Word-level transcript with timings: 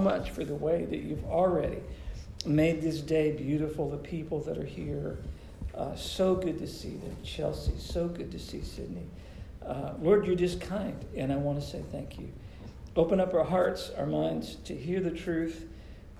much 0.00 0.30
for 0.30 0.44
the 0.44 0.54
way 0.54 0.84
that 0.86 0.98
you've 0.98 1.24
already 1.26 1.78
made 2.46 2.80
this 2.80 3.00
day 3.00 3.32
beautiful, 3.32 3.90
the 3.90 3.96
people 3.96 4.40
that 4.40 4.58
are 4.58 4.64
here. 4.64 5.18
Uh, 5.74 5.94
so 5.94 6.34
good 6.34 6.58
to 6.58 6.66
see 6.66 6.96
them. 6.96 7.16
Chelsea, 7.22 7.72
so 7.78 8.08
good 8.08 8.30
to 8.32 8.38
see 8.38 8.62
Sydney. 8.62 9.06
Uh, 9.64 9.92
Lord, 10.00 10.26
you're 10.26 10.34
just 10.34 10.60
kind, 10.60 11.04
and 11.16 11.32
I 11.32 11.36
want 11.36 11.60
to 11.60 11.66
say 11.66 11.82
thank 11.92 12.18
you. 12.18 12.28
Open 12.96 13.20
up 13.20 13.34
our 13.34 13.44
hearts, 13.44 13.90
our 13.96 14.06
minds 14.06 14.56
to 14.64 14.74
hear 14.74 15.00
the 15.00 15.10
truth, 15.10 15.66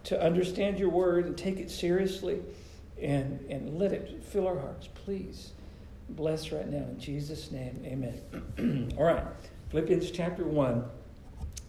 to 0.05 0.23
understand 0.23 0.79
your 0.79 0.91
word 0.91 1.27
and 1.27 1.37
take 1.37 1.59
it 1.59 1.71
seriously, 1.71 2.41
and, 3.01 3.41
and 3.51 3.79
let 3.79 3.93
it 3.93 4.23
fill 4.23 4.47
our 4.47 4.59
hearts, 4.59 4.89
please. 4.95 5.53
Bless 6.11 6.53
right 6.53 6.69
now 6.69 6.79
in 6.79 6.99
Jesus' 6.99 7.51
name. 7.51 7.83
Amen. 7.85 8.95
All 8.99 9.05
right, 9.05 9.25
Philippians 9.71 10.11
chapter 10.11 10.45
1. 10.45 10.85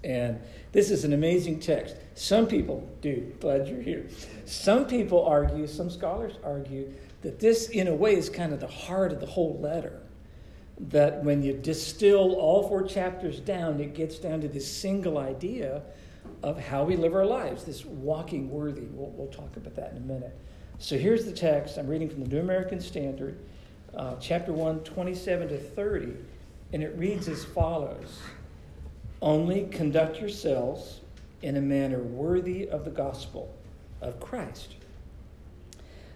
And 0.03 0.39
this 0.71 0.89
is 0.89 1.03
an 1.03 1.13
amazing 1.13 1.59
text. 1.59 1.95
Some 2.15 2.47
people, 2.47 2.89
dude, 3.01 3.39
glad 3.39 3.67
you're 3.67 3.81
here. 3.81 4.07
Some 4.45 4.85
people 4.85 5.23
argue, 5.25 5.67
some 5.67 5.89
scholars 5.89 6.33
argue, 6.43 6.91
that 7.21 7.39
this, 7.39 7.69
in 7.69 7.87
a 7.87 7.93
way, 7.93 8.15
is 8.15 8.29
kind 8.29 8.51
of 8.51 8.59
the 8.59 8.67
heart 8.67 9.11
of 9.11 9.19
the 9.19 9.27
whole 9.27 9.59
letter. 9.59 10.01
That 10.79 11.23
when 11.23 11.43
you 11.43 11.53
distill 11.53 12.33
all 12.33 12.67
four 12.67 12.83
chapters 12.83 13.39
down, 13.39 13.79
it 13.79 13.93
gets 13.93 14.17
down 14.17 14.41
to 14.41 14.47
this 14.47 14.69
single 14.69 15.19
idea 15.19 15.83
of 16.41 16.59
how 16.59 16.83
we 16.83 16.95
live 16.95 17.13
our 17.13 17.25
lives, 17.25 17.63
this 17.63 17.85
walking 17.85 18.49
worthy. 18.49 18.81
We'll, 18.81 19.11
we'll 19.11 19.27
talk 19.27 19.55
about 19.55 19.75
that 19.75 19.91
in 19.91 19.97
a 19.97 20.01
minute. 20.01 20.35
So 20.79 20.97
here's 20.97 21.25
the 21.25 21.31
text. 21.31 21.77
I'm 21.77 21.87
reading 21.87 22.09
from 22.09 22.23
the 22.23 22.29
New 22.29 22.39
American 22.39 22.81
Standard, 22.81 23.37
uh, 23.95 24.15
chapter 24.19 24.51
1, 24.51 24.79
27 24.79 25.49
to 25.49 25.59
30, 25.59 26.13
and 26.73 26.81
it 26.81 26.97
reads 26.97 27.27
as 27.27 27.45
follows 27.45 28.19
Only 29.21 29.65
conduct 29.65 30.19
yourselves 30.19 31.01
in 31.41 31.57
a 31.57 31.61
manner 31.61 31.99
worthy 31.99 32.67
of 32.67 32.85
the 32.85 32.91
gospel 32.91 33.53
of 34.01 34.19
Christ 34.19 34.75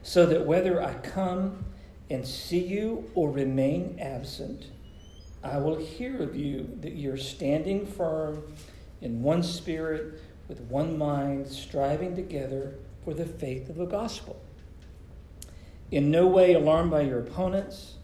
so 0.06 0.28
that 0.28 0.46
whether 0.46 0.84
I 0.84 0.94
come 0.94 1.66
and 2.12 2.26
see 2.28 2.64
you 2.64 3.10
or 3.16 3.32
remain 3.32 3.98
absent, 4.00 4.68
I 5.44 5.58
will 5.58 5.78
hear 5.78 6.22
of 6.22 6.36
you 6.36 6.78
that 6.82 6.94
you're 6.94 7.18
standing 7.18 7.88
firm 7.88 8.44
in 9.02 9.24
one 9.24 9.42
spirit, 9.42 10.22
with 10.48 10.62
one 10.62 10.96
mind, 10.96 11.48
striving 11.48 12.16
together 12.16 12.76
for 13.04 13.16
the 13.16 13.26
faith 13.26 13.68
of 13.68 13.78
the 13.78 13.86
gospel. 13.86 14.40
In 15.90 16.12
no 16.12 16.28
way 16.28 16.54
alarmed 16.54 16.92
by 16.92 17.02
your 17.02 17.20
opponents, 17.20 17.96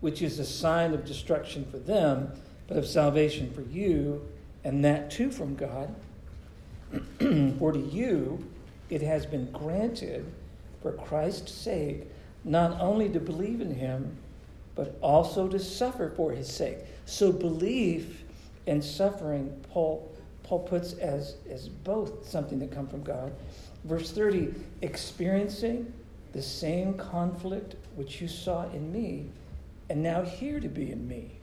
which 0.00 0.20
is 0.20 0.38
a 0.38 0.44
sign 0.44 0.92
of 0.92 1.06
destruction 1.06 1.64
for 1.70 1.78
them, 1.78 2.32
but 2.70 2.78
of 2.78 2.86
salvation 2.86 3.52
for 3.52 3.62
you, 3.62 4.24
and 4.62 4.84
that 4.84 5.10
too 5.10 5.32
from 5.32 5.56
God. 5.56 5.92
for 7.58 7.72
to 7.72 7.80
you 7.80 8.46
it 8.88 9.02
has 9.02 9.26
been 9.26 9.50
granted 9.50 10.24
for 10.80 10.92
Christ's 10.92 11.52
sake, 11.52 12.06
not 12.44 12.80
only 12.80 13.08
to 13.08 13.18
believe 13.18 13.60
in 13.60 13.74
him, 13.74 14.16
but 14.76 14.96
also 15.02 15.48
to 15.48 15.58
suffer 15.58 16.12
for 16.16 16.30
his 16.30 16.50
sake. 16.50 16.78
So 17.06 17.32
belief 17.32 18.22
and 18.68 18.82
suffering, 18.82 19.52
Paul, 19.72 20.08
Paul 20.44 20.60
puts 20.60 20.92
as, 20.94 21.36
as 21.50 21.68
both 21.68 22.28
something 22.28 22.60
that 22.60 22.70
come 22.70 22.86
from 22.86 23.02
God. 23.02 23.32
Verse 23.84 24.12
30, 24.12 24.54
experiencing 24.82 25.92
the 26.32 26.42
same 26.42 26.94
conflict 26.94 27.74
which 27.96 28.20
you 28.20 28.28
saw 28.28 28.70
in 28.70 28.92
me, 28.92 29.26
and 29.88 30.00
now 30.02 30.22
hear 30.22 30.60
to 30.60 30.68
be 30.68 30.92
in 30.92 31.08
me. 31.08 31.39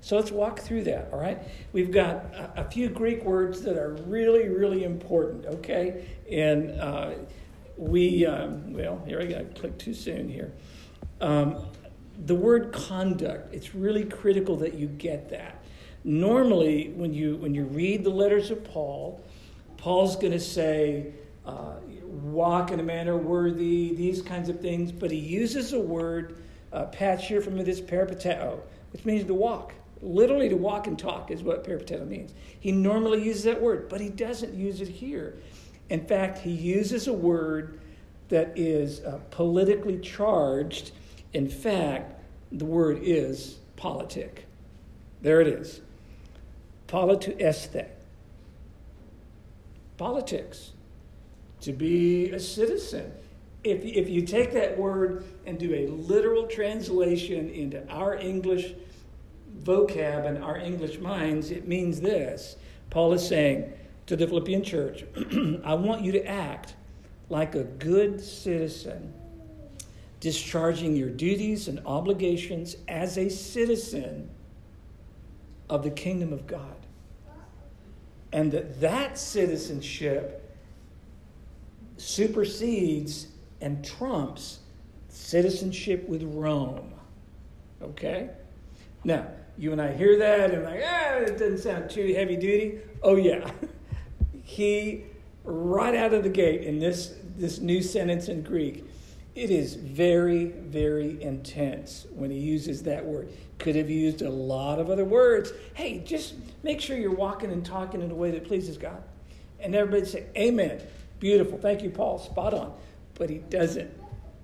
So 0.00 0.16
let's 0.16 0.30
walk 0.30 0.60
through 0.60 0.84
that, 0.84 1.08
all 1.12 1.18
right? 1.18 1.38
We've 1.72 1.90
got 1.90 2.16
a, 2.34 2.52
a 2.58 2.64
few 2.64 2.88
Greek 2.88 3.24
words 3.24 3.62
that 3.62 3.76
are 3.76 3.94
really, 4.06 4.48
really 4.48 4.84
important, 4.84 5.46
okay? 5.46 6.06
And 6.30 6.70
uh, 6.80 7.12
we, 7.76 8.24
um, 8.24 8.72
well, 8.72 9.02
here 9.06 9.20
I 9.20 9.26
got 9.26 9.54
click 9.56 9.78
too 9.78 9.94
soon 9.94 10.28
here. 10.28 10.52
Um, 11.20 11.66
the 12.24 12.34
word 12.34 12.72
conduct, 12.72 13.52
it's 13.52 13.74
really 13.74 14.04
critical 14.04 14.56
that 14.58 14.74
you 14.74 14.86
get 14.86 15.30
that. 15.30 15.62
Normally, 16.04 16.90
when 16.94 17.12
you, 17.12 17.36
when 17.36 17.54
you 17.54 17.64
read 17.64 18.04
the 18.04 18.10
letters 18.10 18.50
of 18.50 18.62
Paul, 18.64 19.20
Paul's 19.76 20.16
going 20.16 20.32
to 20.32 20.40
say, 20.40 21.12
uh, 21.44 21.74
walk 22.02 22.70
in 22.70 22.80
a 22.80 22.82
manner 22.82 23.16
worthy, 23.16 23.94
these 23.94 24.22
kinds 24.22 24.48
of 24.48 24.60
things, 24.60 24.92
but 24.92 25.10
he 25.10 25.18
uses 25.18 25.72
a 25.72 25.80
word, 25.80 26.42
uh, 26.72 26.84
patch 26.86 27.26
here 27.28 27.40
from 27.40 27.56
this 27.56 27.80
peripateo, 27.80 28.60
which 28.92 29.04
means 29.04 29.24
to 29.24 29.34
walk. 29.34 29.74
Literally, 30.02 30.48
to 30.48 30.56
walk 30.56 30.86
and 30.86 30.98
talk 30.98 31.30
is 31.30 31.42
what 31.42 31.64
peripateo 31.64 32.06
means. 32.06 32.34
He 32.60 32.70
normally 32.70 33.22
uses 33.22 33.44
that 33.44 33.62
word, 33.62 33.88
but 33.88 34.00
he 34.00 34.08
doesn't 34.10 34.54
use 34.54 34.80
it 34.80 34.88
here. 34.88 35.38
In 35.88 36.04
fact, 36.06 36.38
he 36.38 36.50
uses 36.50 37.06
a 37.06 37.12
word 37.12 37.80
that 38.28 38.52
is 38.56 39.00
uh, 39.00 39.20
politically 39.30 39.98
charged. 39.98 40.92
In 41.32 41.48
fact, 41.48 42.20
the 42.52 42.64
word 42.64 42.98
is 43.02 43.58
politic. 43.76 44.46
There 45.22 45.40
it 45.40 45.48
is. 45.48 45.80
politeuesthe. 46.88 47.86
Politics. 49.96 50.72
To 51.62 51.72
be 51.72 52.30
a 52.30 52.38
citizen. 52.38 53.12
If, 53.64 53.82
if 53.82 54.08
you 54.08 54.22
take 54.22 54.52
that 54.52 54.78
word 54.78 55.24
and 55.46 55.58
do 55.58 55.74
a 55.74 55.86
literal 55.88 56.46
translation 56.46 57.48
into 57.50 57.88
our 57.90 58.14
English 58.14 58.74
vocab 59.62 60.26
and 60.26 60.42
our 60.42 60.58
English 60.58 60.98
minds, 60.98 61.50
it 61.50 61.66
means 61.66 62.00
this. 62.00 62.56
Paul 62.90 63.12
is 63.12 63.26
saying, 63.26 63.72
to 64.06 64.16
the 64.16 64.26
Philippian 64.26 64.62
church 64.62 65.04
I 65.64 65.74
want 65.74 66.02
you 66.02 66.12
to 66.12 66.26
act 66.26 66.74
like 67.28 67.54
a 67.54 67.64
good 67.64 68.20
citizen, 68.20 69.12
discharging 70.20 70.96
your 70.96 71.10
duties 71.10 71.68
and 71.68 71.80
obligations 71.84 72.76
as 72.86 73.18
a 73.18 73.28
citizen 73.28 74.30
of 75.68 75.82
the 75.82 75.90
kingdom 75.90 76.32
of 76.32 76.46
God. 76.46 76.76
And 78.32 78.52
that 78.52 78.80
that 78.80 79.18
citizenship 79.18 80.42
supersedes 81.96 83.28
and 83.60 83.84
trumps 83.84 84.60
citizenship 85.08 86.08
with 86.08 86.22
Rome. 86.22 86.92
Okay? 87.82 88.30
Now, 89.02 89.26
you 89.58 89.72
and 89.72 89.80
I 89.80 89.92
hear 89.92 90.18
that 90.18 90.52
and 90.52 90.64
like, 90.64 90.82
ah, 90.84 91.14
it 91.16 91.38
doesn't 91.38 91.58
sound 91.58 91.90
too 91.90 92.12
heavy 92.14 92.36
duty. 92.36 92.78
Oh, 93.02 93.16
yeah. 93.16 93.50
he 94.42 95.04
right 95.44 95.94
out 95.94 96.12
of 96.12 96.22
the 96.22 96.28
gate 96.28 96.62
in 96.62 96.78
this 96.78 97.14
this 97.36 97.58
new 97.58 97.82
sentence 97.82 98.28
in 98.28 98.42
Greek, 98.42 98.84
it 99.34 99.50
is 99.50 99.74
very 99.74 100.46
very 100.46 101.22
intense 101.22 102.06
when 102.14 102.30
he 102.30 102.38
uses 102.38 102.82
that 102.84 103.04
word. 103.04 103.28
Could 103.58 103.76
have 103.76 103.90
used 103.90 104.22
a 104.22 104.30
lot 104.30 104.78
of 104.78 104.90
other 104.90 105.04
words. 105.04 105.52
Hey, 105.74 105.98
just 105.98 106.34
make 106.62 106.80
sure 106.80 106.96
you're 106.96 107.14
walking 107.14 107.52
and 107.52 107.64
talking 107.64 108.02
in 108.02 108.10
a 108.10 108.14
way 108.14 108.30
that 108.30 108.44
pleases 108.44 108.76
God. 108.78 109.02
And 109.60 109.74
everybody 109.74 110.04
say, 110.06 110.26
Amen. 110.36 110.80
Beautiful. 111.18 111.58
Thank 111.58 111.82
you, 111.82 111.90
Paul. 111.90 112.18
Spot 112.18 112.52
on. 112.52 112.74
But 113.14 113.30
he 113.30 113.38
doesn't. 113.38 113.90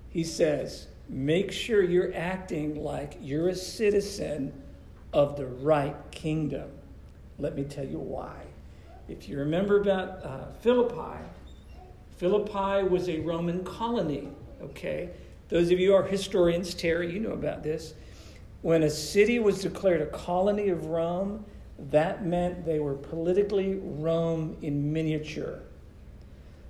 He 0.09 0.23
says, 0.23 0.87
make 1.09 1.51
sure 1.51 1.83
you're 1.83 2.15
acting 2.15 2.83
like 2.83 3.17
you're 3.21 3.49
a 3.49 3.55
citizen 3.55 4.53
of 5.13 5.37
the 5.37 5.45
right 5.45 5.95
kingdom. 6.11 6.69
Let 7.39 7.55
me 7.55 7.63
tell 7.63 7.85
you 7.85 7.99
why. 7.99 8.41
If 9.07 9.27
you 9.29 9.37
remember 9.37 9.81
about 9.81 10.23
uh, 10.23 10.51
Philippi, 10.61 11.19
Philippi 12.17 12.87
was 12.87 13.09
a 13.09 13.19
Roman 13.19 13.63
colony, 13.63 14.29
okay? 14.61 15.09
Those 15.49 15.71
of 15.71 15.79
you 15.79 15.91
who 15.91 15.95
are 15.95 16.03
historians, 16.03 16.73
Terry, 16.73 17.11
you 17.11 17.19
know 17.19 17.33
about 17.33 17.63
this. 17.63 17.93
When 18.61 18.83
a 18.83 18.89
city 18.89 19.39
was 19.39 19.61
declared 19.61 20.01
a 20.01 20.05
colony 20.05 20.69
of 20.69 20.85
Rome, 20.85 21.45
that 21.91 22.25
meant 22.25 22.65
they 22.65 22.79
were 22.79 22.95
politically 22.95 23.79
Rome 23.83 24.55
in 24.61 24.93
miniature. 24.93 25.59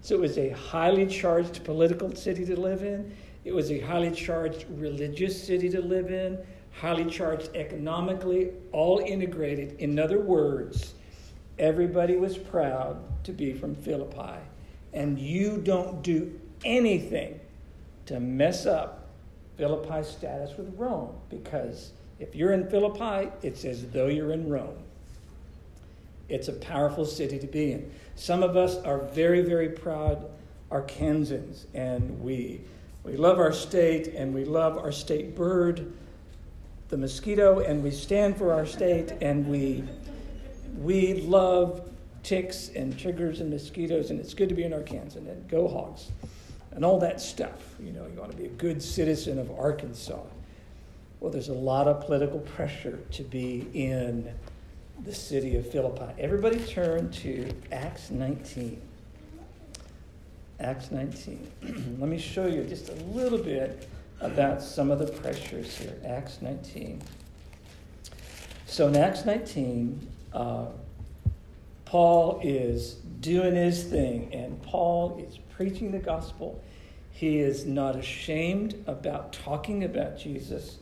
So 0.01 0.15
it 0.15 0.21
was 0.21 0.37
a 0.37 0.49
highly 0.49 1.05
charged 1.05 1.63
political 1.63 2.13
city 2.15 2.45
to 2.45 2.59
live 2.59 2.83
in. 2.83 3.15
It 3.45 3.53
was 3.53 3.71
a 3.71 3.79
highly 3.79 4.11
charged 4.11 4.65
religious 4.71 5.41
city 5.41 5.69
to 5.69 5.81
live 5.81 6.11
in, 6.11 6.39
highly 6.73 7.05
charged 7.05 7.55
economically, 7.55 8.51
all 8.71 8.99
integrated. 8.99 9.73
In 9.79 9.99
other 9.99 10.19
words, 10.19 10.93
Everybody 11.59 12.15
was 12.15 12.37
proud 12.37 12.97
to 13.25 13.31
be 13.31 13.53
from 13.53 13.75
Philippi. 13.75 14.39
And 14.91 15.19
you 15.19 15.57
don't 15.57 16.01
do 16.01 16.39
anything 16.65 17.39
to 18.07 18.19
mess 18.19 18.65
up 18.65 19.07
Philippi's 19.57 20.07
status 20.07 20.57
with 20.57 20.73
Rome 20.77 21.15
because 21.29 21.91
if 22.19 22.35
you're 22.35 22.53
in 22.53 22.69
Philippi, 22.69 23.31
it's 23.41 23.65
as 23.65 23.87
though 23.89 24.07
you're 24.07 24.31
in 24.31 24.49
Rome. 24.49 24.77
It's 26.27 26.47
a 26.47 26.53
powerful 26.53 27.05
city 27.05 27.37
to 27.37 27.47
be 27.47 27.71
in. 27.73 27.91
Some 28.15 28.41
of 28.41 28.57
us 28.57 28.77
are 28.77 28.99
very, 28.99 29.41
very 29.41 29.69
proud 29.69 30.25
Arkansans, 30.71 31.65
and 31.75 32.19
we, 32.19 32.61
we 33.03 33.15
love 33.15 33.37
our 33.37 33.53
state 33.53 34.07
and 34.07 34.33
we 34.33 34.43
love 34.43 34.77
our 34.77 34.91
state 34.91 35.35
bird, 35.35 35.93
the 36.93 36.99
mosquito, 36.99 37.57
and 37.61 37.81
we 37.81 37.89
stand 37.89 38.37
for 38.37 38.53
our 38.53 38.67
state 38.67 39.13
and 39.19 39.47
we 39.47 39.83
we 40.77 41.15
love 41.21 41.89
ticks 42.21 42.69
and 42.75 42.95
chiggers 42.95 43.39
and 43.39 43.49
mosquitoes, 43.49 44.11
and 44.11 44.19
it's 44.19 44.35
good 44.35 44.47
to 44.49 44.53
be 44.53 44.63
in 44.63 44.73
Arkansas, 44.73 45.17
and 45.17 45.49
go 45.49 45.67
hogs, 45.67 46.11
and 46.71 46.85
all 46.85 46.99
that 46.99 47.19
stuff. 47.19 47.75
You 47.79 47.93
know, 47.93 48.05
you 48.05 48.19
want 48.19 48.29
to 48.29 48.37
be 48.37 48.45
a 48.45 48.55
good 48.57 48.81
citizen 48.81 49.39
of 49.39 49.49
Arkansas. 49.57 50.21
Well, 51.19 51.31
there's 51.31 51.49
a 51.49 51.53
lot 51.53 51.87
of 51.87 52.05
political 52.05 52.39
pressure 52.41 52.99
to 53.13 53.23
be 53.23 53.67
in 53.73 54.31
the 55.03 55.15
city 55.15 55.55
of 55.55 55.67
Philippi. 55.71 56.13
Everybody 56.19 56.59
turn 56.59 57.09
to 57.09 57.49
Acts 57.71 58.11
19. 58.11 58.79
Acts 60.59 60.91
19. 60.91 61.51
Let 61.99 62.07
me 62.07 62.19
show 62.19 62.45
you 62.45 62.63
just 62.65 62.89
a 62.89 62.95
little 63.15 63.39
bit 63.39 63.87
about 64.23 64.61
some 64.61 64.89
of 64.89 64.99
the 64.99 65.07
pressures 65.07 65.77
here. 65.77 65.95
Acts 66.05 66.41
19. 66.41 67.01
So 68.65 68.87
in 68.87 68.95
Acts 68.95 69.25
19, 69.25 70.07
uh, 70.33 70.65
Paul 71.85 72.39
is 72.43 72.95
doing 73.19 73.55
his 73.55 73.83
thing, 73.83 74.33
and 74.33 74.59
Paul 74.63 75.23
is 75.27 75.37
preaching 75.55 75.91
the 75.91 75.99
gospel. 75.99 76.63
He 77.11 77.39
is 77.39 77.65
not 77.65 77.95
ashamed 77.95 78.83
about 78.87 79.33
talking 79.33 79.83
about 79.83 80.17
Jesus. 80.17 80.77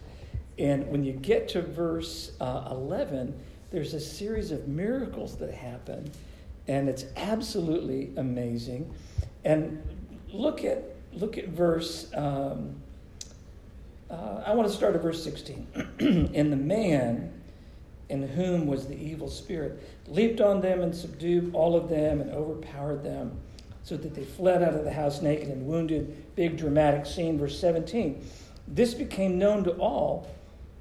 And 0.58 0.88
when 0.88 1.04
you 1.04 1.14
get 1.14 1.50
to 1.50 1.62
verse 1.62 2.32
uh, 2.40 2.68
11, 2.72 3.38
there's 3.72 3.94
a 3.94 4.00
series 4.00 4.52
of 4.52 4.68
miracles 4.68 5.36
that 5.38 5.54
happen, 5.54 6.12
and 6.68 6.88
it's 6.88 7.06
absolutely 7.18 8.12
amazing. 8.18 8.94
And 9.44 9.82
look 10.32 10.64
at 10.64 10.84
look 11.14 11.38
at 11.38 11.50
verse. 11.50 12.10
Um, 12.14 12.76
uh, 14.12 14.44
I 14.46 14.54
want 14.54 14.68
to 14.68 14.74
start 14.74 14.96
at 14.96 15.02
verse 15.02 15.24
16. 15.24 15.68
and 16.34 16.52
the 16.52 16.58
man 16.58 17.32
in 18.12 18.28
whom 18.28 18.68
was 18.68 18.88
the 18.88 18.96
evil 18.96 19.30
spirit, 19.30 19.82
leaped 20.08 20.42
on 20.42 20.60
them 20.60 20.82
and 20.82 20.94
subdued 20.94 21.56
all 21.56 21.78
of 21.78 21.88
them 21.88 22.20
and 22.20 22.30
overpowered 22.32 23.04
them, 23.04 23.40
so 23.84 23.96
that 23.96 24.14
they 24.14 24.26
fled 24.26 24.62
out 24.62 24.74
of 24.74 24.84
the 24.84 24.92
house 24.92 25.22
naked 25.22 25.48
and 25.48 25.66
wounded. 25.66 26.36
Big 26.36 26.58
dramatic 26.58 27.06
scene, 27.06 27.40
verse 27.40 27.58
17. 27.58 28.24
This 28.68 28.94
became 28.94 29.40
known 29.40 29.64
to 29.64 29.72
all, 29.78 30.30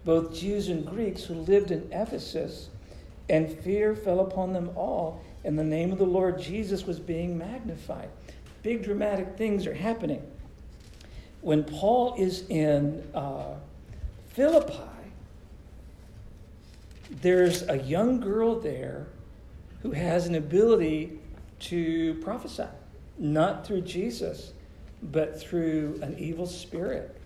both 0.04 0.34
Jews 0.34 0.68
and 0.68 0.84
Greeks 0.84 1.22
who 1.22 1.34
lived 1.34 1.70
in 1.70 1.88
Ephesus, 1.92 2.68
and 3.28 3.48
fear 3.60 3.94
fell 3.94 4.20
upon 4.20 4.52
them 4.52 4.70
all, 4.74 5.22
and 5.44 5.56
the 5.56 5.64
name 5.64 5.92
of 5.92 5.98
the 5.98 6.04
Lord 6.04 6.40
Jesus 6.40 6.84
was 6.84 6.98
being 6.98 7.38
magnified. 7.38 8.08
Big 8.64 8.82
dramatic 8.82 9.36
things 9.38 9.68
are 9.68 9.74
happening. 9.74 10.20
When 11.42 11.64
Paul 11.64 12.14
is 12.18 12.44
in 12.48 13.02
uh, 13.14 13.54
Philippi, 14.28 14.74
there's 17.10 17.68
a 17.68 17.78
young 17.78 18.20
girl 18.20 18.60
there 18.60 19.06
who 19.82 19.92
has 19.92 20.26
an 20.26 20.34
ability 20.34 21.18
to 21.60 22.14
prophesy, 22.22 22.66
not 23.18 23.66
through 23.66 23.82
Jesus, 23.82 24.52
but 25.02 25.40
through 25.40 25.98
an 26.02 26.16
evil 26.18 26.46
spirit. 26.46 27.16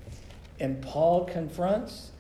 And 0.61 0.81
Paul 0.81 1.25
confronts 1.25 2.13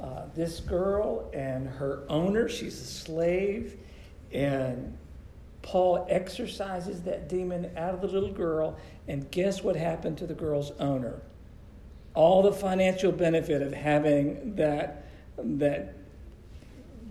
uh, 0.00 0.26
this 0.34 0.60
girl 0.60 1.28
and 1.34 1.68
her 1.68 2.04
owner. 2.08 2.48
She's 2.48 2.80
a 2.80 2.84
slave. 2.84 3.76
And 4.32 4.96
Paul 5.62 6.06
exorcises 6.08 7.02
that 7.02 7.28
demon 7.28 7.70
out 7.76 7.94
of 7.94 8.00
the 8.00 8.06
little 8.06 8.32
girl. 8.32 8.76
And 9.08 9.28
guess 9.30 9.62
what 9.62 9.76
happened 9.76 10.18
to 10.18 10.26
the 10.26 10.34
girl's 10.34 10.70
owner? 10.78 11.20
All 12.14 12.42
the 12.42 12.52
financial 12.52 13.12
benefit 13.12 13.62
of 13.62 13.72
having 13.72 14.54
that, 14.56 15.06
that 15.38 15.94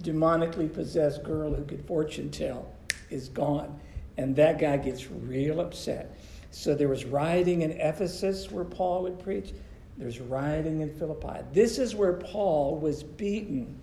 demonically 0.02 0.72
possessed 0.72 1.24
girl 1.24 1.54
who 1.54 1.64
could 1.64 1.86
fortune 1.86 2.30
tell 2.30 2.72
is 3.10 3.30
gone. 3.30 3.80
And 4.18 4.36
that 4.36 4.60
guy 4.60 4.78
gets 4.78 5.10
real 5.10 5.62
upset. 5.62 6.18
So 6.52 6.76
there 6.76 6.88
was 6.88 7.06
rioting 7.06 7.62
in 7.62 7.72
Ephesus 7.72 8.52
where 8.52 8.66
Paul 8.66 9.04
would 9.04 9.20
preach. 9.20 9.54
There's 9.98 10.20
rioting 10.20 10.82
in 10.82 10.94
Philippi. 10.94 11.44
This 11.54 11.78
is 11.78 11.96
where 11.96 12.14
Paul 12.14 12.78
was 12.78 13.04
beaten 13.04 13.80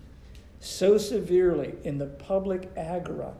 so 0.59 0.97
severely 0.97 1.75
in 1.83 1.97
the 1.97 2.07
public 2.07 2.69
agora 2.75 3.33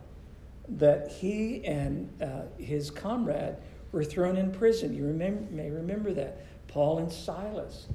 that 0.70 1.12
he 1.12 1.64
and 1.66 2.10
uh, 2.22 2.42
his 2.58 2.92
comrade 2.92 3.56
were 3.92 4.04
thrown 4.04 4.38
in 4.38 4.52
prison. 4.52 4.94
You 4.94 5.06
remember, 5.06 5.42
may 5.52 5.70
remember 5.70 6.14
that. 6.14 6.46
Paul 6.78 7.00
and 7.00 7.12
Silas. 7.12 7.88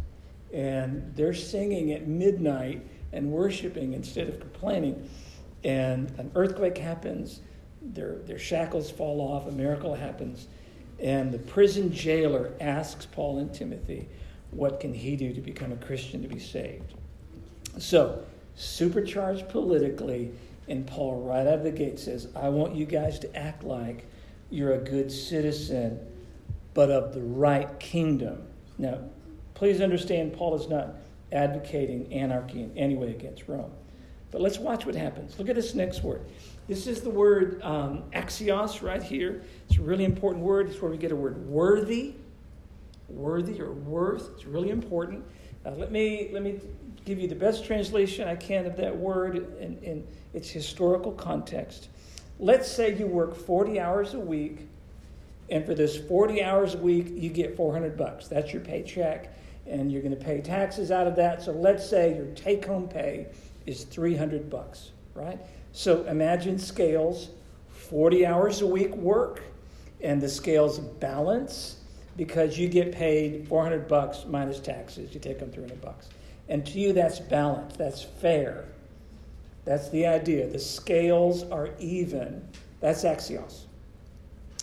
And 0.52 1.14
they're 1.14 1.34
singing 1.34 1.92
at 1.92 2.08
midnight 2.08 2.84
and 3.12 3.30
worshiping 3.30 3.92
instead 3.92 4.28
of 4.28 4.40
complaining. 4.40 5.08
And 5.62 6.10
an 6.18 6.32
earthquake 6.34 6.78
happens, 6.78 7.42
their, 7.80 8.16
their 8.26 8.40
shackles 8.40 8.90
fall 8.90 9.20
off, 9.20 9.46
a 9.46 9.52
miracle 9.52 9.94
happens, 9.94 10.48
and 10.98 11.30
the 11.30 11.38
prison 11.38 11.92
jailer 11.92 12.54
asks 12.60 13.06
Paul 13.06 13.38
and 13.38 13.54
Timothy, 13.54 14.08
What 14.50 14.80
can 14.80 14.92
he 14.92 15.14
do 15.14 15.32
to 15.32 15.40
become 15.40 15.70
a 15.70 15.76
Christian 15.76 16.20
to 16.22 16.28
be 16.28 16.40
saved? 16.40 16.94
So, 17.78 18.24
supercharged 18.56 19.48
politically, 19.48 20.32
and 20.66 20.84
Paul, 20.88 21.22
right 21.22 21.46
out 21.46 21.58
of 21.58 21.62
the 21.62 21.70
gate, 21.70 22.00
says, 22.00 22.26
I 22.34 22.48
want 22.48 22.74
you 22.74 22.84
guys 22.84 23.20
to 23.20 23.36
act 23.36 23.62
like 23.62 24.06
you're 24.50 24.72
a 24.72 24.78
good 24.78 25.12
citizen, 25.12 26.00
but 26.74 26.90
of 26.90 27.14
the 27.14 27.22
right 27.22 27.78
kingdom. 27.78 28.48
Now, 28.78 28.98
please 29.54 29.80
understand, 29.80 30.32
Paul 30.32 30.54
is 30.54 30.68
not 30.68 30.96
advocating 31.30 32.12
anarchy 32.12 32.62
in 32.62 32.76
any 32.76 32.94
way 32.94 33.10
against 33.10 33.48
Rome. 33.48 33.70
But 34.30 34.40
let's 34.40 34.58
watch 34.58 34.86
what 34.86 34.94
happens. 34.94 35.38
Look 35.38 35.48
at 35.48 35.56
this 35.56 35.74
next 35.74 36.02
word. 36.02 36.22
This 36.66 36.86
is 36.86 37.02
the 37.02 37.10
word 37.10 37.60
um, 37.62 38.04
axios 38.14 38.82
right 38.82 39.02
here. 39.02 39.42
It's 39.68 39.78
a 39.78 39.82
really 39.82 40.04
important 40.04 40.42
word. 40.42 40.68
It's 40.70 40.80
where 40.80 40.90
we 40.90 40.96
get 40.96 41.12
a 41.12 41.16
word 41.16 41.46
worthy, 41.46 42.14
worthy 43.08 43.60
or 43.60 43.72
worth. 43.72 44.30
It's 44.34 44.46
really 44.46 44.70
important. 44.70 45.24
Uh, 45.66 45.72
let 45.72 45.92
me 45.92 46.30
let 46.32 46.42
me 46.42 46.60
give 47.04 47.18
you 47.18 47.28
the 47.28 47.34
best 47.34 47.64
translation 47.64 48.26
I 48.26 48.36
can 48.36 48.64
of 48.64 48.76
that 48.76 48.96
word 48.96 49.36
in, 49.60 49.78
in 49.82 50.06
its 50.32 50.48
historical 50.48 51.12
context. 51.12 51.88
Let's 52.38 52.70
say 52.70 52.96
you 52.96 53.06
work 53.06 53.36
40 53.36 53.78
hours 53.78 54.14
a 54.14 54.18
week, 54.18 54.68
and 55.52 55.64
for 55.66 55.74
this 55.74 55.96
40 55.96 56.42
hours 56.42 56.74
a 56.74 56.78
week, 56.78 57.08
you 57.10 57.28
get 57.28 57.56
400 57.56 57.96
bucks. 57.96 58.26
That's 58.26 58.52
your 58.52 58.62
paycheck 58.62 59.32
and 59.66 59.92
you're 59.92 60.02
going 60.02 60.16
to 60.16 60.24
pay 60.24 60.40
taxes 60.40 60.90
out 60.90 61.06
of 61.06 61.14
that. 61.16 61.42
So 61.42 61.52
let's 61.52 61.88
say 61.88 62.14
your 62.16 62.26
take 62.34 62.64
home 62.64 62.88
pay 62.88 63.28
is 63.66 63.84
300 63.84 64.50
bucks, 64.50 64.90
right? 65.14 65.38
So 65.72 66.04
imagine 66.04 66.58
scales, 66.58 67.30
40 67.68 68.26
hours 68.26 68.62
a 68.62 68.66
week 68.66 68.94
work, 68.96 69.42
and 70.00 70.20
the 70.20 70.28
scales 70.28 70.78
balance 70.78 71.76
because 72.16 72.58
you 72.58 72.68
get 72.68 72.92
paid 72.92 73.46
400 73.46 73.86
bucks 73.86 74.24
minus 74.26 74.58
taxes. 74.58 75.14
You 75.14 75.20
take 75.20 75.40
home 75.40 75.50
300 75.50 75.80
bucks. 75.80 76.08
And 76.48 76.66
to 76.66 76.78
you, 76.78 76.92
that's 76.92 77.20
balance, 77.20 77.76
that's 77.76 78.02
fair. 78.02 78.64
That's 79.64 79.90
the 79.90 80.06
idea. 80.06 80.48
The 80.48 80.58
scales 80.58 81.44
are 81.44 81.70
even. 81.78 82.48
That's 82.80 83.04
axios. 83.04 83.66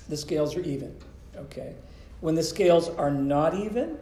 The 0.09 0.17
scales 0.17 0.55
are 0.55 0.61
even, 0.61 0.95
okay? 1.35 1.75
When 2.19 2.35
the 2.35 2.43
scales 2.43 2.89
are 2.89 3.11
not 3.11 3.53
even, 3.53 3.97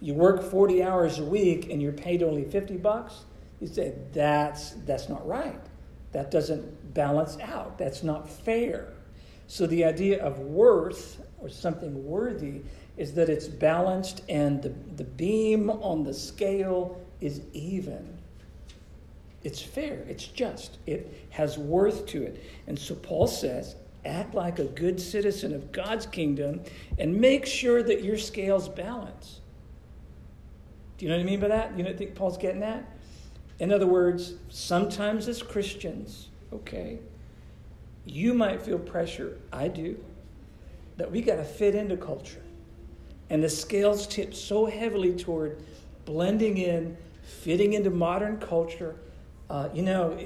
you 0.00 0.14
work 0.14 0.42
40 0.42 0.82
hours 0.82 1.18
a 1.18 1.24
week 1.24 1.70
and 1.70 1.80
you're 1.80 1.92
paid 1.92 2.22
only 2.22 2.44
50 2.44 2.76
bucks, 2.78 3.24
you 3.60 3.66
say, 3.66 3.94
that's, 4.12 4.70
that's 4.84 5.08
not 5.08 5.26
right. 5.26 5.60
That 6.12 6.30
doesn't 6.30 6.94
balance 6.94 7.38
out. 7.40 7.78
That's 7.78 8.02
not 8.02 8.28
fair. 8.28 8.92
So 9.46 9.66
the 9.66 9.84
idea 9.84 10.22
of 10.24 10.38
worth 10.38 11.22
or 11.40 11.48
something 11.48 12.04
worthy 12.04 12.62
is 12.96 13.12
that 13.14 13.28
it's 13.28 13.46
balanced 13.46 14.22
and 14.28 14.62
the, 14.62 14.70
the 14.96 15.04
beam 15.04 15.70
on 15.70 16.02
the 16.02 16.14
scale 16.14 17.00
is 17.20 17.42
even. 17.52 18.16
It's 19.44 19.62
fair, 19.62 20.04
it's 20.08 20.26
just, 20.26 20.78
it 20.86 21.26
has 21.30 21.56
worth 21.56 22.06
to 22.06 22.22
it. 22.22 22.42
And 22.66 22.78
so 22.78 22.94
Paul 22.96 23.28
says, 23.28 23.76
act 24.06 24.34
like 24.34 24.58
a 24.58 24.64
good 24.64 25.00
citizen 25.00 25.54
of 25.54 25.72
God's 25.72 26.06
kingdom 26.06 26.62
and 26.98 27.20
make 27.20 27.44
sure 27.46 27.82
that 27.82 28.04
your 28.04 28.16
scales 28.16 28.68
balance. 28.68 29.40
Do 30.98 31.04
you 31.04 31.10
know 31.10 31.18
what 31.18 31.22
I 31.22 31.26
mean 31.26 31.40
by 31.40 31.48
that? 31.48 31.78
You 31.78 31.84
I 31.86 31.92
think 31.92 32.14
Paul's 32.14 32.38
getting 32.38 32.62
at? 32.62 32.90
In 33.58 33.72
other 33.72 33.86
words, 33.86 34.34
sometimes 34.48 35.28
as 35.28 35.42
Christians, 35.42 36.28
okay, 36.52 36.98
you 38.04 38.34
might 38.34 38.62
feel 38.62 38.78
pressure, 38.78 39.38
I 39.52 39.68
do, 39.68 40.02
that 40.96 41.10
we 41.10 41.20
got 41.20 41.36
to 41.36 41.44
fit 41.44 41.74
into 41.74 41.96
culture. 41.96 42.42
And 43.28 43.42
the 43.42 43.48
scales 43.48 44.06
tip 44.06 44.34
so 44.34 44.66
heavily 44.66 45.14
toward 45.14 45.62
blending 46.04 46.58
in, 46.58 46.96
fitting 47.22 47.72
into 47.72 47.90
modern 47.90 48.38
culture. 48.38 48.96
Uh, 49.50 49.68
you 49.74 49.82
know, 49.82 50.16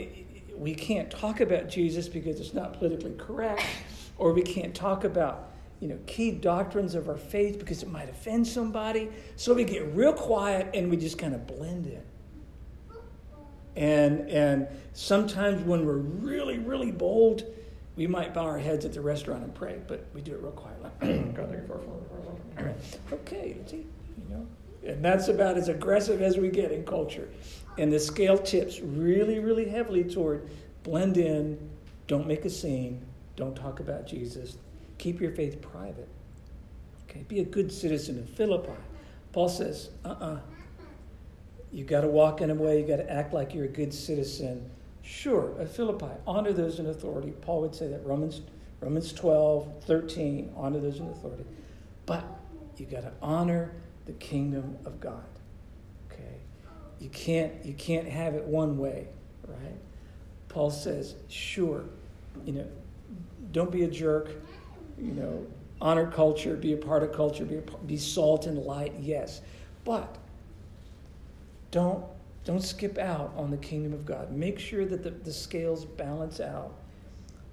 we 0.60 0.74
can't 0.74 1.10
talk 1.10 1.40
about 1.40 1.68
Jesus 1.68 2.08
because 2.08 2.38
it's 2.38 2.54
not 2.54 2.74
politically 2.74 3.14
correct, 3.18 3.64
or 4.18 4.32
we 4.32 4.42
can't 4.42 4.74
talk 4.74 5.04
about 5.04 5.48
you 5.80 5.88
know, 5.88 5.98
key 6.06 6.30
doctrines 6.30 6.94
of 6.94 7.08
our 7.08 7.16
faith 7.16 7.58
because 7.58 7.82
it 7.82 7.90
might 7.90 8.10
offend 8.10 8.46
somebody. 8.46 9.08
So 9.36 9.54
we 9.54 9.64
get 9.64 9.86
real 9.94 10.12
quiet 10.12 10.68
and 10.74 10.90
we 10.90 10.98
just 10.98 11.16
kind 11.16 11.34
of 11.34 11.46
blend 11.46 11.86
in. 11.86 12.02
And, 13.76 14.28
and 14.28 14.68
sometimes 14.92 15.62
when 15.64 15.86
we're 15.86 15.94
really, 15.96 16.58
really 16.58 16.92
bold, 16.92 17.44
We 17.96 18.06
might 18.06 18.32
bow 18.32 18.44
our 18.44 18.58
heads 18.58 18.84
at 18.84 18.92
the 18.94 19.00
restaurant 19.00 19.42
and 19.44 19.54
pray, 19.54 19.80
but 19.86 20.06
we 20.14 20.22
do 20.22 20.32
it 20.32 20.40
real 20.40 20.52
quietly. 20.52 20.90
okay, 23.12 23.56
see, 23.66 23.76
you 23.76 24.34
know, 24.34 24.46
and 24.86 25.04
that's 25.04 25.28
about 25.28 25.58
as 25.58 25.68
aggressive 25.68 26.22
as 26.22 26.38
we 26.38 26.48
get 26.50 26.72
in 26.72 26.84
culture. 26.84 27.28
And 27.78 27.92
the 27.92 28.00
scale 28.00 28.38
tips 28.38 28.80
really, 28.80 29.38
really 29.38 29.68
heavily 29.68 30.04
toward 30.04 30.48
blend 30.82 31.16
in, 31.16 31.58
don't 32.06 32.26
make 32.26 32.44
a 32.44 32.50
scene, 32.50 33.04
don't 33.36 33.54
talk 33.54 33.80
about 33.80 34.06
Jesus, 34.06 34.56
keep 34.98 35.20
your 35.20 35.30
faith 35.32 35.60
private. 35.62 36.08
Okay, 37.08 37.24
be 37.28 37.40
a 37.40 37.44
good 37.44 37.72
citizen 37.72 38.18
of 38.18 38.28
Philippi. 38.28 38.72
Paul 39.32 39.48
says, 39.48 39.90
uh 40.04 40.08
uh-uh. 40.08 40.24
uh 40.24 40.40
You 41.72 41.84
got 41.84 42.02
to 42.02 42.08
walk 42.08 42.40
in 42.40 42.50
a 42.50 42.54
way, 42.54 42.80
you 42.80 42.86
got 42.86 42.96
to 42.96 43.10
act 43.10 43.32
like 43.32 43.54
you're 43.54 43.64
a 43.64 43.68
good 43.68 43.94
citizen. 43.94 44.70
Sure, 45.02 45.58
of 45.58 45.70
Philippi, 45.70 46.12
honor 46.26 46.52
those 46.52 46.78
in 46.78 46.86
authority. 46.86 47.32
Paul 47.40 47.62
would 47.62 47.74
say 47.74 47.88
that 47.88 48.04
Romans, 48.04 48.42
Romans 48.80 49.12
12, 49.12 49.84
13, 49.84 50.52
honor 50.56 50.78
those 50.78 50.98
in 50.98 51.08
authority. 51.08 51.44
But 52.06 52.24
you 52.76 52.86
got 52.86 53.02
to 53.02 53.12
honor 53.22 53.72
the 54.06 54.12
kingdom 54.12 54.76
of 54.84 55.00
God. 55.00 55.24
You 57.00 57.08
can't, 57.08 57.52
you 57.64 57.72
can't 57.74 58.06
have 58.06 58.34
it 58.34 58.44
one 58.44 58.78
way, 58.78 59.08
right? 59.48 59.76
Paul 60.48 60.70
says, 60.70 61.14
sure, 61.28 61.84
you 62.44 62.52
know, 62.52 62.66
don't 63.52 63.72
be 63.72 63.84
a 63.84 63.88
jerk, 63.88 64.30
you 64.98 65.12
know, 65.12 65.46
honor 65.80 66.10
culture, 66.10 66.56
be 66.56 66.74
a 66.74 66.76
part 66.76 67.02
of 67.02 67.12
culture, 67.12 67.44
be, 67.44 67.56
a, 67.56 67.62
be 67.86 67.96
salt 67.96 68.46
and 68.46 68.58
light, 68.58 68.92
yes. 69.00 69.40
But 69.84 70.18
don't, 71.70 72.04
don't 72.44 72.62
skip 72.62 72.98
out 72.98 73.32
on 73.36 73.50
the 73.50 73.56
kingdom 73.56 73.94
of 73.94 74.04
God. 74.04 74.30
Make 74.32 74.58
sure 74.58 74.84
that 74.84 75.02
the, 75.02 75.10
the 75.10 75.32
scales 75.32 75.84
balance 75.84 76.38
out, 76.38 76.74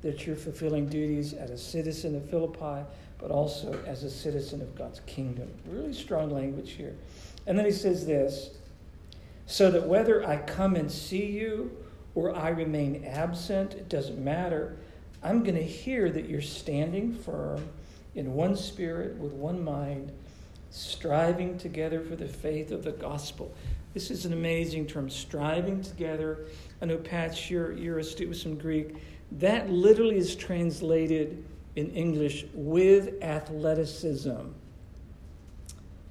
that 0.01 0.27
you're 0.27 0.35
fulfilling 0.35 0.87
duties 0.87 1.33
as 1.33 1.51
a 1.51 1.57
citizen 1.57 2.15
of 2.15 2.29
Philippi, 2.29 2.85
but 3.17 3.31
also 3.31 3.79
as 3.87 4.03
a 4.03 4.09
citizen 4.09 4.61
of 4.61 4.75
God's 4.75 4.99
kingdom. 5.05 5.49
Really 5.65 5.93
strong 5.93 6.29
language 6.29 6.71
here. 6.71 6.95
And 7.45 7.57
then 7.57 7.65
he 7.65 7.71
says 7.71 8.05
this 8.05 8.51
so 9.47 9.71
that 9.71 9.87
whether 9.87 10.27
I 10.27 10.37
come 10.37 10.75
and 10.75 10.91
see 10.91 11.25
you 11.25 11.71
or 12.13 12.35
I 12.35 12.49
remain 12.49 13.05
absent, 13.05 13.73
it 13.73 13.89
doesn't 13.89 14.23
matter. 14.23 14.77
I'm 15.23 15.43
going 15.43 15.55
to 15.55 15.63
hear 15.63 16.11
that 16.11 16.29
you're 16.29 16.41
standing 16.41 17.13
firm 17.13 17.67
in 18.13 18.33
one 18.33 18.55
spirit, 18.55 19.15
with 19.17 19.31
one 19.31 19.63
mind, 19.63 20.11
striving 20.69 21.57
together 21.57 22.01
for 22.01 22.15
the 22.15 22.27
faith 22.27 22.71
of 22.71 22.83
the 22.83 22.91
gospel. 22.91 23.53
This 23.93 24.11
is 24.11 24.25
an 24.25 24.33
amazing 24.33 24.85
term, 24.85 25.09
striving 25.09 25.81
together. 25.81 26.45
I 26.81 26.85
know, 26.85 26.97
Pat, 26.97 27.49
you're, 27.49 27.71
you're 27.73 27.99
astute 27.99 28.29
with 28.29 28.37
some 28.37 28.57
Greek. 28.57 28.95
That 29.33 29.69
literally 29.69 30.17
is 30.17 30.35
translated 30.35 31.43
in 31.75 31.91
English 31.91 32.45
with 32.53 33.21
athleticism. 33.23 34.49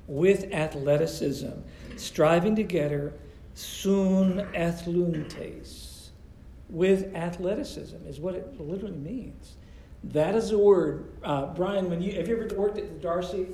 With 0.07 0.53
athleticism. 0.53 1.53
Striving 1.97 2.57
together, 2.57 3.13
sun 3.57 4.47
athluntes. 4.55 6.11
With 6.69 7.15
athleticism 7.15 7.97
is 8.07 8.21
what 8.21 8.35
it 8.35 8.61
literally 8.61 8.97
means. 8.97 9.57
That 10.05 10.35
is 10.35 10.51
a 10.51 10.59
word. 10.59 11.13
Uh, 11.23 11.47
Brian, 11.55 11.89
when 11.89 12.03
you 12.03 12.13
have 12.15 12.29
you 12.29 12.37
ever 12.37 12.55
worked 12.55 12.79
at 12.79 12.89
the 12.89 13.01
Darcy, 13.01 13.47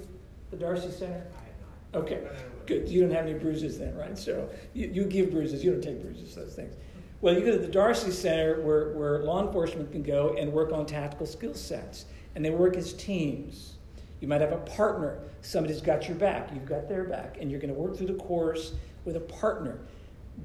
the 0.51 0.57
Darcy 0.57 0.91
Center? 0.91 1.27
I 1.35 1.45
have 1.45 1.55
not. 1.95 2.03
Okay, 2.03 2.27
good. 2.67 2.89
You 2.89 3.03
don't 3.03 3.13
have 3.13 3.27
any 3.27 3.39
bruises 3.39 3.79
then, 3.79 3.95
right? 3.97 4.19
So 4.19 4.49
you, 4.73 4.91
you 4.93 5.05
give 5.05 5.31
bruises. 5.31 5.63
You 5.63 5.73
don't 5.73 5.83
take 5.83 6.03
bruises. 6.03 6.35
Those 6.35 6.55
things. 6.55 6.75
Well, 7.21 7.35
you 7.35 7.45
go 7.45 7.53
to 7.53 7.59
the 7.59 7.69
Darcy 7.69 8.11
Center 8.11 8.61
where, 8.63 8.93
where 8.95 9.23
law 9.23 9.47
enforcement 9.47 9.93
can 9.93 10.03
go 10.03 10.35
and 10.39 10.53
work 10.53 10.73
on 10.73 10.87
tactical 10.87 11.27
skill 11.27 11.55
sets, 11.55 12.07
and 12.35 12.45
they 12.45 12.51
work 12.51 12.77
as 12.77 12.95
teams. 12.95 13.75
You 14.21 14.29
might 14.29 14.41
have 14.41 14.53
a 14.53 14.59
partner. 14.59 15.19
Somebody's 15.43 15.81
got 15.81 16.09
your 16.09 16.17
back. 16.17 16.51
You've 16.55 16.67
got 16.67 16.89
their 16.89 17.05
back, 17.05 17.37
and 17.41 17.51
you're 17.51 17.61
going 17.61 17.73
to 17.73 17.79
work 17.79 17.97
through 17.97 18.09
the 18.09 18.15
course 18.15 18.75
with 19.05 19.17
a 19.17 19.21
partner. 19.21 19.79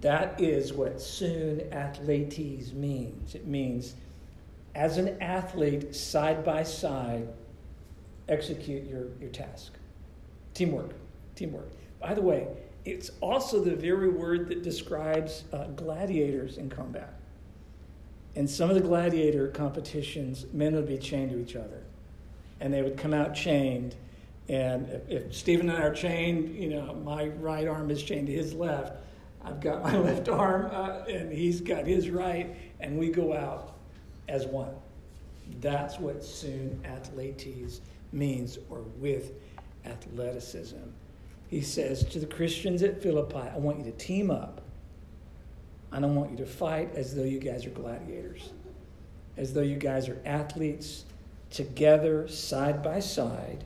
That 0.02 0.40
is 0.40 0.74
what 0.74 1.02
sun 1.02 1.62
athletes 1.72 2.74
means. 2.74 3.36
It 3.36 3.48
means 3.48 3.96
as 4.76 4.98
an 4.98 5.22
athlete, 5.22 5.96
side 5.96 6.46
by 6.46 6.64
side, 6.64 7.28
execute 8.30 8.88
your, 8.88 9.08
your 9.20 9.32
task. 9.32 9.74
Teamwork. 10.54 10.92
Teamwork. 11.36 11.70
By 12.00 12.14
the 12.14 12.22
way, 12.22 12.48
it's 12.86 13.12
also 13.20 13.60
the 13.60 13.76
very 13.76 14.08
word 14.08 14.48
that 14.50 14.62
describes 14.62 15.46
uh, 15.52 15.66
gladiators 15.68 16.58
in 16.58 16.70
combat. 16.70 17.14
In 18.36 18.48
some 18.48 18.70
of 18.70 18.76
the 18.76 18.82
gladiator 18.82 19.48
competitions, 19.48 20.46
men 20.54 20.76
would 20.76 20.88
be 20.88 21.00
chained 21.00 21.32
to 21.32 21.40
each 21.40 21.56
other, 21.56 21.82
and 22.60 22.72
they 22.72 22.84
would 22.84 22.98
come 22.98 23.14
out 23.14 23.34
chained. 23.34 23.96
And 24.50 24.88
if, 24.90 25.10
if 25.10 25.36
Stephen 25.36 25.70
and 25.70 25.78
I 25.78 25.82
are 25.82 25.94
chained, 25.94 26.56
you 26.56 26.70
know, 26.70 26.94
my 27.04 27.28
right 27.28 27.68
arm 27.68 27.92
is 27.92 28.02
chained 28.02 28.28
to 28.28 28.34
his 28.34 28.54
left. 28.54 28.94
I've 29.44 29.60
got 29.60 29.84
my 29.84 29.98
left 29.98 30.30
arm, 30.30 30.70
uh, 30.72 31.04
and 31.10 31.32
he's 31.32 31.62
got 31.62 31.86
his 31.86 32.10
right, 32.10 32.56
and 32.80 32.98
we 32.98 33.10
go 33.10 33.34
out 33.34 33.76
as 34.28 34.46
one. 34.46 34.74
That's 35.62 36.00
what 36.00 36.24
sun 36.24 36.80
athletes 36.84 37.82
means, 38.12 38.58
or 38.70 38.80
with 39.00 39.34
athleticism. 39.86 40.78
He 41.50 41.62
says 41.62 42.04
to 42.06 42.20
the 42.20 42.26
Christians 42.26 42.84
at 42.84 43.02
Philippi, 43.02 43.38
I 43.38 43.58
want 43.58 43.80
you 43.80 43.86
to 43.86 43.92
team 43.92 44.30
up. 44.30 44.62
I 45.92 46.00
don't 46.00 46.16
want 46.16 46.32
you 46.32 46.38
to 46.38 46.46
fight 46.46 46.94
as 46.96 47.16
though 47.16 47.24
you 47.24 47.40
guys 47.40 47.66
are 47.66 47.70
gladiators, 47.70 48.52
as 49.38 49.54
though 49.54 49.62
you 49.62 49.78
guys 49.78 50.10
are 50.10 50.22
athletes 50.26 51.06
together, 51.50 52.28
side 52.28 52.84
by 52.84 53.00
side, 53.00 53.64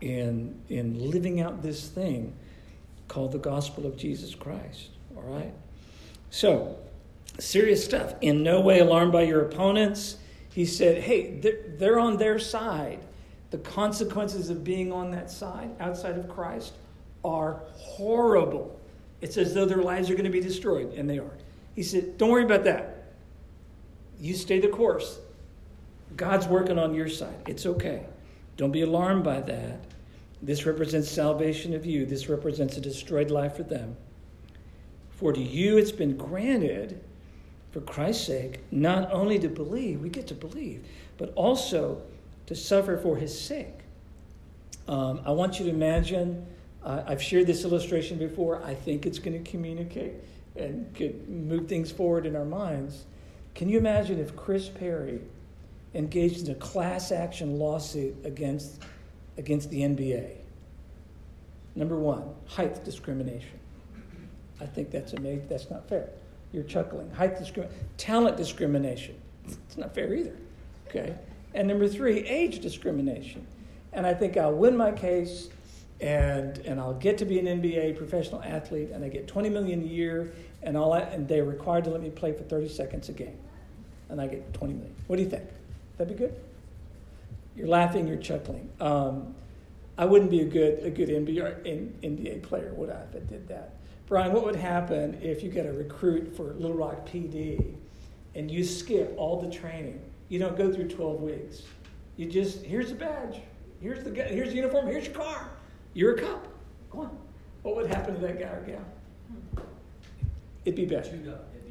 in, 0.00 0.60
in 0.68 1.10
living 1.10 1.40
out 1.40 1.62
this 1.62 1.88
thing 1.88 2.34
called 3.08 3.32
the 3.32 3.38
gospel 3.38 3.86
of 3.86 3.96
Jesus 3.96 4.34
Christ. 4.34 4.90
All 5.16 5.22
right? 5.22 5.52
So, 6.30 6.78
serious 7.38 7.84
stuff. 7.84 8.14
In 8.20 8.42
no 8.42 8.60
way 8.60 8.80
alarmed 8.80 9.12
by 9.12 9.22
your 9.22 9.42
opponents. 9.42 10.16
He 10.52 10.64
said, 10.64 11.02
hey, 11.02 11.38
they're, 11.38 11.58
they're 11.78 11.98
on 11.98 12.16
their 12.16 12.38
side. 12.38 13.00
The 13.50 13.58
consequences 13.58 14.50
of 14.50 14.62
being 14.62 14.92
on 14.92 15.10
that 15.10 15.30
side, 15.30 15.70
outside 15.80 16.16
of 16.16 16.28
Christ, 16.28 16.72
are 17.24 17.60
horrible. 17.74 18.78
It's 19.20 19.36
as 19.36 19.54
though 19.54 19.66
their 19.66 19.82
lives 19.82 20.08
are 20.08 20.14
going 20.14 20.24
to 20.24 20.30
be 20.30 20.40
destroyed, 20.40 20.94
and 20.94 21.10
they 21.10 21.18
are. 21.18 21.32
He 21.74 21.82
said, 21.82 22.16
don't 22.16 22.30
worry 22.30 22.44
about 22.44 22.64
that. 22.64 23.12
You 24.20 24.34
stay 24.34 24.60
the 24.60 24.68
course. 24.68 25.18
God's 26.16 26.46
working 26.46 26.78
on 26.78 26.94
your 26.94 27.08
side. 27.08 27.34
It's 27.46 27.66
okay. 27.66 28.06
Don't 28.56 28.72
be 28.72 28.82
alarmed 28.82 29.24
by 29.24 29.40
that. 29.40 29.80
This 30.42 30.66
represents 30.66 31.10
salvation 31.10 31.74
of 31.74 31.84
you. 31.84 32.06
This 32.06 32.28
represents 32.28 32.76
a 32.76 32.80
destroyed 32.80 33.30
life 33.30 33.56
for 33.56 33.62
them. 33.62 33.96
For 35.10 35.32
to 35.32 35.40
you 35.40 35.76
it's 35.76 35.92
been 35.92 36.16
granted 36.16 37.00
for 37.72 37.80
Christ's 37.82 38.26
sake, 38.26 38.60
not 38.70 39.12
only 39.12 39.38
to 39.38 39.48
believe, 39.48 40.00
we 40.00 40.08
get 40.08 40.26
to 40.28 40.34
believe, 40.34 40.84
but 41.18 41.32
also 41.34 42.02
to 42.46 42.54
suffer 42.54 42.96
for 42.96 43.16
his 43.16 43.38
sake. 43.38 43.78
Um, 44.88 45.20
I 45.24 45.30
want 45.30 45.60
you 45.60 45.66
to 45.66 45.70
imagine, 45.70 46.46
uh, 46.82 47.04
I've 47.06 47.22
shared 47.22 47.46
this 47.46 47.62
illustration 47.62 48.18
before. 48.18 48.62
I 48.64 48.74
think 48.74 49.06
it's 49.06 49.20
going 49.20 49.42
to 49.42 49.50
communicate 49.50 50.14
and 50.56 50.92
could 50.94 51.28
move 51.28 51.68
things 51.68 51.92
forward 51.92 52.26
in 52.26 52.34
our 52.34 52.44
minds. 52.44 53.04
Can 53.54 53.68
you 53.68 53.78
imagine 53.78 54.18
if 54.18 54.34
Chris 54.34 54.68
Perry 54.68 55.20
engaged 55.94 56.46
in 56.46 56.52
a 56.52 56.56
class 56.56 57.12
action 57.12 57.58
lawsuit 57.58 58.16
against, 58.24 58.82
against 59.40 59.70
the 59.70 59.80
NBA? 59.80 60.36
Number 61.74 61.96
one, 61.96 62.22
height 62.46 62.84
discrimination. 62.84 63.58
I 64.60 64.66
think 64.66 64.90
that's 64.90 65.14
amazing. 65.14 65.48
That's 65.48 65.70
not 65.70 65.88
fair. 65.88 66.10
You're 66.52 66.64
chuckling. 66.64 67.10
Height 67.10 67.38
discrimination, 67.38 67.88
talent 67.96 68.36
discrimination. 68.36 69.16
It's 69.46 69.78
not 69.78 69.94
fair 69.94 70.12
either. 70.14 70.36
Okay. 70.88 71.16
And 71.54 71.66
number 71.66 71.88
three, 71.88 72.18
age 72.20 72.60
discrimination. 72.60 73.46
And 73.92 74.06
I 74.06 74.14
think 74.14 74.36
I'll 74.36 74.54
win 74.54 74.76
my 74.76 74.92
case 74.92 75.48
and 76.00 76.58
and 76.58 76.80
I'll 76.80 76.94
get 76.94 77.18
to 77.18 77.24
be 77.24 77.38
an 77.38 77.46
NBA 77.46 77.96
professional 77.96 78.42
athlete 78.42 78.90
and 78.92 79.04
I 79.04 79.08
get 79.08 79.26
20 79.26 79.48
million 79.50 79.82
a 79.82 79.86
year 79.86 80.32
and 80.62 80.76
all 80.76 80.92
that, 80.92 81.12
and 81.12 81.26
they're 81.26 81.44
required 81.44 81.84
to 81.84 81.90
let 81.90 82.02
me 82.02 82.10
play 82.10 82.32
for 82.32 82.42
30 82.42 82.68
seconds 82.68 83.08
a 83.08 83.12
game. 83.12 83.38
And 84.10 84.20
I 84.20 84.26
get 84.26 84.52
20 84.52 84.74
million. 84.74 84.94
What 85.06 85.16
do 85.16 85.22
you 85.22 85.30
think? 85.30 85.48
That'd 85.96 86.14
be 86.14 86.18
good? 86.18 86.34
You're 87.56 87.68
laughing, 87.68 88.06
you're 88.06 88.16
chuckling. 88.16 88.70
Um, 88.80 89.34
I 89.98 90.04
wouldn't 90.06 90.30
be 90.30 90.40
a 90.40 90.46
good 90.46 90.78
a 90.82 90.90
good 90.90 91.08
NBA, 91.08 91.64
NBA 92.02 92.42
player, 92.42 92.72
would 92.74 92.90
I, 92.90 93.02
if 93.02 93.16
I 93.16 93.18
did 93.26 93.48
that? 93.48 93.74
Brian, 94.06 94.32
what 94.32 94.44
would 94.44 94.56
happen 94.56 95.18
if 95.22 95.42
you 95.42 95.50
get 95.50 95.66
a 95.66 95.72
recruit 95.72 96.34
for 96.36 96.54
Little 96.54 96.76
Rock 96.76 97.08
PD 97.08 97.76
and 98.34 98.50
you 98.50 98.64
skip 98.64 99.14
all 99.16 99.40
the 99.40 99.48
training? 99.50 100.00
You 100.28 100.38
don't 100.38 100.56
go 100.56 100.72
through 100.72 100.88
12 100.88 101.20
weeks. 101.20 101.62
You 102.16 102.26
just, 102.26 102.64
here's 102.64 102.88
the 102.88 102.96
badge, 102.96 103.40
here's 103.80 104.02
the, 104.02 104.10
here's 104.10 104.48
the 104.48 104.56
uniform, 104.56 104.88
here's 104.88 105.06
your 105.06 105.14
car. 105.14 105.48
You're 105.94 106.16
a 106.16 106.20
cop. 106.20 106.48
Go 106.90 107.02
on. 107.02 107.18
What 107.62 107.76
would 107.76 107.86
happen 107.86 108.14
to 108.14 108.20
that 108.20 108.38
guy 108.38 108.46
or 108.46 108.64
gal? 108.66 109.64
It'd 110.64 110.76
be 110.76 110.86
bad. 110.86 111.06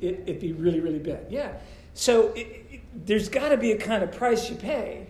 It, 0.02 0.24
it'd 0.26 0.40
be 0.40 0.54
really, 0.54 0.80
really 0.80 1.00
bad. 1.00 1.26
Yeah. 1.30 1.54
So 1.94 2.30
it, 2.30 2.66
it, 2.72 2.82
there's 3.06 3.28
got 3.28 3.50
to 3.50 3.58
be 3.58 3.74
a 3.74 3.78
kind 3.78 4.02
of 4.02 4.12
price 4.12 4.50
you 4.50 4.56
pay 4.56 5.08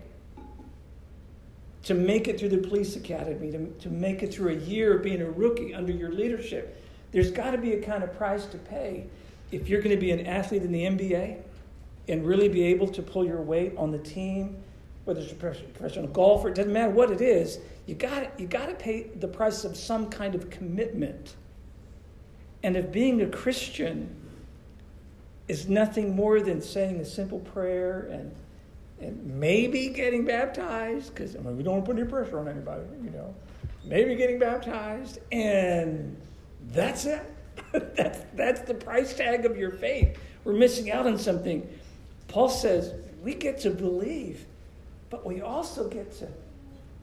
to 1.89 1.95
make 1.95 2.27
it 2.27 2.39
through 2.39 2.49
the 2.49 2.57
police 2.59 2.95
academy, 2.95 3.49
to, 3.49 3.65
to 3.79 3.89
make 3.89 4.21
it 4.21 4.31
through 4.31 4.51
a 4.51 4.57
year 4.57 4.97
of 4.97 5.01
being 5.01 5.23
a 5.23 5.31
rookie 5.31 5.73
under 5.73 5.91
your 5.91 6.11
leadership. 6.11 6.79
There's 7.11 7.31
got 7.31 7.49
to 7.49 7.57
be 7.57 7.73
a 7.73 7.81
kind 7.81 8.03
of 8.03 8.15
price 8.15 8.45
to 8.45 8.59
pay 8.59 9.07
if 9.51 9.67
you're 9.67 9.81
going 9.81 9.95
to 9.95 9.99
be 9.99 10.11
an 10.11 10.27
athlete 10.27 10.61
in 10.61 10.71
the 10.71 10.83
NBA 10.83 11.41
and 12.07 12.27
really 12.27 12.47
be 12.47 12.61
able 12.65 12.87
to 12.89 13.01
pull 13.01 13.25
your 13.25 13.41
weight 13.41 13.73
on 13.75 13.89
the 13.89 13.97
team, 13.97 14.55
whether 15.05 15.19
it's 15.19 15.31
a 15.31 15.35
professional 15.35 16.05
golfer, 16.09 16.49
it 16.49 16.53
doesn't 16.53 16.71
matter 16.71 16.91
what 16.91 17.09
it 17.09 17.21
is, 17.21 17.57
you 17.87 17.95
got 17.95 18.39
you 18.39 18.45
got 18.45 18.67
to 18.67 18.75
pay 18.75 19.07
the 19.15 19.27
price 19.27 19.63
of 19.63 19.75
some 19.75 20.11
kind 20.11 20.35
of 20.35 20.51
commitment. 20.51 21.37
And 22.61 22.77
if 22.77 22.91
being 22.91 23.19
a 23.23 23.27
Christian 23.27 24.15
is 25.47 25.67
nothing 25.67 26.15
more 26.15 26.39
than 26.39 26.61
saying 26.61 26.99
a 26.99 27.05
simple 27.05 27.39
prayer 27.39 28.07
and 28.11 28.31
and 29.01 29.23
maybe 29.25 29.89
getting 29.89 30.25
baptized, 30.25 31.13
because 31.13 31.35
I 31.35 31.39
mean, 31.39 31.57
we 31.57 31.63
don't 31.63 31.73
want 31.73 31.85
to 31.85 31.91
put 31.93 31.99
any 31.99 32.09
pressure 32.09 32.39
on 32.39 32.47
anybody, 32.47 32.83
you 33.03 33.11
know. 33.11 33.33
Maybe 33.85 34.15
getting 34.15 34.39
baptized, 34.39 35.19
and 35.31 36.17
that's 36.67 37.05
it. 37.05 37.21
that's, 37.95 38.19
that's 38.35 38.61
the 38.61 38.73
price 38.73 39.13
tag 39.13 39.45
of 39.45 39.57
your 39.57 39.71
faith. 39.71 40.17
We're 40.43 40.53
missing 40.53 40.91
out 40.91 41.07
on 41.07 41.17
something. 41.17 41.67
Paul 42.27 42.49
says 42.49 42.93
we 43.23 43.33
get 43.33 43.59
to 43.59 43.71
believe, 43.71 44.45
but 45.09 45.25
we 45.25 45.41
also 45.41 45.87
get 45.87 46.11
to 46.19 46.27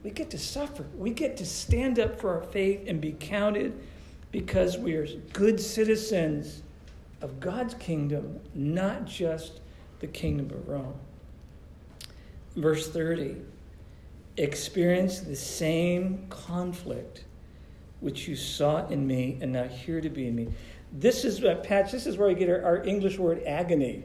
we 0.02 0.10
get 0.12 0.30
to 0.30 0.38
suffer. 0.38 0.86
We 0.96 1.10
get 1.10 1.36
to 1.38 1.46
stand 1.46 1.98
up 1.98 2.20
for 2.20 2.36
our 2.36 2.44
faith 2.44 2.84
and 2.86 3.00
be 3.00 3.16
counted 3.18 3.76
because 4.30 4.78
we 4.78 4.94
are 4.94 5.06
good 5.32 5.58
citizens 5.58 6.62
of 7.22 7.40
God's 7.40 7.74
kingdom, 7.74 8.38
not 8.54 9.04
just 9.04 9.60
the 9.98 10.06
kingdom 10.06 10.50
of 10.50 10.68
Rome. 10.68 10.94
Verse 12.56 12.88
30 12.88 13.36
experience 14.38 15.20
the 15.20 15.36
same 15.36 16.26
conflict 16.28 17.24
which 18.00 18.28
you 18.28 18.36
saw 18.36 18.86
in 18.88 19.06
me 19.06 19.38
and 19.40 19.52
now 19.52 19.64
hear 19.64 20.00
to 20.00 20.10
be 20.10 20.28
in 20.28 20.34
me. 20.34 20.48
This 20.92 21.24
is 21.24 21.40
what, 21.40 21.62
Patch, 21.62 21.92
this 21.92 22.06
is 22.06 22.16
where 22.16 22.28
we 22.28 22.34
get 22.34 22.48
our, 22.48 22.62
our 22.62 22.84
English 22.84 23.18
word 23.18 23.42
agony. 23.46 24.04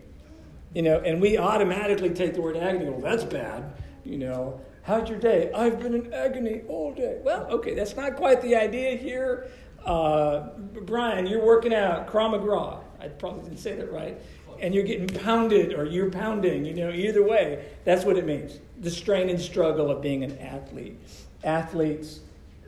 You 0.74 0.84
know, 0.84 1.00
and 1.00 1.22
we 1.22 1.38
automatically 1.38 2.12
take 2.12 2.34
the 2.34 2.41
word 2.41 2.55
agony. 2.55 2.89
Well, 2.89 3.01
that's 3.01 3.25
bad. 3.25 3.74
You 4.05 4.17
know, 4.17 4.62
how's 4.84 5.10
your 5.10 5.20
day? 5.20 5.51
I've 5.53 5.79
been 5.79 5.93
in 5.93 6.13
agony 6.13 6.62
all 6.67 6.93
day. 6.93 7.20
Well, 7.24 7.46
okay, 7.51 7.75
that's 7.75 7.96
not 7.96 8.15
quite 8.15 8.41
the 8.41 8.55
idea 8.55 8.96
here. 8.96 9.51
Uh, 9.86 10.48
Brian, 10.84 11.27
you're 11.27 11.46
working 11.46 11.74
out, 11.74 12.08
Krav. 12.08 12.84
I 13.00 13.08
probably 13.10 13.43
didn't 13.43 13.60
say 13.60 13.75
that 13.75 13.91
right. 13.91 14.22
And 14.62 14.74
you're 14.75 14.84
getting 14.84 15.08
pounded 15.08 15.74
or 15.74 15.86
you're 15.86 16.12
pounding, 16.12 16.65
you 16.65 16.74
know, 16.75 16.91
either 16.91 17.24
way, 17.24 17.65
that's 17.84 18.06
what 18.06 18.15
it 18.15 18.25
means. 18.25 18.60
The 18.80 18.91
strain 18.91 19.30
and 19.30 19.41
struggle 19.41 19.89
of 19.89 20.01
being 20.01 20.24
an 20.24 20.38
athlete. 20.38 20.98
Athletes 21.44 22.20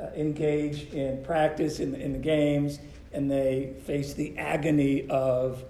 uh, 0.02 0.08
engage 0.16 0.92
in 0.92 1.24
practice 1.24 1.80
in 1.80 1.92
the, 1.92 2.00
in 2.00 2.12
the 2.12 2.20
games 2.20 2.80
and 3.14 3.30
they 3.30 3.74
face 3.86 4.14
the 4.14 4.36
agony 4.38 5.08
of 5.10 5.64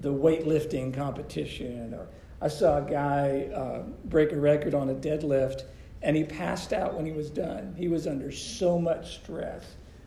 the 0.00 0.12
weightlifting 0.12 0.94
competition. 0.94 1.92
Or 1.92 2.08
I 2.40 2.48
saw 2.48 2.78
a 2.78 2.90
guy 2.90 3.50
uh, 3.54 3.82
break 4.06 4.32
a 4.32 4.40
record 4.40 4.74
on 4.74 4.88
a 4.88 4.94
deadlift 4.94 5.64
and 6.02 6.16
he 6.16 6.24
passed 6.24 6.72
out 6.72 6.94
when 6.94 7.04
he 7.04 7.12
was 7.12 7.30
done. 7.30 7.74
He 7.76 7.88
was 7.88 8.06
under 8.06 8.32
so 8.32 8.78
much 8.78 9.16
stress 9.16 9.64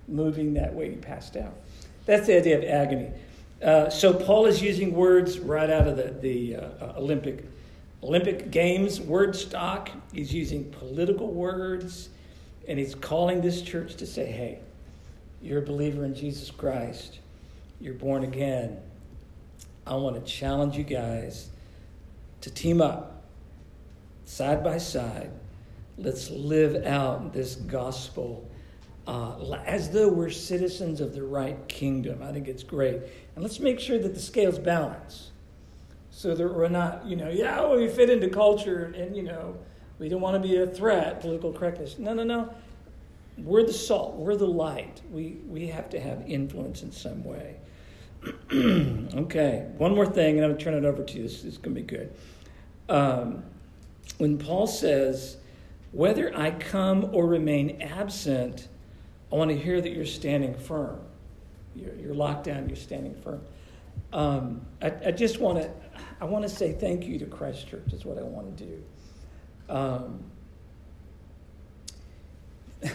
moving 0.08 0.54
that 0.56 0.74
weight, 0.74 0.92
he 0.92 0.98
passed 0.98 1.36
out. 1.36 1.54
That's 2.06 2.28
the 2.28 2.38
idea 2.38 2.58
of 2.58 2.64
agony. 2.64 3.12
Uh, 3.62 3.90
so 3.90 4.14
Paul 4.14 4.46
is 4.46 4.62
using 4.62 4.94
words 4.94 5.40
right 5.40 5.70
out 5.70 5.88
of 5.88 5.98
the, 5.98 6.12
the 6.22 6.56
uh, 6.56 6.62
uh 6.82 6.94
Olympic 6.98 7.44
Olympic 8.02 8.52
Games 8.52 9.02
word 9.02 9.36
stock. 9.36 9.90
He's 10.14 10.34
using 10.34 10.72
political 10.72 11.28
words. 11.28 12.10
And 12.68 12.78
he's 12.78 12.94
calling 12.94 13.42
this 13.42 13.62
church 13.62 13.96
to 13.96 14.06
say, 14.06 14.26
hey, 14.32 14.60
you're 15.42 15.60
a 15.60 15.66
believer 15.66 16.06
in 16.06 16.14
Jesus 16.14 16.52
Christ, 16.52 17.20
you're 17.82 17.94
born 17.94 18.24
again. 18.24 18.78
I 19.88 19.96
want 19.96 20.24
to 20.24 20.32
challenge 20.32 20.78
you 20.78 20.84
guys 20.84 21.50
to 22.42 22.52
team 22.52 22.80
up 22.80 23.24
side 24.26 24.64
by 24.64 24.78
side. 24.78 25.32
Let's 25.98 26.30
live 26.30 26.86
out 26.86 27.34
this 27.34 27.56
gospel 27.56 28.49
uh, 29.10 29.60
as 29.66 29.90
though 29.90 30.08
we're 30.08 30.30
citizens 30.30 31.02
of 31.02 31.16
the 31.16 31.24
right 31.24 31.68
kingdom. 31.68 32.22
I 32.22 32.32
think 32.32 32.48
it's 32.48 32.62
great. 32.62 33.02
And 33.34 33.44
let's 33.44 33.60
make 33.60 33.80
sure 33.80 33.98
that 33.98 34.14
the 34.14 34.20
scales 34.20 34.60
balance 34.60 35.32
so 36.12 36.36
that 36.36 36.48
we're 36.48 36.68
not, 36.68 37.08
you 37.08 37.16
know, 37.16 37.30
yeah, 37.30 37.68
we 37.74 37.88
fit 37.88 38.12
into 38.12 38.30
culture 38.30 38.94
and, 38.96 39.18
you 39.18 39.24
know, 39.24 39.58
we 39.98 40.10
don't 40.10 40.22
want 40.22 40.40
to 40.40 40.48
be 40.48 40.58
a 40.58 40.68
threat, 40.68 41.22
political 41.22 41.52
correctness. 41.52 41.98
No, 41.98 42.14
no, 42.14 42.24
no. 42.24 42.54
We're 43.40 43.64
the 43.64 43.74
salt, 43.74 44.16
we're 44.16 44.36
the 44.36 44.46
light. 44.46 45.02
We, 45.12 45.38
we 45.48 45.66
have 45.68 45.90
to 45.90 46.00
have 46.00 46.22
influence 46.30 46.84
in 46.84 46.92
some 46.92 47.24
way. 47.24 47.56
okay, 48.54 49.70
one 49.78 49.96
more 49.96 50.06
thing, 50.06 50.36
and 50.36 50.46
I'm 50.46 50.52
going 50.52 50.58
to 50.60 50.64
turn 50.64 50.74
it 50.76 50.86
over 50.86 51.04
to 51.04 51.18
you. 51.18 51.24
This, 51.24 51.42
this 51.42 51.54
is 51.54 51.58
going 51.58 51.74
to 51.74 51.82
be 51.82 51.88
good. 51.88 52.14
Um, 52.90 53.44
when 54.20 54.38
Paul 54.38 54.68
says, 54.68 55.38
whether 55.94 56.38
I 56.38 56.52
come 56.52 57.10
or 57.12 57.26
remain 57.26 57.82
absent, 57.82 58.68
I 59.32 59.36
want 59.36 59.52
to 59.52 59.58
hear 59.58 59.80
that 59.80 59.92
you're 59.92 60.06
standing 60.06 60.56
firm. 60.56 61.00
You're, 61.76 61.96
you're 61.96 62.14
locked 62.14 62.46
down, 62.46 62.68
you're 62.68 62.76
standing 62.76 63.16
firm. 63.22 63.42
Um, 64.12 64.62
I, 64.82 64.92
I, 65.08 65.12
just 65.12 65.40
want 65.40 65.62
to, 65.62 65.70
I 66.20 66.26
want 66.26 66.44
to 66.44 66.50
say 66.50 66.74
thank 66.74 67.06
you 67.06 67.20
to 67.20 67.26
Christ 67.26 67.68
Church, 67.68 67.94
is 67.94 68.06
what 68.06 68.18
I 68.18 68.24
want 68.24 68.58
to 68.58 68.66
do. 68.66 68.84
Um, 69.70 70.24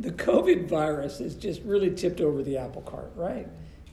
the 0.00 0.10
COVID 0.10 0.68
virus 0.68 1.18
has 1.18 1.34
just 1.36 1.62
really 1.62 1.90
tipped 1.94 2.20
over 2.20 2.42
the 2.42 2.56
apple 2.58 2.82
cart, 2.82 3.12
right? 3.14 3.46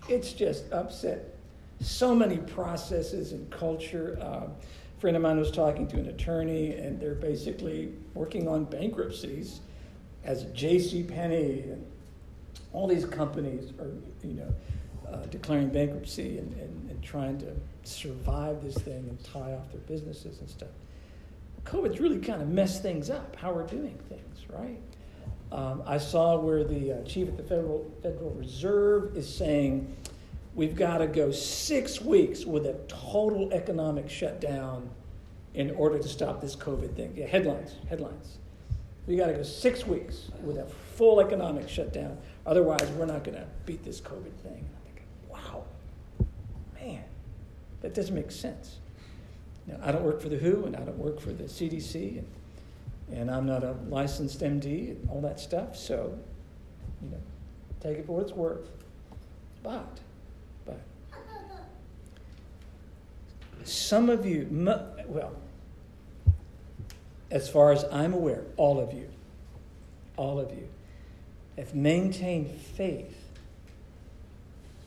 It's 0.09 0.33
just 0.33 0.71
upset 0.71 1.35
so 1.79 2.15
many 2.15 2.37
processes 2.37 3.33
and 3.33 3.49
culture. 3.51 4.17
Uh, 4.19 4.47
a 4.47 4.99
friend 4.99 5.15
of 5.15 5.21
mine 5.21 5.37
was 5.37 5.51
talking 5.51 5.87
to 5.89 5.97
an 5.97 6.07
attorney, 6.07 6.73
and 6.73 6.99
they're 6.99 7.13
basically 7.13 7.93
working 8.15 8.47
on 8.47 8.65
bankruptcies 8.65 9.59
as 10.23 10.43
J.C. 10.53 11.03
Penney 11.03 11.61
and 11.61 11.85
all 12.71 12.87
these 12.87 13.05
companies 13.05 13.71
are, 13.79 13.91
you 14.25 14.33
know, 14.33 14.53
uh, 15.11 15.25
declaring 15.27 15.69
bankruptcy 15.69 16.39
and, 16.39 16.53
and, 16.53 16.89
and 16.89 17.03
trying 17.03 17.37
to 17.37 17.53
survive 17.83 18.63
this 18.63 18.75
thing 18.75 19.05
and 19.09 19.23
tie 19.23 19.53
off 19.53 19.71
their 19.71 19.81
businesses 19.81 20.39
and 20.39 20.49
stuff. 20.49 20.69
COVID's 21.65 21.99
really 21.99 22.19
kind 22.19 22.41
of 22.41 22.49
messed 22.49 22.81
things 22.81 23.09
up, 23.09 23.35
how 23.35 23.53
we're 23.53 23.67
doing 23.67 23.97
things, 24.09 24.45
right? 24.49 24.79
Um, 25.51 25.83
I 25.85 25.97
saw 25.97 26.37
where 26.37 26.63
the 26.63 26.93
uh, 26.93 27.03
chief 27.03 27.27
at 27.27 27.37
the 27.37 27.43
Federal, 27.43 27.89
Federal 28.01 28.31
Reserve 28.31 29.15
is 29.15 29.33
saying 29.33 29.95
we've 30.55 30.75
got 30.75 30.97
to 30.97 31.07
go 31.07 31.31
six 31.31 32.01
weeks 32.01 32.43
with 32.43 32.65
a 32.65 32.73
total 32.87 33.53
economic 33.53 34.09
shutdown 34.09 34.89
in 35.53 35.71
order 35.71 35.99
to 35.99 36.07
stop 36.07 36.41
this 36.41 36.55
COVID 36.55 36.95
thing. 36.95 37.13
Yeah, 37.15 37.27
headlines, 37.27 37.75
headlines. 37.87 38.39
We 39.05 39.17
got 39.17 39.27
to 39.27 39.33
go 39.33 39.43
six 39.43 39.85
weeks 39.85 40.29
with 40.41 40.57
a 40.57 40.65
full 40.95 41.19
economic 41.19 41.67
shutdown. 41.67 42.17
Otherwise, 42.45 42.87
we're 42.97 43.05
not 43.05 43.23
going 43.23 43.37
to 43.37 43.45
beat 43.65 43.83
this 43.83 43.99
COVID 43.99 44.33
thing. 44.43 44.65
I'm 44.69 44.81
thinking, 44.85 45.05
wow, 45.29 45.63
man, 46.79 47.03
that 47.81 47.93
doesn't 47.93 48.15
make 48.15 48.31
sense. 48.31 48.77
Now, 49.67 49.77
I 49.81 49.91
don't 49.91 50.03
work 50.03 50.21
for 50.21 50.29
the 50.29 50.37
WHO 50.37 50.65
and 50.65 50.75
I 50.75 50.79
don't 50.79 50.97
work 50.97 51.19
for 51.19 51.31
the 51.31 51.45
CDC. 51.45 52.19
And, 52.19 52.27
and 53.11 53.31
I'm 53.31 53.45
not 53.45 53.63
a 53.63 53.75
licensed 53.89 54.39
MD 54.39 54.91
and 54.91 55.09
all 55.09 55.21
that 55.21 55.39
stuff. 55.39 55.75
So, 55.75 56.17
you 57.01 57.09
know, 57.09 57.21
take 57.81 57.97
it 57.97 58.05
for 58.05 58.13
what 58.13 58.23
it's 58.23 58.33
worth. 58.33 58.69
But, 59.61 59.99
but, 60.65 60.79
some 63.63 64.09
of 64.09 64.25
you, 64.25 64.47
well, 65.07 65.33
as 67.33 67.49
far 67.49 67.71
as 67.71 67.83
I'm 67.91 68.13
aware, 68.13 68.43
all 68.57 68.79
of 68.79 68.93
you, 68.93 69.09
all 70.15 70.39
of 70.39 70.51
you, 70.51 70.69
have 71.57 71.73
maintained 71.73 72.51
faith 72.51 73.17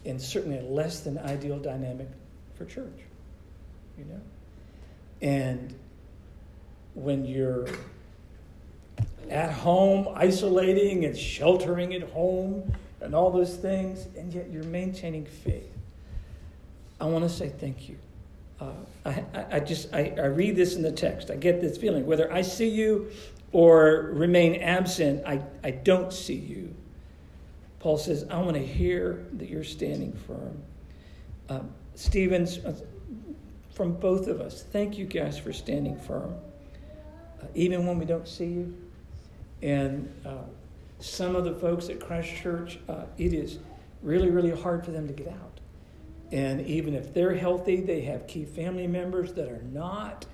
in 0.05 0.21
certainly 0.21 0.59
a 0.59 0.63
less 0.63 1.01
than 1.01 1.19
ideal 1.19 1.59
dynamic 1.59 2.07
for 2.55 2.65
church, 2.65 3.01
you 3.99 4.05
know? 4.05 4.21
And 5.21 5.75
when 6.95 7.25
you're 7.25 7.67
at 9.29 9.51
home, 9.51 10.07
isolating 10.15 11.05
and 11.05 11.19
sheltering 11.19 11.95
at 11.95 12.09
home, 12.11 12.73
and 13.01 13.13
all 13.13 13.31
those 13.31 13.57
things, 13.57 14.07
and 14.17 14.33
yet 14.33 14.51
you're 14.51 14.65
maintaining 14.65 15.27
faith. 15.27 15.73
I 17.01 17.07
want 17.07 17.25
to 17.25 17.29
say 17.29 17.49
thank 17.49 17.89
you. 17.89 17.99
Uh, 18.61 18.73
I, 19.05 19.25
I, 19.53 19.61
just 19.61 19.93
I, 19.93 20.15
I 20.17 20.27
read 20.27 20.57
this 20.57 20.77
in 20.77 20.83
the 20.83 20.93
text. 20.93 21.31
I 21.31 21.37
get 21.37 21.61
this 21.61 21.77
feeling. 21.77 22.07
Whether 22.07 22.33
I 22.33 22.43
see 22.43 22.69
you 22.69 23.11
or 23.53 24.11
remain 24.13 24.63
absent, 24.63 25.27
I, 25.27 25.43
I 25.63 25.71
don't 25.73 26.13
see 26.13 26.35
you. 26.35 26.75
Paul 27.81 27.99
says, 27.99 28.27
I 28.31 28.39
want 28.39 28.55
to 28.55 28.67
hear 28.67 29.27
that 29.35 29.49
you're 29.49 29.63
standing 29.63 30.13
firm. 30.27 30.63
Um, 31.49 31.71
Stevens, 31.95 32.59
uh, 32.59 32.75
from 33.71 33.93
both 33.93 34.27
of 34.27 34.41
us, 34.41 34.63
thank 34.63 34.99
you 34.99 35.05
guys 35.05 35.39
for 35.39 35.53
standing 35.53 35.99
firm, 35.99 36.35
uh, 37.43 37.47
even 37.55 37.87
when 37.87 37.99
we 37.99 38.07
don't 38.07 38.27
see 38.27 38.47
you. 38.47 38.75
And 39.63 40.13
uh, 40.25 40.39
some 40.99 41.37
of 41.37 41.45
the 41.45 41.55
folks 41.55 41.89
at 41.89 42.01
Christ 42.01 42.35
Church, 42.35 42.79
it 43.19 43.33
is 43.33 43.59
really, 44.03 44.31
really 44.31 44.51
hard 44.51 44.85
for 44.85 44.91
them 44.91 45.07
to 45.07 45.13
get 45.13 45.29
out. 45.29 45.56
And 46.33 46.67
even 46.67 46.95
if 46.95 47.15
they're 47.15 47.35
healthy, 47.35 47.81
they 47.81 48.01
have 48.03 48.27
key 48.27 48.45
family 48.45 48.87
members 48.87 49.33
that 49.35 49.49
are 49.49 49.63
not. 49.63 50.27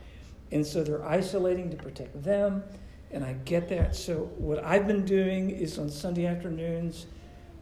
And 0.51 0.67
so 0.67 0.83
they're 0.83 1.05
isolating 1.05 1.71
to 1.71 1.77
protect 1.77 2.23
them. 2.23 2.63
And 3.11 3.25
I 3.25 3.35
get 3.45 3.69
that. 3.69 3.95
So, 3.95 4.31
what 4.39 4.65
I've 4.65 4.87
been 4.87 5.05
doing 5.05 5.51
is 5.51 5.79
on 5.79 5.91
Sunday 5.91 6.25
afternoons, 6.25 7.07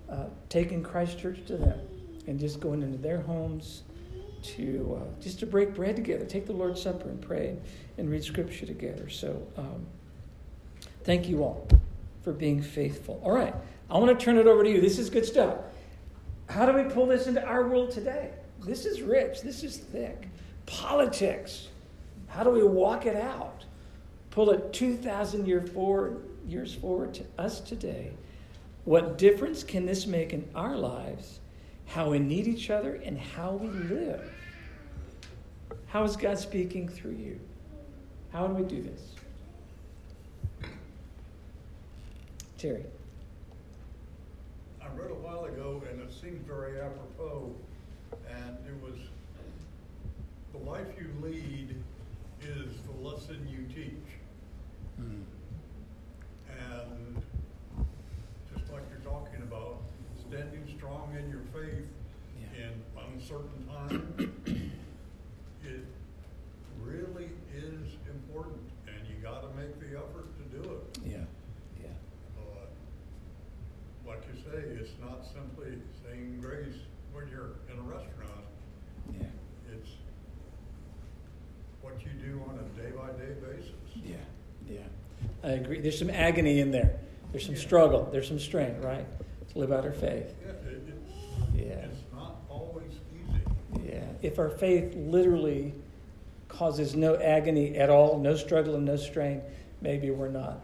uh, 0.08 0.26
taking 0.48 0.82
Christ 0.82 1.18
Church 1.18 1.44
to 1.46 1.56
them 1.56 1.80
and 2.28 2.38
just 2.38 2.60
going 2.60 2.82
into 2.82 2.98
their 2.98 3.20
homes 3.20 3.82
to 4.42 5.00
uh, 5.00 5.20
just 5.20 5.40
to 5.40 5.46
break 5.46 5.74
bread 5.74 5.96
together, 5.96 6.24
take 6.24 6.46
the 6.46 6.52
Lord's 6.52 6.80
Supper 6.80 7.08
and 7.08 7.20
pray 7.20 7.56
and 7.98 8.08
read 8.08 8.22
Scripture 8.22 8.64
together. 8.64 9.08
So, 9.08 9.44
um, 9.56 9.86
thank 11.02 11.28
you 11.28 11.42
all 11.42 11.66
for 12.22 12.32
being 12.32 12.62
faithful. 12.62 13.20
All 13.24 13.32
right, 13.32 13.54
I 13.90 13.98
want 13.98 14.16
to 14.16 14.24
turn 14.24 14.38
it 14.38 14.46
over 14.46 14.62
to 14.62 14.70
you. 14.70 14.80
This 14.80 15.00
is 15.00 15.10
good 15.10 15.26
stuff. 15.26 15.56
How 16.50 16.66
do 16.66 16.72
we 16.72 16.82
pull 16.82 17.06
this 17.06 17.28
into 17.28 17.44
our 17.44 17.68
world 17.68 17.92
today? 17.92 18.30
This 18.64 18.84
is 18.84 19.02
rich. 19.02 19.40
This 19.40 19.62
is 19.62 19.76
thick. 19.76 20.28
Politics. 20.66 21.68
How 22.26 22.42
do 22.42 22.50
we 22.50 22.64
walk 22.64 23.06
it 23.06 23.14
out? 23.14 23.64
Pull 24.30 24.50
it 24.50 24.72
2,000 24.72 25.46
year 25.46 25.62
forward, 25.62 26.24
years 26.48 26.74
forward 26.74 27.14
to 27.14 27.24
us 27.38 27.60
today. 27.60 28.10
What 28.84 29.16
difference 29.16 29.62
can 29.62 29.86
this 29.86 30.08
make 30.08 30.32
in 30.32 30.48
our 30.56 30.76
lives? 30.76 31.38
How 31.86 32.10
we 32.10 32.18
need 32.18 32.48
each 32.48 32.68
other 32.68 32.96
and 32.96 33.16
how 33.16 33.52
we 33.52 33.68
live? 33.68 34.32
How 35.86 36.02
is 36.02 36.16
God 36.16 36.36
speaking 36.36 36.88
through 36.88 37.14
you? 37.16 37.38
How 38.32 38.48
do 38.48 38.54
we 38.54 38.64
do 38.64 38.82
this? 38.82 39.14
Terry. 42.58 42.84
Read 45.00 45.12
a 45.12 45.14
while 45.14 45.46
ago, 45.46 45.82
and 45.90 46.02
it 46.02 46.12
seemed 46.12 46.46
very 46.46 46.78
apropos, 46.78 47.54
and 48.28 48.56
it 48.66 48.74
was 48.82 48.98
the 50.52 50.58
life 50.70 50.88
you 50.98 51.08
lead 51.22 51.74
is 52.42 52.74
the 52.82 53.08
lesson 53.08 53.46
you 53.48 53.64
teach. 53.74 54.18
Mm. 55.00 55.22
And 56.68 57.22
just 58.52 58.70
like 58.70 58.82
you're 58.90 59.10
talking 59.10 59.40
about, 59.42 59.80
standing 60.28 60.68
strong 60.76 61.16
in 61.18 61.30
your 61.30 61.44
faith 61.54 61.86
yeah. 62.38 62.66
in 62.66 63.14
uncertain 63.14 63.66
times, 63.68 64.30
it 65.64 65.84
really 66.82 67.30
is 67.56 67.96
important, 68.06 68.60
and 68.86 69.08
you 69.08 69.14
got 69.22 69.40
to 69.42 69.48
make 69.56 69.80
the 69.80 69.96
effort 69.96 70.28
to 70.36 70.58
do 70.58 70.72
it. 70.72 70.98
Yeah 71.06 71.24
like 74.10 74.26
you 74.26 74.39
say, 74.50 74.58
it's 74.58 74.90
not 75.00 75.24
simply 75.24 75.78
saying 76.04 76.38
grace 76.40 76.76
when 77.12 77.28
you're 77.28 77.52
in 77.70 77.78
a 77.78 77.82
restaurant. 77.82 78.44
Yeah. 79.12 79.26
It's 79.72 79.90
what 81.82 81.94
you 82.04 82.10
do 82.12 82.42
on 82.48 82.58
a 82.58 82.80
day 82.80 82.90
by 82.96 83.08
day 83.12 83.34
basis. 83.40 83.74
Yeah, 83.94 84.16
yeah. 84.68 84.80
I 85.44 85.52
agree. 85.52 85.80
There's 85.80 85.98
some 85.98 86.10
agony 86.10 86.60
in 86.60 86.70
there. 86.70 86.98
There's 87.32 87.46
some 87.46 87.54
yeah. 87.54 87.60
struggle. 87.60 88.08
There's 88.10 88.28
some 88.28 88.38
strain, 88.38 88.80
right? 88.80 89.06
To 89.52 89.58
live 89.58 89.72
out 89.72 89.84
our 89.84 89.92
faith. 89.92 90.34
Yeah, 90.44 90.52
it, 90.70 90.82
it's, 90.88 91.54
yeah. 91.54 91.62
It's 91.86 92.00
not 92.12 92.36
always 92.48 92.92
easy. 93.14 93.88
Yeah. 93.88 94.04
If 94.22 94.38
our 94.38 94.50
faith 94.50 94.94
literally 94.96 95.74
causes 96.48 96.94
no 96.94 97.16
agony 97.16 97.76
at 97.76 97.90
all, 97.90 98.18
no 98.18 98.34
struggle 98.34 98.74
and 98.74 98.84
no 98.84 98.96
strain, 98.96 99.42
maybe 99.80 100.10
we're 100.10 100.28
not 100.28 100.60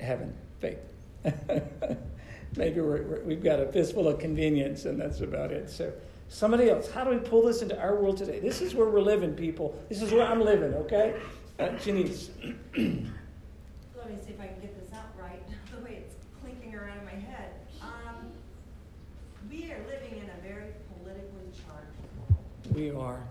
having 0.00 0.34
faith. 0.60 0.78
maybe 2.56 2.80
we're, 2.80 3.20
we 3.22 3.34
have 3.34 3.44
got 3.44 3.60
a 3.60 3.66
fistful 3.66 4.08
of 4.08 4.18
convenience 4.18 4.84
and 4.84 5.00
that's 5.00 5.20
about 5.20 5.52
it. 5.52 5.70
So, 5.70 5.92
somebody 6.28 6.70
else, 6.70 6.90
how 6.90 7.04
do 7.04 7.10
we 7.10 7.18
pull 7.18 7.42
this 7.42 7.62
into 7.62 7.78
our 7.78 7.96
world 7.96 8.16
today? 8.16 8.40
This 8.40 8.60
is 8.60 8.74
where 8.74 8.88
we're 8.88 9.00
living, 9.00 9.34
people. 9.34 9.78
This 9.88 10.02
is 10.02 10.12
where 10.12 10.26
I'm 10.26 10.40
living, 10.40 10.74
okay? 10.74 11.14
Uh, 11.58 11.68
Janice. 11.78 12.30
Let 12.42 12.76
me 12.76 13.08
see 14.24 14.32
if 14.32 14.40
I 14.40 14.46
can 14.46 14.60
get 14.60 14.78
this 14.80 14.92
out 14.92 15.06
right, 15.20 15.42
the 15.74 15.84
way 15.84 16.02
it's 16.04 16.14
clinking 16.40 16.74
around 16.74 16.98
in 16.98 17.04
my 17.04 17.10
head. 17.12 17.52
Um, 17.80 18.30
we 19.50 19.72
are 19.72 19.80
living 19.86 20.18
in 20.18 20.30
a 20.30 20.48
very 20.48 20.72
politically 20.94 21.50
charged 21.52 21.96
world. 22.28 22.74
We 22.74 22.90
are. 22.90 23.22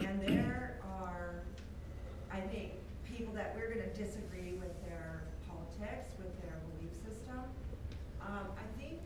And 0.00 0.20
there 0.20 0.78
are, 1.00 1.42
I 2.32 2.40
think, 2.40 2.72
people 3.16 3.34
that 3.34 3.54
we're 3.56 3.72
going 3.72 3.88
to 3.88 3.96
disagree 3.96 4.52
with 4.52 4.72
their 4.84 5.22
politics, 5.48 6.08
with 6.18 6.40
their 6.42 6.58
belief 6.70 6.92
system. 6.92 7.40
Um, 8.20 8.46
I 8.56 8.80
think 8.80 9.00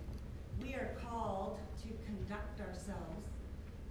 we 0.62 0.74
are 0.74 0.96
called 1.06 1.58
to 1.82 1.88
conduct 2.06 2.60
ourselves 2.60 3.26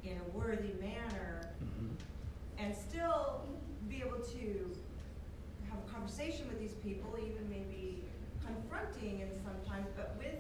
in 0.04 0.18
a 0.18 0.38
worthy 0.38 0.74
manner 0.80 1.52
mm-hmm. 1.64 1.94
and 2.58 2.76
still 2.76 3.46
be 3.88 3.98
able 3.98 4.20
to 4.20 4.76
have 5.70 5.78
a 5.78 5.89
conversation 6.00 6.48
with 6.48 6.60
these 6.60 6.80
people, 6.80 7.12
even 7.20 7.44
maybe 7.50 8.00
confronting 8.46 9.20
in 9.20 9.30
sometimes, 9.44 9.88
but 9.98 10.16
with 10.18 10.40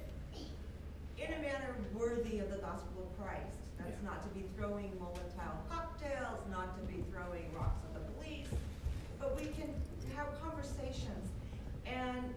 in 1.19 1.34
a 1.34 1.41
manner 1.41 1.76
worthy 1.93 2.39
of 2.39 2.50
the 2.50 2.58
gospel 2.63 3.04
of 3.04 3.12
Christ. 3.19 3.60
That's 3.78 4.00
yeah. 4.00 4.10
not 4.10 4.24
to 4.24 4.30
be 4.30 4.45
throwing 4.56 4.91
Molotov 4.95 5.67
cocktails, 5.67 6.39
not 6.50 6.80
to 6.80 6.82
be 6.88 7.04
throwing 7.12 7.52
rocks 7.54 7.84
at 7.84 7.91
the 7.93 8.04
police, 8.15 8.48
but 9.19 9.36
we 9.36 9.52
can 9.52 9.67
have 10.15 10.28
conversations. 10.39 11.28
And 11.86 12.34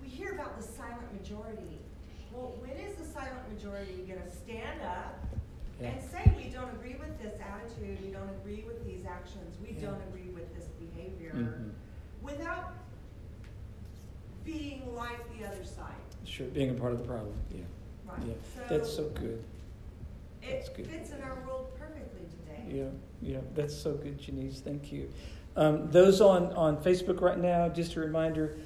we 0.00 0.08
hear 0.08 0.32
about 0.32 0.56
the 0.56 0.64
silent 0.64 1.12
majority. 1.20 1.76
Well, 2.32 2.56
when 2.64 2.80
is 2.80 2.96
the 2.96 3.04
silent 3.04 3.44
majority 3.52 4.08
going 4.08 4.22
to 4.24 4.30
stand 4.32 4.80
up 4.80 5.20
yeah. 5.80 5.88
and 5.88 6.00
say, 6.00 6.32
we 6.36 6.48
don't 6.48 6.72
agree 6.80 6.96
with 6.96 7.12
this 7.20 7.36
attitude, 7.44 8.00
we 8.00 8.08
don't 8.08 8.30
agree 8.40 8.64
with 8.66 8.86
these 8.86 9.04
actions, 9.04 9.52
we 9.60 9.76
yeah. 9.76 9.90
don't 9.90 10.00
agree 10.08 10.32
with 10.32 10.48
this 10.56 10.68
behavior, 10.80 11.32
mm-hmm. 11.36 11.73
Without 12.24 12.72
being 14.44 14.94
like 14.94 15.20
the 15.38 15.46
other 15.46 15.64
side? 15.64 15.92
Sure, 16.24 16.46
being 16.48 16.70
a 16.70 16.74
part 16.74 16.92
of 16.92 16.98
the 16.98 17.04
problem, 17.04 17.34
yeah. 17.50 17.60
Right. 18.06 18.18
Yeah. 18.26 18.34
So 18.54 18.60
that's 18.68 18.92
so 18.92 19.04
good. 19.10 19.44
That's 20.42 20.68
it 20.68 20.76
good. 20.76 20.86
fits 20.86 21.10
in 21.10 21.22
our 21.22 21.38
world 21.46 21.72
perfectly 21.78 22.22
today. 22.30 22.78
Yeah, 22.78 22.90
yeah, 23.22 23.40
that's 23.54 23.76
so 23.76 23.94
good, 23.94 24.18
Janice. 24.18 24.60
Thank 24.60 24.92
you. 24.92 25.10
Um, 25.56 25.90
those 25.90 26.20
on, 26.20 26.52
on 26.54 26.76
Facebook 26.78 27.20
right 27.20 27.38
now, 27.38 27.68
just 27.68 27.94
a 27.96 28.00
reminder 28.00 28.56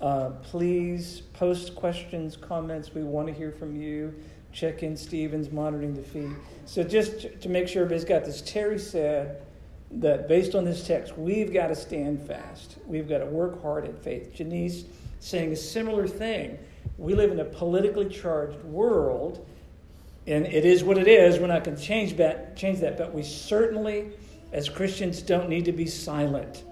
uh, 0.00 0.30
please 0.42 1.22
post 1.32 1.74
questions, 1.74 2.36
comments. 2.36 2.94
We 2.94 3.02
want 3.02 3.26
to 3.26 3.32
hear 3.32 3.50
from 3.50 3.74
you. 3.74 4.14
Check 4.52 4.82
in 4.82 4.96
Stephen's 4.96 5.50
monitoring 5.50 5.94
the 5.94 6.02
feed. 6.02 6.34
So, 6.66 6.82
just 6.82 7.40
to 7.40 7.48
make 7.48 7.68
sure 7.68 7.82
everybody's 7.82 8.08
got 8.08 8.24
this, 8.24 8.40
Terry 8.42 8.78
said 8.78 9.42
that 9.90 10.28
based 10.28 10.54
on 10.54 10.64
this 10.64 10.86
text, 10.86 11.16
we've 11.16 11.52
got 11.52 11.68
to 11.68 11.74
stand 11.74 12.20
fast. 12.26 12.76
We've 12.86 13.08
got 13.08 13.18
to 13.18 13.26
work 13.26 13.62
hard 13.62 13.86
at 13.86 14.02
faith. 14.02 14.34
Janice 14.34 14.84
saying 15.20 15.52
a 15.52 15.56
similar 15.56 16.06
thing. 16.06 16.58
We 16.98 17.14
live 17.14 17.30
in 17.30 17.40
a 17.40 17.44
politically 17.44 18.08
charged 18.08 18.62
world, 18.64 19.46
and 20.26 20.46
it 20.46 20.64
is 20.64 20.84
what 20.84 20.98
it 20.98 21.08
is. 21.08 21.38
We're 21.38 21.46
not 21.46 21.64
going 21.64 21.76
to 21.76 21.82
change 21.82 22.16
that, 22.16 22.56
change 22.56 22.80
that, 22.80 22.98
but 22.98 23.14
we 23.14 23.22
certainly, 23.22 24.10
as 24.52 24.68
Christians, 24.68 25.22
don't 25.22 25.48
need 25.48 25.64
to 25.64 25.72
be 25.72 25.86
silent. 25.86 26.64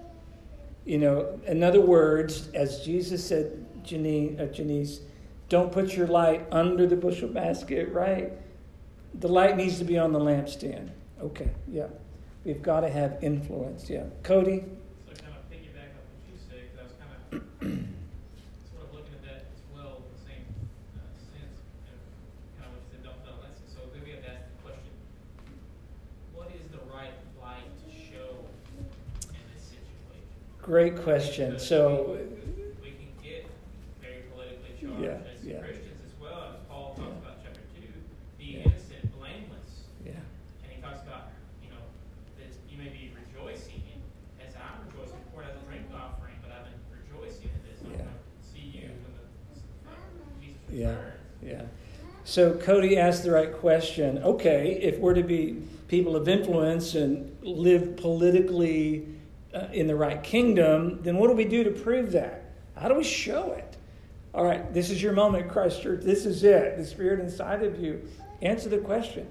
You 0.85 0.99
know, 0.99 1.39
in 1.45 1.63
other 1.63 1.81
words, 1.81 2.49
as 2.53 2.81
Jesus 2.81 3.25
said, 3.25 3.65
Janice, 3.83 4.39
uh, 4.39 4.45
Janice, 4.45 5.01
don't 5.49 5.71
put 5.71 5.95
your 5.95 6.07
light 6.07 6.45
under 6.51 6.85
the 6.85 6.95
bushel 6.95 7.29
basket, 7.29 7.89
right? 7.89 8.33
The 9.15 9.27
light 9.27 9.57
needs 9.57 9.79
to 9.79 9.85
be 9.85 9.97
on 9.97 10.11
the 10.11 10.19
lampstand. 10.19 10.89
Okay, 11.21 11.49
yeah. 11.67 11.87
We've 12.47 12.61
got 12.61 12.79
to 12.79 12.89
have 12.89 13.17
influence, 13.21 13.89
yeah. 13.89 14.05
Cody? 14.23 14.63
So 15.03 15.11
kind 15.19 15.35
of 15.35 15.43
piggyback 15.51 15.91
on 15.91 16.03
what 16.07 16.23
you 16.31 16.39
said, 16.39 16.63
because 16.63 16.79
I 16.79 16.83
was 16.87 16.95
kind 16.95 17.11
of 17.11 17.43
sort 18.71 18.87
of 18.87 18.93
looking 18.95 19.15
at 19.19 19.23
that 19.27 19.51
as 19.51 19.61
well 19.75 19.99
in 19.99 20.07
the 20.15 20.21
same 20.23 20.47
uh, 20.95 21.11
sense. 21.35 21.59
So 23.75 23.79
maybe 23.93 24.15
I'd 24.15 24.23
ask 24.31 24.47
the 24.47 24.63
question 24.63 24.95
What 26.33 26.47
is 26.55 26.63
the 26.71 26.79
right 26.87 27.11
light 27.43 27.67
to 27.83 27.91
show 27.91 28.39
in 29.27 29.43
this 29.51 29.63
situation? 29.75 30.23
Great 30.61 30.95
question. 31.03 31.59
So 31.59 32.17
we 32.81 32.91
can 32.95 33.11
get 33.21 33.43
very 33.99 34.23
politically 34.31 34.71
charged 34.79 35.03
yeah, 35.03 35.19
as 35.35 35.43
yeah. 35.43 35.59
Christians 35.59 35.99
as 36.07 36.15
well. 36.15 36.55
As 36.55 36.63
Paul 36.69 36.95
talks 36.95 37.19
about 37.19 37.43
chapter 37.43 37.59
two, 37.75 37.91
be 38.39 38.55
yeah. 38.55 38.71
innocent, 38.71 39.03
blameless. 39.19 39.83
Yeah. 40.05 40.15
And 40.63 40.71
he 40.71 40.79
talks 40.79 41.03
about, 41.03 41.35
you 41.63 41.69
know, 41.69 41.83
that 42.39 42.51
you 42.69 42.77
may 42.77 42.89
be 42.89 43.11
rejoicing 43.15 43.81
in, 43.87 43.99
as 44.43 44.53
I'm 44.55 44.85
rejoicing, 44.89 45.21
pour 45.33 45.43
out 45.43 45.53
the 45.55 45.63
drink 45.65 45.87
offering, 45.93 46.35
but 46.43 46.51
I've 46.51 46.65
been 46.67 46.81
rejoicing 46.93 47.49
in 47.53 47.61
this. 47.65 47.79
I'm 47.83 47.91
yeah. 47.93 48.05
going 48.05 48.15
to 48.15 48.43
see 48.45 48.65
you 48.67 48.89
when 49.01 49.13
the 49.15 49.25
Jesus 50.41 50.61
Yeah. 50.77 50.95
Yeah. 51.41 51.63
So 52.23 52.53
Cody 52.53 52.97
asked 52.99 53.23
the 53.23 53.31
right 53.31 53.51
question. 53.51 54.19
Okay, 54.19 54.79
if 54.79 54.99
we're 54.99 55.15
to 55.15 55.23
be 55.23 55.63
people 55.87 56.15
of 56.15 56.27
influence 56.27 56.93
and 56.93 57.35
live 57.41 57.97
politically 57.97 59.07
uh, 59.55 59.69
in 59.71 59.87
the 59.87 59.95
right 59.95 60.21
kingdom, 60.21 61.01
then 61.01 61.17
what 61.17 61.29
do 61.29 61.33
we 61.33 61.45
do 61.45 61.63
to 61.63 61.71
prove 61.71 62.11
that? 62.11 62.51
How 62.75 62.89
do 62.89 62.93
we 62.93 63.03
show 63.03 63.53
it? 63.53 63.75
All 64.35 64.43
right, 64.43 64.71
this 64.71 64.91
is 64.91 65.01
your 65.01 65.13
moment, 65.13 65.49
Christ 65.49 65.81
Church. 65.81 66.03
This 66.03 66.27
is 66.27 66.43
it. 66.43 66.77
The 66.77 66.85
Spirit 66.85 67.21
inside 67.21 67.63
of 67.63 67.79
you. 67.79 68.07
Answer 68.43 68.69
the 68.69 68.77
question 68.77 69.25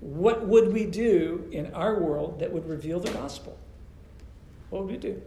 What 0.00 0.48
would 0.48 0.72
we 0.72 0.84
do 0.84 1.48
in 1.52 1.72
our 1.74 2.00
world 2.00 2.40
that 2.40 2.52
would 2.52 2.68
reveal 2.68 2.98
the 2.98 3.12
gospel? 3.12 3.56
What 4.70 4.82
would 4.82 4.90
we 4.90 4.98
do? 4.98 5.22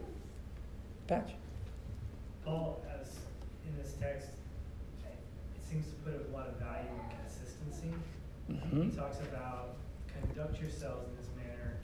Patch? 1.08 1.32
Paul, 2.44 2.84
as 3.00 3.08
in 3.66 3.82
this 3.82 3.94
text, 3.94 4.31
seems 5.72 5.88
to 5.88 5.96
put 6.04 6.12
a 6.12 6.28
lot 6.36 6.52
of 6.52 6.60
value 6.60 6.92
in 6.92 7.08
consistency. 7.24 7.96
Mm-hmm. 8.52 8.92
He 8.92 8.92
talks 8.92 9.24
about 9.24 9.80
conduct 10.12 10.60
yourselves 10.60 11.08
in 11.08 11.16
this 11.16 11.32
manner 11.40 11.80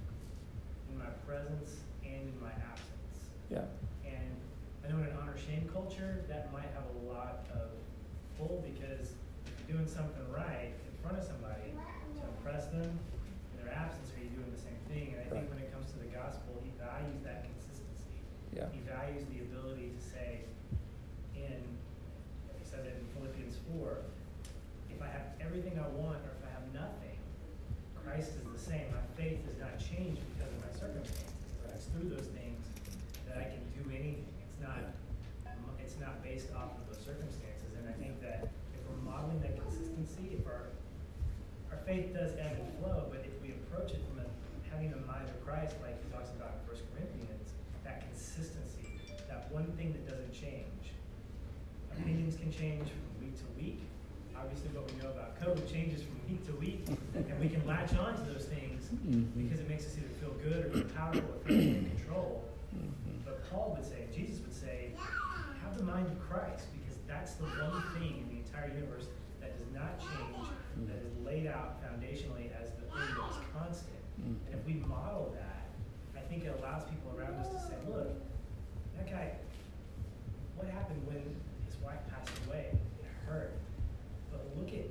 in 0.91 0.99
my 0.99 1.07
presence 1.23 1.87
and 2.03 2.27
in 2.27 2.35
my 2.43 2.51
absence. 2.67 3.31
Yeah. 3.47 3.63
And 4.03 4.35
I 4.83 4.91
know 4.91 4.99
in 4.99 5.07
an 5.07 5.15
honor 5.15 5.39
shame 5.39 5.71
culture, 5.71 6.27
that 6.27 6.51
might 6.51 6.67
have 6.75 6.83
a 6.83 6.95
lot 7.07 7.47
of 7.55 7.71
pull 8.35 8.59
because 8.59 9.15
if 9.47 9.55
you're 9.63 9.79
doing 9.79 9.87
something 9.87 10.27
right 10.35 10.75
in 10.75 10.93
front 10.99 11.15
of 11.15 11.23
somebody 11.23 11.71
to 11.71 12.27
impress 12.27 12.67
them 12.67 12.91
in 12.91 13.55
their 13.55 13.71
absence, 13.71 14.11
are 14.11 14.19
you 14.19 14.35
doing 14.35 14.51
the 14.51 14.59
same 14.59 14.83
thing? 14.91 15.15
And 15.15 15.23
I 15.23 15.27
think 15.31 15.47
when 15.47 15.63
it 15.63 15.71
comes 15.71 15.95
to 15.95 15.97
the 16.03 16.11
gospel, 16.11 16.59
he 16.59 16.75
values 16.75 17.23
that 17.23 17.47
consistency. 17.47 18.19
Yeah. 18.51 18.67
He 18.75 18.83
values 18.83 19.23
the 19.31 19.47
ability 19.47 19.95
to 19.95 20.01
say, 20.03 20.43
in, 21.39 21.63
he 22.51 22.65
said 22.67 22.83
it 22.83 22.99
in 22.99 23.07
4, 23.75 23.97
if 24.89 25.01
I 25.01 25.07
have 25.07 25.35
everything 25.41 25.79
I 25.79 25.87
want 25.99 26.23
or 26.23 26.31
if 26.37 26.43
I 26.47 26.51
have 26.55 26.67
nothing, 26.73 27.17
Christ 28.07 28.39
is 28.39 28.47
the 28.47 28.59
same. 28.59 28.87
My 28.95 29.03
faith 29.19 29.43
does 29.43 29.59
not 29.59 29.75
change 29.75 30.15
because 30.31 30.47
of 30.47 30.59
my 30.63 30.71
circumstances. 30.71 31.35
It's 31.75 31.85
through 31.93 32.09
those 32.09 32.25
things 32.33 32.57
that 33.29 33.37
I 33.37 33.45
can 33.45 33.61
do 33.77 33.85
anything. 33.93 34.25
It's 34.41 34.57
not, 34.57 34.81
it's 35.77 35.99
not 36.01 36.23
based 36.23 36.49
off 36.57 36.73
of 36.73 36.89
those 36.89 36.97
circumstances. 37.03 37.69
And 37.77 37.85
I 37.85 37.93
think 38.01 38.17
that 38.25 38.49
if 38.73 38.81
we're 38.89 39.03
modeling 39.05 39.37
that 39.45 39.61
consistency, 39.61 40.41
if 40.41 40.47
our, 40.49 40.73
our 41.69 41.77
faith 41.85 42.17
does 42.17 42.33
ebb 42.41 42.57
and 42.57 42.71
flow, 42.81 43.05
but 43.13 43.21
if 43.21 43.37
we 43.45 43.53
approach 43.53 43.93
it 43.93 44.01
from 44.09 44.25
a, 44.25 44.27
having 44.73 44.89
the 44.89 45.03
mind 45.05 45.29
of 45.29 45.37
Christ, 45.45 45.77
like 45.85 46.01
he 46.01 46.09
talks 46.09 46.33
about 46.33 46.57
in 46.57 46.59
First 46.65 46.81
Corinthians, 46.89 47.53
that 47.85 48.01
consistency, 48.09 48.97
that 49.29 49.51
one 49.53 49.69
thing 49.77 49.93
that 49.93 50.09
doesn't 50.09 50.33
change. 50.33 50.96
Opinions 51.99 52.35
can 52.37 52.51
change 52.51 52.87
from 52.89 53.03
week 53.25 53.35
to 53.37 53.45
week. 53.57 53.79
Obviously, 54.37 54.69
what 54.77 54.85
we 54.91 55.01
know 55.01 55.09
about 55.09 55.33
COVID 55.41 55.65
changes 55.71 56.03
from 56.03 56.15
week 56.29 56.45
to 56.45 56.53
week, 56.53 56.85
and 57.15 57.39
we 57.39 57.49
can 57.49 57.65
latch 57.65 57.95
on 57.97 58.13
to 58.15 58.21
those 58.31 58.45
things 58.45 58.89
Mhm. 58.93 59.33
because 59.35 59.59
it 59.59 59.67
makes 59.67 59.85
us 59.85 59.97
either 59.97 60.13
feel 60.21 60.33
good 60.43 60.65
or 60.65 60.69
feel 60.71 60.89
powerful 60.95 61.25
or 61.25 61.39
feel 61.47 61.57
in 61.59 61.89
control. 61.97 62.45
Mhm. 62.75 63.25
But 63.25 63.49
Paul 63.49 63.73
would 63.75 63.85
say, 63.85 64.05
Jesus 64.13 64.41
would 64.41 64.53
say, 64.53 64.93
have 65.63 65.77
the 65.77 65.83
mind 65.83 66.07
of 66.07 66.19
Christ 66.29 66.67
because 66.73 66.97
that's 67.07 67.33
the 67.35 67.45
one 67.45 67.81
thing 67.97 68.17
in 68.21 68.29
the 68.29 68.37
entire 68.45 68.69
universe 68.73 69.07
that 69.41 69.57
does 69.57 69.67
not 69.73 69.97
change, 69.99 70.47
that 70.87 70.97
is 71.01 71.17
laid 71.25 71.47
out 71.47 71.81
foundationally 71.81 72.51
as 72.53 72.71
the 72.77 72.85
thing 72.85 73.07
that 73.17 73.31
is 73.31 73.37
constant. 73.53 73.97
And 74.23 74.39
if 74.53 74.63
we 74.65 74.73
model 74.85 75.33
that, 75.35 75.65
I 76.15 76.21
think 76.29 76.43
it 76.45 76.53
allows 76.59 76.83
people 76.85 77.17
around 77.17 77.33
us 77.35 77.49
to 77.49 77.59
say, 77.59 77.75
look, 77.89 78.09
that 78.97 79.09
guy, 79.09 79.33
what 80.55 80.67
happened 80.69 81.05
when 81.07 81.23
wife 81.87 82.03
passed 82.11 82.29
away? 82.47 82.75
It 82.75 83.07
hurt. 83.25 83.55
But 84.31 84.43
look 84.59 84.69
at 84.75 84.85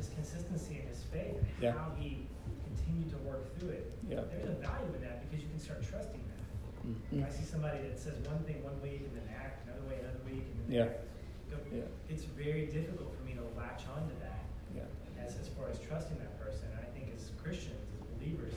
his 0.00 0.08
consistency 0.16 0.80
in 0.80 0.88
his 0.88 1.04
faith 1.12 1.36
and 1.36 1.46
Yeah. 1.60 1.72
how 1.76 1.92
he 2.00 2.26
continued 2.64 3.10
to 3.12 3.18
work 3.28 3.52
through 3.58 3.70
it. 3.76 3.92
Yeah. 4.08 4.24
There's 4.32 4.48
a 4.48 4.56
value 4.56 4.88
in 4.96 5.02
that 5.04 5.20
because 5.28 5.44
you 5.44 5.48
can 5.52 5.60
start 5.60 5.82
trusting 5.84 6.20
that. 6.32 6.40
Mhm. 6.88 7.20
If 7.20 7.26
I 7.26 7.30
see 7.30 7.44
somebody 7.44 7.78
that 7.86 7.98
says 7.98 8.18
one 8.26 8.42
thing 8.44 8.64
one 8.64 8.80
week 8.80 9.04
and 9.06 9.14
then 9.14 9.28
act 9.36 9.68
another 9.68 9.84
way 9.86 10.00
another 10.00 10.24
week 10.24 10.42
and 10.48 10.58
then 10.66 10.72
Yeah. 10.72 10.84
act, 10.88 11.04
Yeah. 11.70 11.84
it's 12.08 12.24
very 12.24 12.66
difficult 12.66 13.14
for 13.14 13.22
me 13.24 13.34
to 13.34 13.44
latch 13.56 13.86
onto 13.86 14.16
that 14.20 14.40
Yeah. 14.74 14.88
as, 15.22 15.36
as 15.38 15.48
far 15.48 15.68
as 15.68 15.78
trusting 15.80 16.18
that 16.18 16.38
person. 16.40 16.66
And 16.72 16.80
I 16.80 16.88
think 16.96 17.12
as 17.14 17.30
Christians, 17.42 17.78
as 18.00 18.06
believers, 18.18 18.54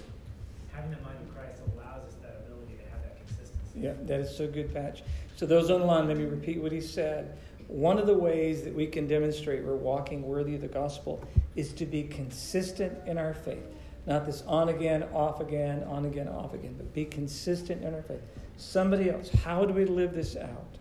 having 0.71 0.91
the 0.91 1.01
mind 1.01 1.19
of 1.21 1.35
Christ 1.35 1.61
allows 1.75 2.07
us 2.07 2.15
that 2.23 2.41
ability 2.47 2.77
to 2.77 2.85
have 2.89 3.03
that 3.03 3.17
consistency. 3.27 3.79
Yeah, 3.81 3.93
that 4.07 4.19
is 4.21 4.35
so 4.35 4.47
good, 4.47 4.73
Patch. 4.73 5.03
So 5.35 5.45
those 5.45 5.69
online, 5.69 6.07
let 6.07 6.17
me 6.17 6.25
repeat 6.25 6.61
what 6.61 6.71
he 6.71 6.81
said. 6.81 7.37
One 7.67 7.97
of 7.97 8.05
the 8.05 8.17
ways 8.17 8.63
that 8.63 8.73
we 8.73 8.87
can 8.87 9.07
demonstrate 9.07 9.63
we're 9.63 9.75
walking 9.75 10.21
worthy 10.21 10.55
of 10.55 10.61
the 10.61 10.67
gospel 10.67 11.23
is 11.55 11.73
to 11.73 11.85
be 11.85 12.03
consistent 12.03 13.07
in 13.07 13.17
our 13.17 13.33
faith. 13.33 13.65
Not 14.05 14.25
this 14.25 14.43
on 14.45 14.69
again, 14.69 15.03
off 15.13 15.41
again, 15.41 15.83
on 15.85 16.05
again, 16.05 16.27
off 16.27 16.53
again, 16.53 16.75
but 16.77 16.93
be 16.93 17.05
consistent 17.05 17.83
in 17.83 17.95
our 17.95 18.03
faith. 18.03 18.21
Somebody 18.57 19.09
else, 19.09 19.29
how 19.43 19.65
do 19.65 19.73
we 19.73 19.85
live 19.85 20.13
this 20.13 20.35
out? 20.35 20.77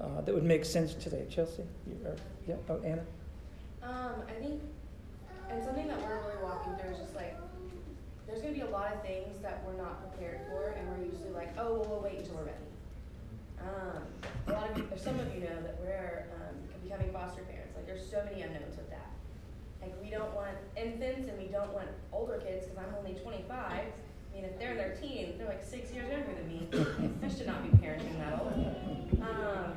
Uh, 0.00 0.20
that 0.20 0.32
would 0.32 0.44
make 0.44 0.64
sense 0.64 0.94
today. 0.94 1.26
Chelsea? 1.28 1.64
You 1.86 2.06
are, 2.06 2.16
yeah, 2.46 2.54
oh, 2.68 2.80
Anna? 2.84 3.02
Um, 3.82 4.22
I 4.28 4.32
think, 4.40 4.62
and 5.50 5.62
something 5.64 5.88
that 5.88 6.00
we're 6.02 6.18
really 6.20 6.42
walking 6.42 6.74
through 6.76 6.92
is 6.92 6.98
just 6.98 7.16
like, 7.16 7.36
there's 8.26 8.40
gonna 8.40 8.54
be 8.54 8.60
a 8.60 8.70
lot 8.70 8.92
of 8.92 9.02
things 9.02 9.38
that 9.42 9.62
we're 9.66 9.76
not 9.76 10.00
prepared 10.10 10.40
for, 10.48 10.70
and 10.70 10.88
we're 10.88 11.04
usually 11.04 11.30
like, 11.30 11.52
oh, 11.58 11.74
well, 11.74 11.86
we'll 11.90 12.00
wait 12.00 12.20
until 12.20 12.36
we're 12.36 12.44
ready. 12.44 12.71
Um, 13.62 14.02
a 14.48 14.52
lot 14.52 14.70
of 14.70 14.78
you, 14.78 14.88
some 14.96 15.18
of 15.20 15.32
you 15.34 15.40
know 15.40 15.60
that 15.62 15.78
we're 15.80 16.26
um, 16.34 16.56
becoming 16.82 17.12
foster 17.12 17.42
parents. 17.42 17.74
Like, 17.76 17.86
there's 17.86 18.08
so 18.08 18.22
many 18.24 18.42
unknowns 18.42 18.76
with 18.76 18.90
that. 18.90 19.10
Like, 19.80 19.94
we 20.02 20.10
don't 20.10 20.34
want 20.34 20.56
infants, 20.76 21.28
and 21.28 21.38
we 21.38 21.46
don't 21.46 21.72
want 21.72 21.88
older 22.12 22.38
kids 22.38 22.66
because 22.66 22.78
I'm 22.78 22.94
only 22.98 23.14
25. 23.14 23.50
I 23.54 24.34
mean, 24.34 24.44
if 24.44 24.58
they're 24.58 24.72
in 24.72 24.76
their 24.78 24.96
teens, 24.96 25.36
they're 25.38 25.46
like 25.48 25.62
six 25.62 25.92
years 25.92 26.10
younger 26.10 26.32
than 26.32 26.48
me. 26.48 26.66
I 27.22 27.28
should 27.28 27.46
not 27.46 27.62
be 27.62 27.76
parenting 27.78 28.18
that 28.18 28.40
old. 28.40 28.52
Um, 29.20 29.74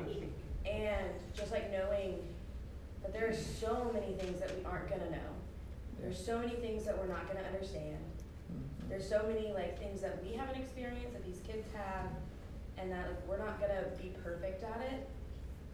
and 0.64 1.10
just 1.34 1.52
like 1.52 1.70
knowing 1.70 2.18
that 3.02 3.12
there 3.12 3.28
are 3.28 3.34
so 3.34 3.90
many 3.92 4.14
things 4.14 4.40
that 4.40 4.50
we 4.56 4.64
aren't 4.64 4.88
gonna 4.88 5.10
know. 5.10 5.30
There's 6.00 6.24
so 6.24 6.38
many 6.38 6.54
things 6.54 6.84
that 6.84 6.96
we're 6.98 7.06
not 7.06 7.28
gonna 7.28 7.46
understand. 7.46 7.98
Mhm. 8.50 8.88
There's 8.88 9.06
so 9.08 9.24
many 9.28 9.52
like 9.52 9.78
things 9.78 10.00
that 10.00 10.22
we 10.24 10.32
haven't 10.32 10.56
experienced 10.56 11.12
that 11.12 11.24
these 11.24 11.40
kids 11.46 11.66
have, 11.74 12.06
and 12.78 12.90
that 12.92 13.06
like 13.08 13.28
we're 13.28 13.38
not 13.38 13.60
gonna 13.60 13.84
be 14.00 14.12
perfect 14.22 14.62
at 14.62 14.80
it. 14.92 15.08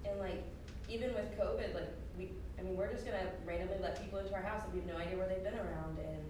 And 0.09 0.19
like 0.19 0.43
even 0.89 1.15
with 1.15 1.31
COVID, 1.39 1.75
like 1.75 1.91
we, 2.19 2.31
I 2.59 2.63
mean, 2.63 2.77
we're 2.77 2.91
just 2.93 3.05
gonna 3.05 3.31
randomly 3.47 3.79
let 3.81 4.01
people 4.03 4.19
into 4.19 4.35
our 4.35 4.43
house 4.43 4.63
and 4.65 4.73
we 4.75 4.81
have 4.81 4.89
no 4.89 4.97
idea 4.97 5.17
where 5.17 5.29
they've 5.29 5.43
been 5.45 5.55
around, 5.59 5.99
and 5.99 6.23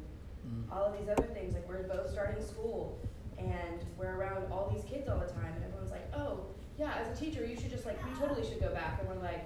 Mhm. 0.43 0.73
all 0.73 0.85
of 0.87 0.99
these 0.99 1.09
other 1.09 1.23
things. 1.35 1.55
Like 1.55 1.69
we're 1.69 1.83
both 1.85 2.11
starting 2.11 2.43
school, 2.43 2.99
and 3.39 3.85
we're 3.97 4.17
around 4.17 4.51
all 4.53 4.71
these 4.75 4.85
kids 4.85 5.09
all 5.09 5.19
the 5.19 5.27
time, 5.29 5.53
and 5.55 5.65
everyone's 5.65 5.91
like, 5.93 6.07
"Oh, 6.15 6.47
yeah, 6.79 6.95
as 6.99 7.17
a 7.17 7.21
teacher, 7.21 7.45
you 7.47 7.57
should 7.57 7.71
just 7.71 7.87
like 7.87 8.03
we 8.05 8.11
totally 8.19 8.45
should 8.47 8.61
go 8.61 8.73
back." 8.75 8.99
And 9.01 9.09
we're 9.09 9.23
like, 9.23 9.45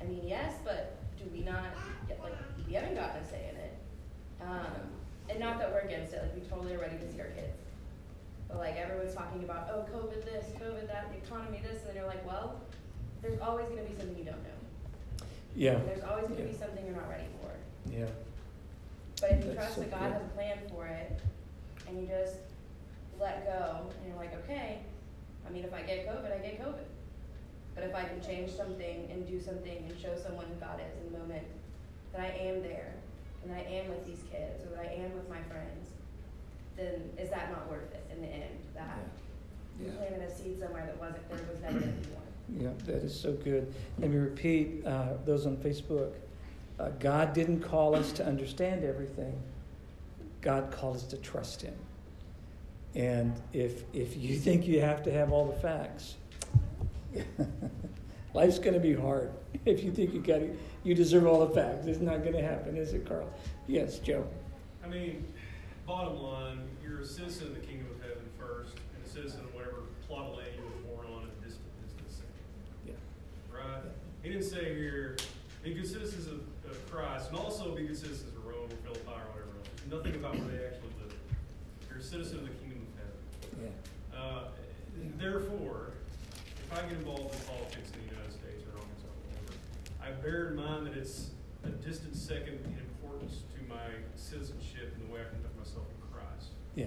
"I 0.00 0.04
mean, 0.04 0.26
yes, 0.26 0.54
but 0.64 0.96
do 1.18 1.24
we 1.32 1.40
not? 1.40 1.72
Get, 2.06 2.20
like 2.22 2.34
we 2.66 2.74
haven't 2.74 2.94
gotten 2.94 3.22
a 3.22 3.24
say 3.24 3.48
in 3.48 3.56
it." 3.56 3.72
Um, 4.42 4.92
and 5.30 5.40
not 5.40 5.58
that 5.58 5.72
we're 5.72 5.80
against 5.80 6.12
it. 6.12 6.22
Like 6.22 6.34
we 6.34 6.40
totally 6.42 6.74
are 6.74 6.78
ready 6.78 6.96
to 6.98 7.10
see 7.12 7.20
our 7.20 7.28
kids. 7.28 7.57
But 8.48 8.58
like 8.58 8.76
everyone's 8.76 9.14
talking 9.14 9.44
about, 9.44 9.68
"Oh, 9.70 9.84
COVID 9.92 10.24
this, 10.24 10.46
COVID 10.60 10.86
that, 10.88 11.10
the 11.12 11.18
economy 11.18 11.60
this," 11.62 11.80
and 11.82 11.88
then 11.88 11.96
you're 11.96 12.06
like, 12.06 12.24
"Well, 12.26 12.60
there's 13.22 13.38
always 13.40 13.66
going 13.68 13.84
to 13.84 13.90
be 13.90 13.96
something 13.98 14.18
you 14.18 14.24
don't 14.24 14.42
know. 14.42 15.26
Yeah. 15.54 15.78
There's 15.86 16.02
always 16.04 16.24
going 16.26 16.36
to 16.38 16.42
Yeah. 16.46 16.52
be 16.52 16.56
something 16.56 16.84
you're 16.86 16.96
not 16.96 17.08
ready 17.08 17.28
for." 17.40 17.50
Yeah. 17.90 18.06
But 19.20 19.32
if 19.32 19.44
you 19.44 19.52
That's 19.52 19.56
trust 19.56 19.74
so 19.74 19.80
that 19.82 19.90
God 19.90 20.00
good. 20.00 20.12
has 20.12 20.22
a 20.22 20.28
plan 20.34 20.58
for 20.70 20.86
it, 20.86 21.20
and 21.86 22.00
you 22.00 22.06
just 22.06 22.36
let 23.20 23.44
go, 23.44 23.90
and 23.98 24.06
you're 24.08 24.16
like, 24.16 24.32
okay, 24.44 24.78
I 25.46 25.50
mean, 25.50 25.64
if 25.64 25.74
I 25.74 25.82
get 25.82 26.06
COVID, 26.06 26.32
I 26.32 26.38
get 26.38 26.60
COVID. 26.62 26.86
But 27.74 27.84
if 27.84 27.94
I 27.94 28.04
can 28.04 28.20
change 28.20 28.50
something 28.52 29.08
and 29.10 29.26
do 29.26 29.40
something 29.40 29.76
and 29.88 29.98
show 29.98 30.14
someone 30.16 30.46
who 30.46 30.54
God 30.60 30.80
is 30.80 30.94
in 31.04 31.12
the 31.12 31.18
moment, 31.18 31.46
that 32.12 32.20
I 32.20 32.28
am 32.28 32.62
there, 32.62 32.94
and 33.42 33.50
that 33.50 33.58
I 33.58 33.70
am 33.70 33.88
with 33.88 34.06
these 34.06 34.22
kids, 34.30 34.64
or 34.64 34.70
that 34.76 34.86
I 34.86 34.92
am 34.94 35.12
with 35.14 35.28
my 35.28 35.42
friends, 35.50 35.90
then 36.78 37.10
is 37.18 37.30
that 37.30 37.50
not 37.50 37.68
worth 37.68 37.92
it 37.92 38.04
in 38.12 38.22
the 38.22 38.28
end? 38.28 38.58
That 38.74 38.98
you 39.80 39.86
Yeah. 39.86 39.92
planted 39.92 40.22
a 40.22 40.30
seed 40.34 40.58
somewhere 40.60 40.86
that 40.86 40.98
wasn't, 40.98 41.28
there 41.28 41.38
was 41.52 41.60
never 41.60 41.78
going 41.80 42.02
to 42.02 42.08
be 42.08 42.14
one. 42.14 42.24
Yeah, 42.60 42.70
that 42.86 43.02
is 43.04 43.18
so 43.18 43.32
good. 43.32 43.72
Let 43.98 44.10
me 44.10 44.16
repeat 44.16 44.86
uh, 44.86 45.14
those 45.24 45.44
on 45.46 45.56
Facebook. 45.58 46.12
Uh, 46.78 46.90
God 47.00 47.34
didn't 47.34 47.60
call 47.60 47.94
us 47.94 48.12
to 48.12 48.24
understand 48.26 48.84
everything. 48.84 49.34
God 50.40 50.70
called 50.70 50.96
us 50.96 51.02
to 51.04 51.16
trust 51.18 51.62
Him. 51.62 51.74
And 52.94 53.34
if 53.52 53.84
if 53.92 54.16
you 54.16 54.36
think 54.46 54.66
you 54.66 54.80
have 54.80 55.02
to 55.02 55.12
have 55.12 55.32
all 55.32 55.46
the 55.46 55.58
facts, 55.60 56.14
life's 58.34 58.58
going 58.58 58.74
to 58.74 58.80
be 58.80 58.94
hard. 58.94 59.32
If 59.64 59.82
you 59.84 59.90
think 59.90 60.14
you 60.14 60.20
got 60.20 60.40
you 60.84 60.94
deserve 60.94 61.26
all 61.26 61.44
the 61.44 61.52
facts, 61.54 61.86
it's 61.86 62.00
not 62.00 62.22
going 62.22 62.34
to 62.34 62.42
happen, 62.42 62.76
is 62.76 62.94
it, 62.94 63.06
Carl? 63.06 63.28
Yes, 63.66 63.98
Joe. 63.98 64.26
I 64.82 64.86
mean, 64.86 65.24
bottom 65.88 66.22
line, 66.22 66.60
you're 66.84 67.00
a 67.00 67.06
citizen 67.06 67.46
of 67.46 67.54
the 67.54 67.66
kingdom 67.66 67.86
of 67.96 68.02
heaven 68.02 68.28
first, 68.38 68.74
and 68.94 69.02
a 69.02 69.08
citizen 69.08 69.40
of 69.40 69.54
whatever 69.54 69.88
plot 70.06 70.26
of 70.28 70.36
land 70.36 70.50
you 70.54 70.62
were 70.62 70.94
born 70.94 71.06
on 71.16 71.22
at 71.24 71.42
this 71.42 71.56
second. 72.06 72.28
Yeah. 72.86 72.92
Right? 73.50 73.80
He 74.22 74.28
didn't 74.28 74.44
say 74.44 74.74
here, 74.74 75.16
be 75.64 75.72
good 75.72 75.88
citizens 75.88 76.26
of, 76.26 76.44
of 76.70 76.90
Christ, 76.90 77.30
and 77.30 77.38
also 77.38 77.74
be 77.74 77.86
good 77.86 77.96
citizens 77.96 78.36
of 78.36 78.44
Rome 78.44 78.68
or 78.68 78.76
Philippi 78.84 79.08
or 79.08 79.32
whatever 79.32 79.56
else. 79.56 79.68
There's 79.80 79.96
nothing 79.96 80.14
about 80.20 80.36
where 80.36 80.48
they 80.52 80.66
actually 80.66 80.92
live. 81.00 81.16
You're 81.88 82.00
a 82.00 82.02
citizen 82.02 82.40
of 82.40 82.44
the 82.44 82.56
kingdom 82.60 82.84
of 82.84 82.92
heaven. 83.00 83.72
Yeah. 84.12 84.20
Uh, 84.20 84.44
therefore, 85.16 85.96
if 86.36 86.68
I 86.76 86.84
get 86.84 87.00
involved 87.00 87.32
in 87.32 87.40
politics 87.48 87.88
in 87.96 88.04
the 88.04 88.12
United 88.12 88.36
States 88.36 88.60
or 88.68 88.76
on 88.76 88.84
or 88.84 89.16
whatever, 89.24 89.56
I 90.04 90.12
bear 90.20 90.52
in 90.52 90.56
mind 90.56 90.84
that 90.84 91.00
it's 91.00 91.30
a 91.64 91.72
distant 91.80 92.14
second 92.14 92.60
in 92.68 92.76
importance 93.00 93.40
to 93.56 93.60
my 93.72 93.88
citizenship 94.16 94.92
and 94.92 95.08
the 95.08 95.14
way 95.14 95.24
I 95.24 95.32
conduct 95.32 95.47
myself 95.68 95.86
in 95.90 96.12
Christ. 96.12 96.48
Yeah. 96.74 96.86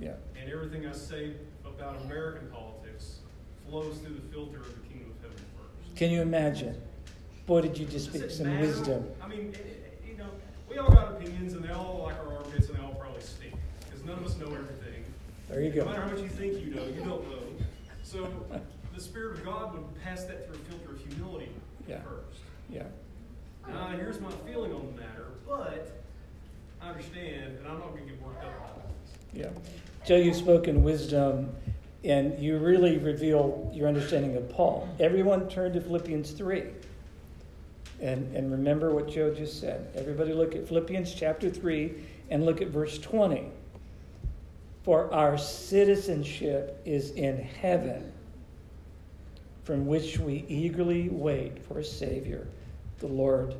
Yeah. 0.00 0.14
And 0.40 0.50
everything 0.50 0.86
I 0.86 0.92
say 0.92 1.32
about 1.66 2.00
American 2.02 2.48
politics 2.48 3.18
flows 3.68 3.98
through 3.98 4.14
the 4.14 4.32
filter 4.32 4.58
of 4.60 4.74
the 4.82 4.88
kingdom 4.88 5.10
of 5.10 5.22
heaven 5.22 5.44
first. 5.56 5.96
Can 5.96 6.10
you 6.10 6.22
imagine? 6.22 6.80
Boy, 7.46 7.62
did 7.62 7.78
you 7.78 7.86
just 7.86 8.06
speak 8.12 8.30
some 8.30 8.46
matter? 8.46 8.66
wisdom. 8.66 9.06
I 9.22 9.28
mean, 9.28 9.52
it, 9.54 10.02
you 10.06 10.16
know, 10.16 10.28
we 10.68 10.78
all 10.78 10.90
got 10.90 11.12
opinions, 11.12 11.54
and 11.54 11.64
they 11.64 11.70
all 11.72 12.04
like 12.06 12.18
our 12.18 12.36
armpits, 12.36 12.68
and 12.68 12.78
they 12.78 12.82
all 12.82 12.94
probably 12.94 13.22
stink 13.22 13.54
because 13.88 14.04
none 14.04 14.18
of 14.18 14.26
us 14.26 14.36
know 14.36 14.46
everything. 14.46 15.04
There 15.48 15.62
you 15.62 15.70
go. 15.70 15.84
No 15.84 15.90
matter 15.90 16.02
how 16.02 16.08
much 16.10 16.20
you 16.20 16.28
think 16.28 16.64
you 16.64 16.74
know, 16.74 16.84
you 16.84 17.00
don't 17.00 17.28
know. 17.30 17.42
So 18.02 18.28
the 18.94 19.00
Spirit 19.00 19.38
of 19.38 19.44
God 19.44 19.72
would 19.74 20.02
pass 20.02 20.24
that 20.24 20.46
through 20.46 20.56
a 20.56 20.58
filter 20.70 20.92
of 20.94 21.00
humility 21.12 21.48
Yeah. 21.88 22.00
first. 22.02 22.40
Yeah. 22.70 22.84
Uh, 23.66 23.88
here's 23.96 24.20
my 24.20 24.30
feeling 24.46 24.72
on 24.72 24.86
the 24.94 25.00
matter, 25.00 25.26
but 25.46 26.02
I 26.80 26.88
understand, 26.90 27.58
and 27.58 27.66
I'm 27.66 27.78
not 27.78 27.92
going 27.92 28.04
to 28.04 28.10
get 28.12 28.22
worked 28.22 28.44
up 28.44 28.56
about 28.56 28.88
this. 28.88 29.18
Yeah. 29.32 29.50
Joe, 30.06 30.16
you've 30.16 30.36
spoken 30.36 30.82
wisdom 30.82 31.54
and 32.04 32.38
you 32.38 32.58
really 32.58 32.98
reveal 32.98 33.70
your 33.74 33.88
understanding 33.88 34.36
of 34.36 34.48
Paul. 34.48 34.88
Everyone 35.00 35.48
turn 35.48 35.72
to 35.72 35.80
Philippians 35.80 36.30
3. 36.30 36.64
And, 38.00 38.34
and 38.36 38.52
remember 38.52 38.94
what 38.94 39.08
Joe 39.08 39.34
just 39.34 39.60
said. 39.60 39.90
Everybody 39.96 40.32
look 40.32 40.54
at 40.54 40.68
Philippians 40.68 41.12
chapter 41.12 41.50
3 41.50 41.92
and 42.30 42.46
look 42.46 42.62
at 42.62 42.68
verse 42.68 42.98
20. 42.98 43.48
For 44.84 45.12
our 45.12 45.36
citizenship 45.36 46.80
is 46.84 47.10
in 47.10 47.36
heaven, 47.38 48.12
from 49.64 49.86
which 49.86 50.18
we 50.18 50.44
eagerly 50.48 51.08
wait 51.08 51.62
for 51.66 51.80
a 51.80 51.84
Savior, 51.84 52.46
the 52.98 53.08
Lord 53.08 53.56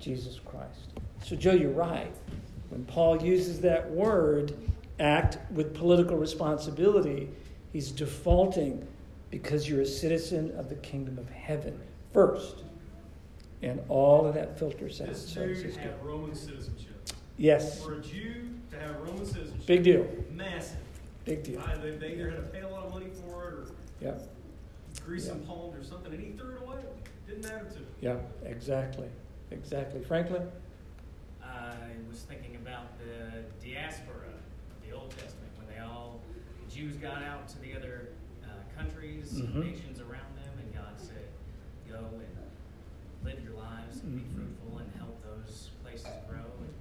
Jesus 0.00 0.40
Christ. 0.44 0.98
So, 1.24 1.36
Joe, 1.36 1.52
you're 1.52 1.70
right. 1.70 2.12
When 2.70 2.84
Paul 2.84 3.22
uses 3.22 3.60
that 3.60 3.90
word, 3.90 4.54
act 5.00 5.38
with 5.52 5.74
political 5.74 6.16
responsibility, 6.16 7.28
he's 7.72 7.90
defaulting 7.90 8.86
because 9.30 9.68
you're 9.68 9.82
a 9.82 9.86
citizen 9.86 10.52
of 10.56 10.68
the 10.68 10.74
kingdom 10.76 11.18
of 11.18 11.28
heaven 11.30 11.78
first. 12.12 12.62
And 13.62 13.80
all 13.88 14.26
of 14.26 14.34
that 14.34 14.58
filters 14.58 15.00
out. 15.00 15.08
This 15.08 15.28
So 15.28 15.46
this 15.46 15.58
dude 15.58 15.66
is 15.70 15.76
good. 15.76 15.82
had 15.84 16.04
Roman 16.04 16.34
citizenship. 16.34 17.08
Yes, 17.36 17.82
For 17.84 17.94
a 17.94 18.00
Jew 18.00 18.48
to 18.70 18.78
have 18.78 18.96
Roman 19.00 19.24
citizenship, 19.26 19.66
big 19.66 19.82
deal. 19.82 20.06
massive. 20.32 20.76
Big 21.24 21.42
deal. 21.42 21.60
Uh, 21.60 21.76
they, 21.78 21.90
they 21.90 22.12
either 22.12 22.30
had 22.30 22.36
to 22.36 22.42
pay 22.44 22.60
a 22.60 22.68
lot 22.68 22.86
of 22.86 22.92
money 22.92 23.06
for 23.26 23.48
it 23.48 23.52
or 23.54 23.66
Yeah, 24.00 24.14
grease 25.04 25.26
some 25.26 25.40
palms 25.40 25.76
or 25.76 25.84
something, 25.84 26.12
and 26.12 26.22
he 26.22 26.30
threw 26.32 26.56
it 26.56 26.62
away. 26.62 26.78
Didn't 27.26 27.42
matter 27.42 27.64
to 27.70 27.76
him. 27.76 27.86
yeah, 28.00 28.16
exactly. 28.48 29.08
Exactly. 29.50 30.00
Franklin? 30.02 30.48
I 31.58 31.74
was 32.08 32.20
thinking 32.22 32.56
about 32.56 32.98
the 32.98 33.42
diaspora 33.64 34.30
of 34.70 34.78
the 34.88 34.94
Old 34.94 35.10
Testament, 35.10 35.50
when 35.58 35.66
they 35.74 35.80
all, 35.82 36.20
the 36.64 36.74
Jews 36.74 36.96
got 36.96 37.22
out 37.22 37.48
to 37.48 37.58
the 37.60 37.74
other 37.76 38.08
uh, 38.44 38.48
countries, 38.76 39.40
Mhm. 39.42 39.54
nations 39.64 40.00
around 40.00 40.30
them, 40.36 40.54
and 40.58 40.72
God 40.74 40.94
said, 40.98 41.26
go 41.88 41.98
and 41.98 42.36
live 43.24 43.42
your 43.42 43.54
lives 43.54 44.00
and 44.02 44.16
be 44.16 44.22
Mhm. 44.22 44.34
fruitful 44.34 44.78
and 44.78 44.94
help 44.96 45.22
those 45.22 45.70
places 45.82 46.08
grow. 46.28 46.38
And 46.62 46.74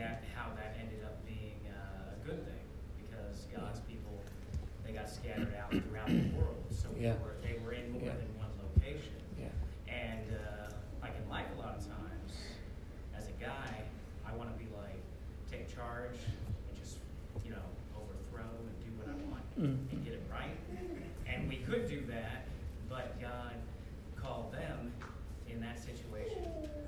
that, 0.00 0.24
how 0.34 0.52
that 0.56 0.76
ended 0.80 1.04
up 1.04 1.24
being 1.24 1.60
uh, 1.70 2.14
a 2.20 2.26
good 2.26 2.44
thing, 2.44 2.64
because 3.00 3.46
God's 3.54 3.80
people, 3.80 4.20
they 4.84 4.92
got 4.92 5.08
scattered 5.08 5.54
out 5.54 5.70
throughout 5.70 6.08
the 6.08 6.30
world. 6.36 6.64
So 6.70 6.88
Yeah. 6.98 7.14
were, 7.22 7.36
they 7.42 7.58
were 7.64 7.72
in 7.72 7.92
more 7.92 8.02
Yeah. 8.02 8.16
than 8.16 8.36
one 8.36 8.50
location. 8.74 9.14
Yeah. 9.38 9.48
And 9.88 10.26
uh, 10.36 10.70
like 11.00 11.16
in 11.16 11.28
life, 11.28 11.46
a 11.56 11.58
lot 11.60 11.76
of 11.78 11.86
times, 11.86 12.32
as 13.14 13.28
a 13.28 13.32
guy, 13.32 13.84
I 14.26 14.34
want 14.34 14.52
to 14.52 14.58
be 14.62 14.68
like 14.76 15.00
take 15.50 15.72
charge 15.72 16.18
and 16.28 16.76
just 16.78 16.98
you 17.44 17.50
know 17.52 17.62
overthrow 17.96 18.42
and 18.58 18.76
do 18.84 18.90
what 18.98 19.08
I 19.08 19.14
want 19.30 19.46
Mhm. 19.56 19.92
and 19.92 20.04
get 20.04 20.14
it 20.14 20.22
right. 20.30 20.56
And 21.26 21.48
we 21.48 21.58
could 21.58 21.88
do 21.88 22.04
that, 22.06 22.46
but 22.88 23.20
God 23.20 23.54
called 24.16 24.52
them 24.52 24.92
in 25.48 25.60
that 25.60 25.78
situation 25.78 26.44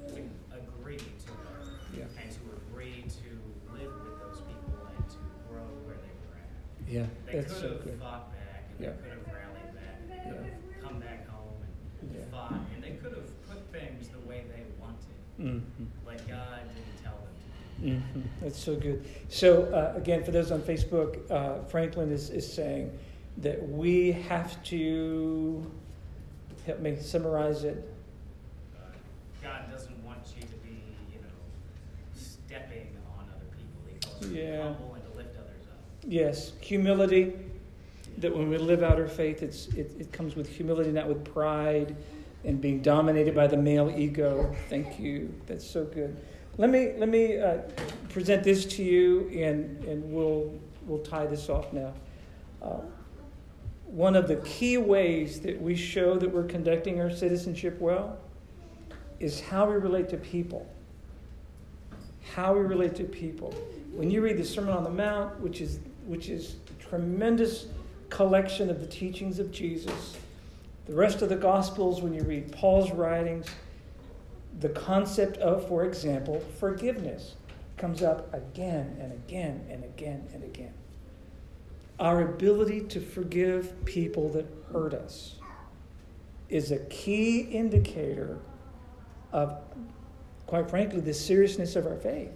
to 0.09 0.31
agree 0.53 0.97
to 0.97 1.05
it 1.05 1.95
Yeah. 1.95 2.05
and 2.21 2.31
to 2.33 2.41
agree 2.57 3.03
to 3.03 3.73
live 3.73 3.93
with 4.03 4.19
those 4.21 4.41
people 4.43 4.87
and 4.97 5.09
to 5.11 5.19
grow 5.49 5.65
where 5.87 5.97
they 5.97 6.15
were 6.27 6.37
at. 6.43 6.89
Yeah, 6.89 7.07
They 7.27 7.41
that's 7.41 7.53
could 7.53 7.63
so 7.63 7.69
have 7.75 7.85
good. 7.85 7.99
fought 8.01 8.33
back 8.33 8.65
and 8.71 8.81
Yeah. 8.81 8.91
they 8.91 8.97
could 9.03 9.11
have 9.13 9.27
rallied 9.33 9.75
back 9.75 9.95
and 10.03 10.11
they 10.11 10.17
Yeah. 10.17 10.33
could 10.33 10.53
have 10.53 10.81
come 10.83 11.01
back 11.01 11.29
home 11.29 11.63
and 12.01 12.15
Yeah. 12.15 12.25
fought 12.31 12.53
and 12.75 12.83
they 12.83 12.97
could 12.97 13.13
have 13.17 13.47
put 13.49 13.59
things 13.73 14.09
the 14.09 14.21
way 14.21 14.45
they 14.49 14.65
wanted, 14.81 15.15
Mhm. 15.39 15.63
but 16.05 16.27
God 16.27 16.61
didn't 16.75 17.03
tell 17.03 17.17
them 17.17 17.35
to. 17.37 18.19
Mhm. 18.19 18.28
That's 18.41 18.59
so 18.59 18.77
good. 18.77 19.05
So, 19.29 19.65
uh, 19.65 19.95
again, 19.97 20.23
for 20.23 20.31
those 20.31 20.51
on 20.53 20.61
Facebook, 20.61 21.19
uh, 21.31 21.65
Franklin 21.65 22.13
is, 22.13 22.31
is 22.31 22.51
saying 22.51 22.97
that 23.39 23.69
we 23.69 24.13
have 24.13 24.63
to 24.65 25.69
help 26.67 26.81
me 26.81 26.97
summarize 27.01 27.65
it. 27.65 27.89
Uh, 28.77 28.85
God 29.43 29.71
doesn't 29.71 30.05
want 30.05 30.19
you 30.37 30.43
to 30.43 30.55
be, 30.65 30.81
you 31.13 31.21
know, 31.21 31.29
stepping 32.15 32.89
on 33.19 33.25
other 33.35 33.47
people. 33.57 33.81
He 33.93 33.99
calls 33.99 34.23
you 34.23 34.29
to 34.29 34.35
be 34.35 34.41
Yeah. 34.41 34.63
humble 34.63 34.95
and 34.95 35.03
to 35.11 35.17
lift 35.17 35.37
others 35.37 35.67
up. 35.71 35.79
Yes, 36.07 36.53
humility. 36.61 37.33
That 38.19 38.37
when 38.37 38.49
we 38.49 38.59
live 38.59 38.83
out 38.83 38.99
our 38.99 39.07
faith, 39.09 39.43
it's, 39.43 39.69
it, 39.69 39.93
it 39.99 40.13
comes 40.13 40.35
with 40.37 40.49
humility, 40.49 40.91
not 40.91 41.09
with 41.09 41.25
pride 41.25 41.97
and 42.45 42.61
being 42.61 42.83
dominated 42.83 43.35
by 43.35 43.47
the 43.47 43.57
male 43.57 43.93
ego. 43.97 44.55
Thank 44.69 44.99
you. 44.99 45.33
That's 45.47 45.69
so 45.69 45.85
good. 45.85 46.17
Let 46.57 46.71
me 46.71 46.95
let 46.97 47.09
me 47.09 47.39
uh, 47.39 47.59
present 48.09 48.45
this 48.45 48.65
to 48.67 48.83
you, 48.83 49.29
and 49.35 49.85
and 49.85 50.13
we'll 50.13 50.53
we'll 50.87 50.99
tie 50.99 51.27
this 51.27 51.49
off 51.49 51.73
now. 51.73 51.93
Uh, 52.63 52.81
one 53.87 54.17
of 54.17 54.29
the 54.29 54.37
key 54.37 54.77
ways 54.79 55.41
that 55.41 55.61
we 55.61 55.75
show 55.75 56.19
that 56.19 56.31
we're 56.31 56.45
conducting 56.45 57.01
our 57.01 57.11
citizenship 57.11 57.81
well 57.81 58.19
is 59.19 59.41
how 59.41 59.69
we 59.69 59.77
relate 59.77 60.09
to 60.11 60.17
people 60.17 60.67
how 62.35 62.55
we 62.55 62.61
relate 62.61 62.95
to 62.97 63.05
people. 63.05 63.53
When 63.93 64.11
you 64.11 64.21
read 64.21 64.37
the 64.37 64.45
Sermon 64.45 64.75
on 64.75 64.85
the 64.85 64.91
Mount, 64.91 65.41
which 65.41 65.61
is 65.61 65.81
which 66.07 66.29
is 66.29 66.57
tremendous 66.79 67.67
collection 68.11 68.71
of 68.71 68.81
the 68.81 68.87
teachings 68.87 69.39
of 69.39 69.51
Jesus, 69.51 70.17
the 70.87 70.95
rest 70.95 71.21
of 71.21 71.29
the 71.29 71.37
Gospels, 71.37 72.01
when 72.01 72.15
you 72.15 72.23
read 72.23 72.53
Paul's 72.53 72.91
writings, 72.93 73.47
the 74.61 74.71
concept 74.71 75.37
of, 75.39 75.69
for 75.69 75.85
example, 75.85 76.43
forgiveness 76.59 77.35
comes 77.79 78.03
up 78.03 78.33
again 78.35 78.97
and 79.01 79.13
again 79.13 79.67
and 79.71 79.85
again 79.85 80.27
and 80.33 80.45
again. 80.45 80.75
Our 81.99 82.23
ability 82.23 82.83
to 82.83 83.01
forgive 83.01 83.85
people 83.85 84.29
that 84.31 84.47
hurt 84.73 84.95
us 84.95 85.37
is 86.49 86.71
a 86.71 86.79
key 86.87 87.41
indicator 87.41 88.39
of 89.33 89.59
quite 90.49 90.69
frankly, 90.71 91.01
the 91.01 91.13
seriousness 91.13 91.77
of 91.77 91.87
our 91.87 91.97
faith. 91.97 92.33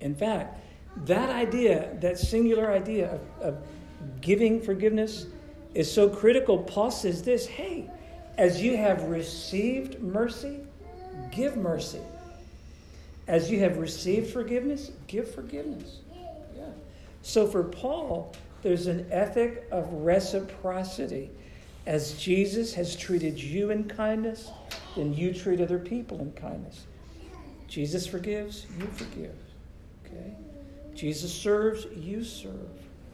In 0.00 0.14
fact, 0.14 0.60
that 1.04 1.28
idea, 1.30 1.90
that 2.00 2.16
singular 2.16 2.70
idea 2.70 3.10
of, 3.10 3.20
of 3.42 3.66
giving 4.20 4.62
forgiveness, 4.62 5.26
is 5.74 5.92
so 5.92 6.08
critical. 6.08 6.58
Paul 6.58 6.92
says 6.92 7.22
this 7.22 7.44
hey, 7.44 7.90
as 8.38 8.62
you 8.62 8.76
have 8.76 9.02
received 9.02 10.00
mercy, 10.00 10.60
give 11.32 11.56
mercy. 11.56 12.00
As 13.28 13.50
you 13.50 13.60
have 13.60 13.78
received 13.78 14.32
forgiveness, 14.32 14.92
give 15.08 15.32
forgiveness. 15.34 15.98
Yeah. 16.56 16.66
So 17.22 17.46
for 17.46 17.64
Paul, 17.64 18.32
there's 18.62 18.86
an 18.86 19.06
ethic 19.10 19.66
of 19.72 19.92
reciprocity. 19.92 21.30
As 21.86 22.14
Jesus 22.14 22.74
has 22.74 22.96
treated 22.96 23.40
you 23.40 23.70
in 23.70 23.84
kindness, 23.84 24.50
then 24.96 25.12
you 25.12 25.32
treat 25.32 25.60
other 25.60 25.78
people 25.78 26.20
in 26.20 26.32
kindness. 26.32 26.86
Jesus 27.68 28.06
forgives, 28.06 28.66
you 28.78 28.86
forgive. 28.86 29.34
Okay? 30.04 30.34
Jesus 30.94 31.32
serves, 31.32 31.86
you 31.96 32.22
serve. 32.24 32.70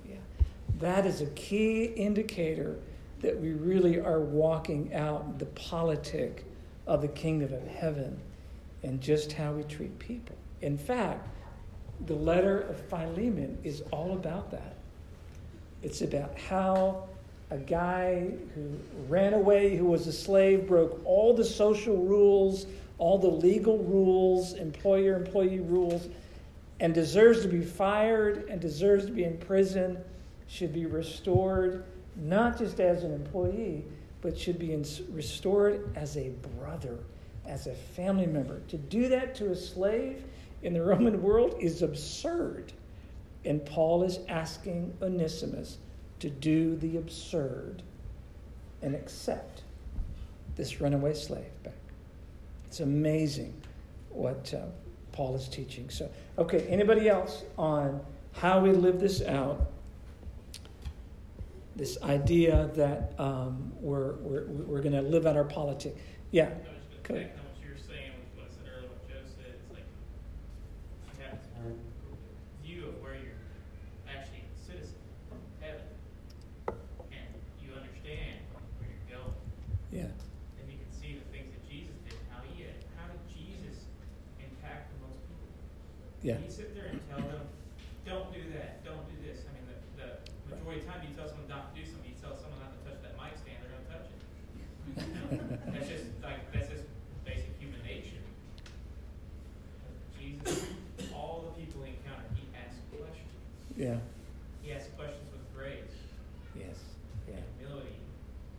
Yeah. 0.09 0.17
That 0.79 1.07
is 1.07 1.21
a 1.21 1.27
key 1.27 1.85
indicator 1.85 2.79
that 3.21 3.39
we 3.41 3.53
really 3.53 3.99
are 3.99 4.21
walking 4.21 4.93
out 4.95 5.39
the 5.39 5.47
politic 5.47 6.45
of 6.87 7.01
the 7.03 7.09
kingdom 7.09 7.53
of 7.53 7.67
heaven 7.67 8.21
and 8.83 9.01
just 9.01 9.33
how 9.33 9.53
we 9.53 9.62
treat 9.64 9.99
people. 9.99 10.37
In 10.61 10.76
fact, 10.78 11.28
the 12.07 12.14
letter 12.14 12.61
of 12.61 12.80
Philemon 12.89 13.59
is 13.62 13.83
all 13.91 14.12
about 14.12 14.51
that. 14.51 14.76
It's 15.83 16.03
about 16.03 16.39
how 16.39 17.09
a 17.51 17.59
guy 17.59 18.33
who 18.55 18.78
ran 19.09 19.35
away, 19.35 19.76
who 19.76 19.85
was 19.85 20.07
a 20.07 20.12
slave, 20.12 20.66
broke 20.66 21.01
all 21.05 21.35
the 21.35 21.45
social 21.45 21.97
rules, 21.97 22.66
all 22.99 23.18
the 23.18 23.28
legal 23.28 23.78
rules, 23.78 24.55
employer 24.55 25.16
employee 25.16 25.61
rules, 25.61 26.09
and 26.80 26.95
deserves 26.95 27.43
to 27.43 27.49
be 27.49 27.61
fired 27.61 28.49
and 28.49 28.61
deserves 28.61 29.07
to 29.07 29.12
be 29.12 29.24
in 29.24 29.37
prison, 29.39 29.99
should 30.49 30.72
be 30.72 30.87
restored, 30.87 31.85
not 32.16 32.59
just 32.59 32.80
as 32.80 33.05
an 33.05 33.12
employee, 33.12 33.85
but 34.20 34.39
should 34.39 34.59
be 34.59 34.74
restored 35.11 35.93
as 35.97 36.16
a 36.16 36.30
brother, 36.59 36.99
as 37.47 37.66
a 37.66 37.74
family 37.74 38.26
member. 38.26 38.61
To 38.68 38.78
do 38.78 39.09
that 39.09 39.34
to 39.36 39.51
a 39.51 39.57
slave 39.57 40.24
in 40.62 40.74
the 40.74 40.82
Roman 40.82 41.22
world 41.22 41.57
is 41.61 41.82
absurd. 41.82 42.72
And 43.45 43.64
Paul 43.64 44.05
is 44.05 44.20
asking 44.28 44.97
Onesimus 45.03 45.78
to 46.20 46.30
do 46.30 46.76
the 46.76 46.97
absurd 46.97 47.82
and 48.80 48.95
accept 48.95 49.62
this 50.57 50.80
runaway 50.80 51.14
slave 51.14 51.51
back. 51.64 51.74
It's 52.66 52.80
amazing 52.80 53.55
what 54.11 54.55
uh, 54.55 54.66
Paul 55.12 55.34
is 55.34 55.49
teaching. 55.49 55.90
So, 55.90 56.11
okay, 56.38 56.66
anybody 56.68 57.09
else 57.09 57.43
on 57.59 58.01
how 58.32 58.61
we 58.61 58.72
live 58.72 59.01
this 59.01 59.22
out? 59.22 59.70
This 61.74 62.01
idea 62.03 62.70
that 62.74 63.14
um, 63.18 63.72
we're, 63.80 64.14
we're, 64.16 64.45
we're 64.47 64.80
going 64.80 64.95
to 64.95 65.03
live 65.03 65.26
out 65.26 65.36
our 65.36 65.45
politics. 65.45 65.99
Yeah. 66.30 66.51
Go 67.03 67.19
ahead. 67.19 67.35
what 67.35 67.59
you're 67.59 67.75
saying, 67.75 68.15
what 68.39 68.47
I 68.47 68.51
said 68.55 68.71
earlier, 68.71 68.87
what 68.87 69.03
Joe 69.11 69.27
said, 69.27 69.59
it's 69.59 69.71
like 69.75 69.83
you 69.83 71.13
have 71.27 71.43
view 72.63 72.95
of 72.95 72.95
where 73.03 73.19
you're 73.19 73.43
actually 74.07 74.47
a 74.47 74.55
citizen 74.55 75.03
heaven, 75.59 75.83
and 77.11 77.27
you 77.59 77.75
understand 77.75 78.39
where 78.79 78.87
you're 78.87 79.19
going. 79.19 79.35
Yeah. 79.91 80.15
Then 80.55 80.71
you 80.71 80.79
can 80.79 80.93
see 80.95 81.19
the 81.19 81.27
things 81.35 81.51
that 81.51 81.63
Jesus 81.67 81.99
did, 82.07 82.15
how 82.31 82.47
he 82.47 82.71
how 82.95 83.11
did 83.11 83.23
Jesus 83.27 83.91
impact 84.39 84.95
the 84.95 84.99
most 85.11 85.19
people? 85.27 85.51
Yeah. 86.23 86.39
He 86.39 86.47
sit 86.47 86.71
there 86.79 86.87
and 86.87 87.03
tell 87.11 87.23
them, 87.27 87.51
don't 88.07 88.31
do 88.31 88.47
that, 88.55 88.87
don't 88.87 89.03
do 89.11 89.19
this. 89.27 89.43
I 89.43 89.51
mean, 89.59 89.67
the, 89.99 90.23
the 90.47 90.55
majority 90.55 90.83
of 90.83 90.87
the 90.87 90.91
time 90.95 91.03
you 91.03 91.11
tell 91.19 91.27
someone 91.27 91.51
not 91.51 91.71
to 91.71 91.73
do 91.75 91.83
something, 91.83 92.07
you 92.07 92.19
tell 92.23 92.39
someone 92.39 92.63
not 92.63 92.79
to 92.79 92.81
touch 92.87 93.03
that 93.03 93.19
mic 93.19 93.35
stand, 93.43 93.59
they're 93.59 93.75
going 93.75 93.87
to 93.87 93.91
touch 93.91 94.07
it. 94.07 94.23
That's 95.75 95.89
just 95.89 96.07
like 96.23 96.53
that's 96.53 96.69
just 96.69 96.85
basic 97.25 97.55
human 97.59 97.81
nature. 97.87 98.19
Jesus, 100.19 100.67
all 101.15 101.47
the 101.47 101.55
people 101.61 101.83
he 101.83 101.95
encountered, 101.95 102.31
he 102.35 102.45
asked 102.59 102.83
questions. 102.91 103.31
Yeah. 103.83 103.99
He 104.62 104.70
asked 104.70 104.95
questions 104.95 105.26
with 105.35 105.43
grace. 105.59 105.91
Yes. 106.55 106.78
Yeah. 107.26 107.43
And 107.43 107.47
humility. 107.59 107.99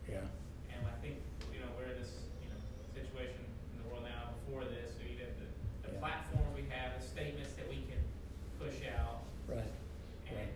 Yeah. 0.04 0.20
And 0.68 0.84
I 0.84 0.92
think 1.00 1.16
you 1.48 1.64
know 1.64 1.72
we're 1.80 1.88
in 1.88 1.96
this 1.96 2.12
you 2.44 2.52
know 2.52 2.60
situation 2.92 3.40
in 3.72 3.80
the 3.80 3.88
world 3.88 4.04
now. 4.04 4.36
Before 4.44 4.68
this, 4.68 4.92
so 4.92 5.00
you 5.08 5.16
have 5.24 5.32
the, 5.40 5.48
the 5.88 5.96
Yeah. 5.96 6.04
platforms 6.04 6.52
we 6.52 6.68
have, 6.68 7.00
the 7.00 7.00
statements 7.00 7.56
that 7.56 7.64
we 7.72 7.88
can 7.88 8.04
push 8.60 8.84
out, 8.92 9.24
Right. 9.48 9.64
and 10.28 10.36
Right. 10.36 10.52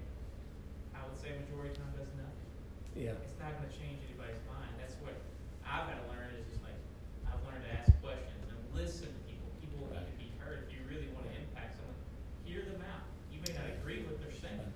I 0.92 1.00
would 1.08 1.16
say 1.16 1.32
majority 1.32 1.72
of 1.72 1.80
the 1.80 1.88
time 1.88 1.92
does 1.96 2.12
nothing. 2.20 2.44
Yeah. 2.92 3.16
It's 3.24 3.40
not 3.40 3.56
going 3.56 3.72
to 3.72 3.72
change 3.72 4.04
anybody's 4.04 4.44
mind. 4.52 4.76
That's 4.76 5.00
what 5.00 5.16
I've 5.64 5.88
got 5.88 5.96
to 5.96 6.06
learn 6.12 6.28
is 6.36 6.44
just 6.52 6.60
like 6.60 6.76
I've 7.24 7.40
learned 7.48 7.64
to 7.64 7.72
ask 7.72 7.88
questions 8.04 8.44
and 8.52 8.60
listen 8.76 9.08
to 9.08 9.20
people. 9.24 9.48
People 9.64 9.88
need 9.88 10.04
to 10.04 10.16
be 10.20 10.28
heard. 10.44 10.68
If 10.68 10.76
you 10.76 10.84
really 10.84 11.08
want 11.16 11.24
to 11.24 11.32
impact 11.40 11.80
someone, 11.80 11.96
hear 12.44 12.68
them 12.68 12.84
out. 12.84 13.08
You 13.32 13.40
may 13.48 13.56
not 13.56 13.64
agree 13.80 14.04
with 14.04 14.18
what 14.18 14.20
they're 14.20 14.34
saying, 14.44 14.58
but 14.60 14.72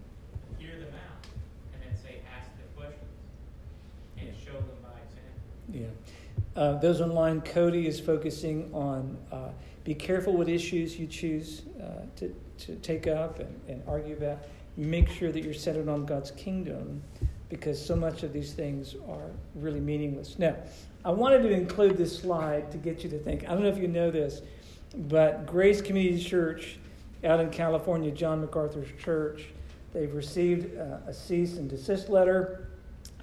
hear 0.63 0.79
them 0.79 0.95
out, 0.95 1.19
and 1.75 1.83
then 1.83 1.91
say 1.99 2.23
ask 2.31 2.47
the 2.57 2.65
questions 2.79 3.11
and 4.17 4.31
Yeah. 4.31 4.39
show 4.39 4.55
them 4.55 4.79
by 4.87 4.95
example. 5.03 5.51
Yeah. 5.67 5.91
Uh, 6.55 6.75
those 6.79 7.01
online, 7.01 7.41
Cody 7.41 7.87
is 7.87 7.99
focusing 7.99 8.71
on 8.75 9.17
uh, 9.31 9.49
be 9.85 9.95
careful 9.95 10.35
what 10.35 10.49
issues 10.49 10.99
you 10.99 11.07
choose 11.07 11.63
uh, 11.81 12.03
to, 12.17 12.35
to 12.59 12.77
take 12.77 13.07
up 13.07 13.41
and, 13.41 13.61
and 13.69 13.83
argue 13.87 14.17
about. 14.17 14.39
Make 14.77 15.09
sure 15.09 15.33
that 15.33 15.43
you're 15.43 15.55
centered 15.55 15.89
on 15.89 16.07
God's 16.07 16.31
kingdom 16.33 17.03
because 17.49 17.85
so 17.85 17.97
much 17.97 18.23
of 18.23 18.33
these 18.33 18.53
things 18.53 18.95
are 19.09 19.31
really 19.55 19.81
meaningless. 19.81 20.39
Now, 20.39 20.57
I 21.05 21.11
wanted 21.11 21.43
to 21.43 21.51
include 21.51 21.97
this 21.97 22.17
slide 22.17 22.71
to 22.73 22.79
get 22.79 23.03
you 23.03 23.11
to 23.11 23.19
think. 23.19 23.45
I 23.45 23.49
don't 23.49 23.63
know 23.63 23.69
if 23.69 23.79
you 23.79 23.89
know 23.89 24.11
this, 24.11 24.41
but 24.95 25.47
Grace 25.47 25.81
Community 25.81 26.23
Church 26.23 26.79
out 27.25 27.41
in 27.41 27.51
California, 27.51 28.11
John 28.11 28.41
MacArthur's 28.41 28.89
church, 29.03 29.47
they've 29.93 30.13
received 30.15 30.79
uh, 30.79 30.99
a 31.07 31.13
cease 31.13 31.57
and 31.57 31.69
desist 31.69 32.09
letter 32.09 32.69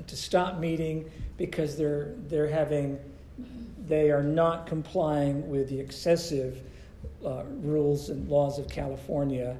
to 0.06 0.16
stop 0.16 0.60
meeting 0.60 1.10
because 1.38 1.76
they're 1.78 2.14
they're 2.28 2.48
having 2.48 3.00
they 3.88 4.12
are 4.12 4.24
not 4.24 4.68
complying 4.68 5.50
with 5.50 5.70
the 5.70 5.80
excessive 5.80 6.62
uh, 7.26 7.44
rules 7.62 8.10
and 8.10 8.28
laws 8.30 8.60
of 8.60 8.70
California 8.70 9.58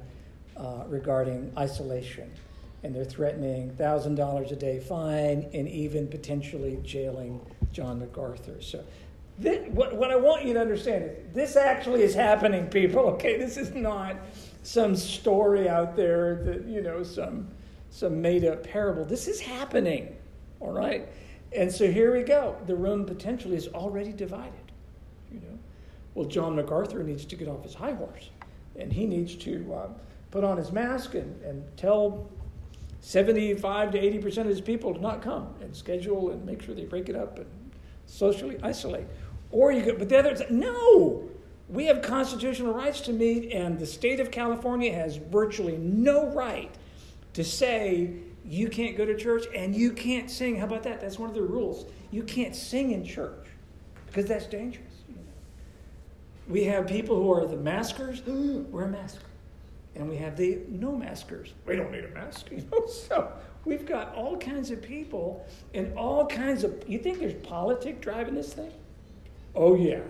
uh, 0.56 0.84
regarding 0.86 1.52
isolation, 1.58 2.30
and 2.82 2.94
they're 2.94 3.04
threatening 3.04 3.70
thousand 3.76 4.14
dollars 4.14 4.52
a 4.52 4.56
day 4.56 4.78
fine 4.78 5.48
and 5.52 5.68
even 5.68 6.06
potentially 6.06 6.78
jailing 6.84 7.40
John 7.72 7.98
MacArthur. 7.98 8.60
So. 8.60 8.84
This, 9.38 9.66
what, 9.70 9.96
what 9.96 10.10
I 10.10 10.16
want 10.16 10.44
you 10.44 10.52
to 10.52 10.60
understand 10.60 11.04
is 11.04 11.34
this 11.34 11.56
actually 11.56 12.02
is 12.02 12.14
happening, 12.14 12.66
people. 12.66 13.00
Okay, 13.12 13.38
this 13.38 13.56
is 13.56 13.74
not 13.74 14.16
some 14.62 14.94
story 14.94 15.66
out 15.66 15.96
there 15.96 16.42
that 16.44 16.66
you 16.66 16.82
know 16.82 17.02
some 17.02 17.48
some 17.90 18.20
made 18.20 18.44
up 18.44 18.62
parable. 18.62 19.04
This 19.04 19.28
is 19.28 19.40
happening. 19.40 20.14
All 20.60 20.72
right? 20.72 21.08
And 21.52 21.70
so 21.70 21.90
here 21.90 22.12
we 22.12 22.22
go. 22.22 22.56
The 22.66 22.76
room 22.76 23.04
potentially 23.04 23.56
is 23.56 23.68
already 23.68 24.12
divided. 24.12 24.52
You 25.32 25.40
know, 25.40 25.58
well, 26.14 26.26
John 26.26 26.56
MacArthur 26.56 27.02
needs 27.02 27.24
to 27.26 27.36
get 27.36 27.48
off 27.48 27.62
his 27.64 27.74
high 27.74 27.92
horse, 27.92 28.30
and 28.78 28.92
he 28.92 29.06
needs 29.06 29.34
to 29.36 29.74
uh, 29.74 29.88
put 30.30 30.44
on 30.44 30.56
his 30.56 30.72
mask 30.72 31.14
and, 31.14 31.40
and 31.42 31.64
tell 31.76 32.28
75 33.00 33.92
to 33.92 33.98
80 33.98 34.18
percent 34.18 34.48
of 34.48 34.50
his 34.50 34.60
people 34.60 34.94
to 34.94 35.00
not 35.00 35.22
come 35.22 35.54
and 35.60 35.74
schedule 35.74 36.30
and 36.30 36.44
make 36.44 36.62
sure 36.62 36.74
they 36.74 36.84
break 36.84 37.08
it 37.08 37.16
up 37.16 37.38
and 37.38 37.46
socially 38.06 38.58
isolate. 38.62 39.06
Or 39.50 39.72
you 39.72 39.82
could, 39.82 39.98
but 39.98 40.08
the 40.08 40.18
other, 40.18 40.46
no, 40.50 41.28
we 41.68 41.86
have 41.86 42.02
constitutional 42.02 42.72
rights 42.72 43.00
to 43.02 43.12
meet, 43.12 43.52
and 43.52 43.78
the 43.78 43.86
state 43.86 44.20
of 44.20 44.30
California 44.30 44.92
has 44.92 45.16
virtually 45.16 45.76
no 45.76 46.26
right 46.28 46.72
to 47.32 47.44
say 47.44 48.12
you 48.44 48.68
can't 48.68 48.96
go 48.96 49.04
to 49.04 49.16
church 49.16 49.44
and 49.54 49.74
you 49.74 49.92
can't 49.92 50.30
sing. 50.30 50.56
How 50.56 50.66
about 50.66 50.82
that? 50.84 51.00
That's 51.00 51.18
one 51.18 51.28
of 51.28 51.34
the 51.34 51.42
rules. 51.42 51.86
You 52.10 52.22
can't 52.22 52.54
sing 52.54 52.92
in 52.92 53.04
church 53.04 53.46
because 54.06 54.26
that's 54.26 54.46
dangerous. 54.46 54.86
We 56.48 56.64
have 56.64 56.88
people 56.88 57.16
who 57.16 57.32
are 57.32 57.46
the 57.46 57.56
maskers, 57.56 58.22
wear 58.26 58.84
a 58.84 58.88
mask. 58.88 59.20
And 59.94 60.08
we 60.08 60.16
have 60.16 60.36
the 60.36 60.60
no 60.68 60.92
maskers. 60.92 61.52
We 61.66 61.76
don't 61.76 61.90
need 61.90 62.04
a 62.04 62.08
mask, 62.08 62.48
you 62.50 62.64
know. 62.70 62.86
So 62.86 63.32
we've 63.64 63.86
got 63.86 64.14
all 64.14 64.36
kinds 64.36 64.70
of 64.70 64.82
people 64.82 65.46
and 65.74 65.96
all 65.96 66.26
kinds 66.26 66.64
of 66.64 66.82
you 66.88 66.98
think 66.98 67.18
there's 67.18 67.34
politics 67.46 67.98
driving 68.00 68.34
this 68.34 68.52
thing? 68.52 68.72
Oh 69.54 69.74
yeah. 69.74 70.00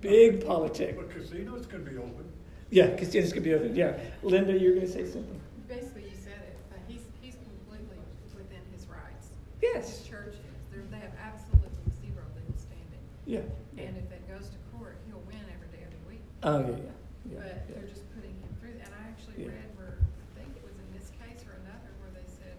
Big 0.00 0.44
politics. 0.44 0.94
But 0.96 1.10
casinos 1.10 1.66
could 1.66 1.84
be 1.84 1.96
open. 1.96 2.24
Yeah, 2.70 2.96
casinos 2.96 3.32
could 3.32 3.44
be 3.44 3.54
open. 3.54 3.76
Yeah. 3.76 3.96
Linda, 4.22 4.58
you're 4.58 4.74
gonna 4.74 4.86
say 4.86 5.04
something. 5.04 5.40
Basically, 5.68 6.02
you 6.02 6.16
said 6.22 6.32
it, 6.42 6.56
uh, 6.72 6.76
he's, 6.88 7.02
he's 7.20 7.34
completely 7.34 7.96
within 8.34 8.60
his 8.72 8.86
rights. 8.88 9.28
Yes. 9.72 9.98
His 9.98 10.08
church 10.08 10.34
is, 10.36 10.52
They're, 10.70 10.84
they 10.92 11.00
have 11.00 11.16
absolutely 11.16 11.72
zero 12.04 12.24
legal 12.36 12.56
standing. 12.60 13.04
Yeah. 13.24 13.44
And 13.80 13.96
if 13.96 14.08
it 14.12 14.20
goes 14.28 14.48
to 14.52 14.58
court, 14.76 14.96
he'll 15.08 15.24
win 15.24 15.40
every 15.48 15.68
day 15.72 15.84
of 15.84 15.92
the 15.92 16.02
week. 16.08 16.20
Oh 16.44 16.60
yeah, 16.60 16.76
yeah. 16.76 16.92
yeah, 17.32 17.40
But 17.40 17.56
yeah. 17.68 17.74
they're 17.80 17.88
just 17.88 18.04
putting 18.12 18.36
him 18.36 18.52
through, 18.60 18.76
and 18.76 18.92
I 18.92 19.02
actually 19.08 19.48
Yeah. 19.48 19.56
read 19.56 19.70
where, 19.80 19.96
I 19.96 20.26
think 20.36 20.52
it 20.56 20.64
was 20.64 20.76
in 20.76 20.88
this 20.92 21.08
case 21.16 21.40
or 21.48 21.56
another, 21.64 21.88
where 22.04 22.12
they 22.12 22.26
said 22.28 22.56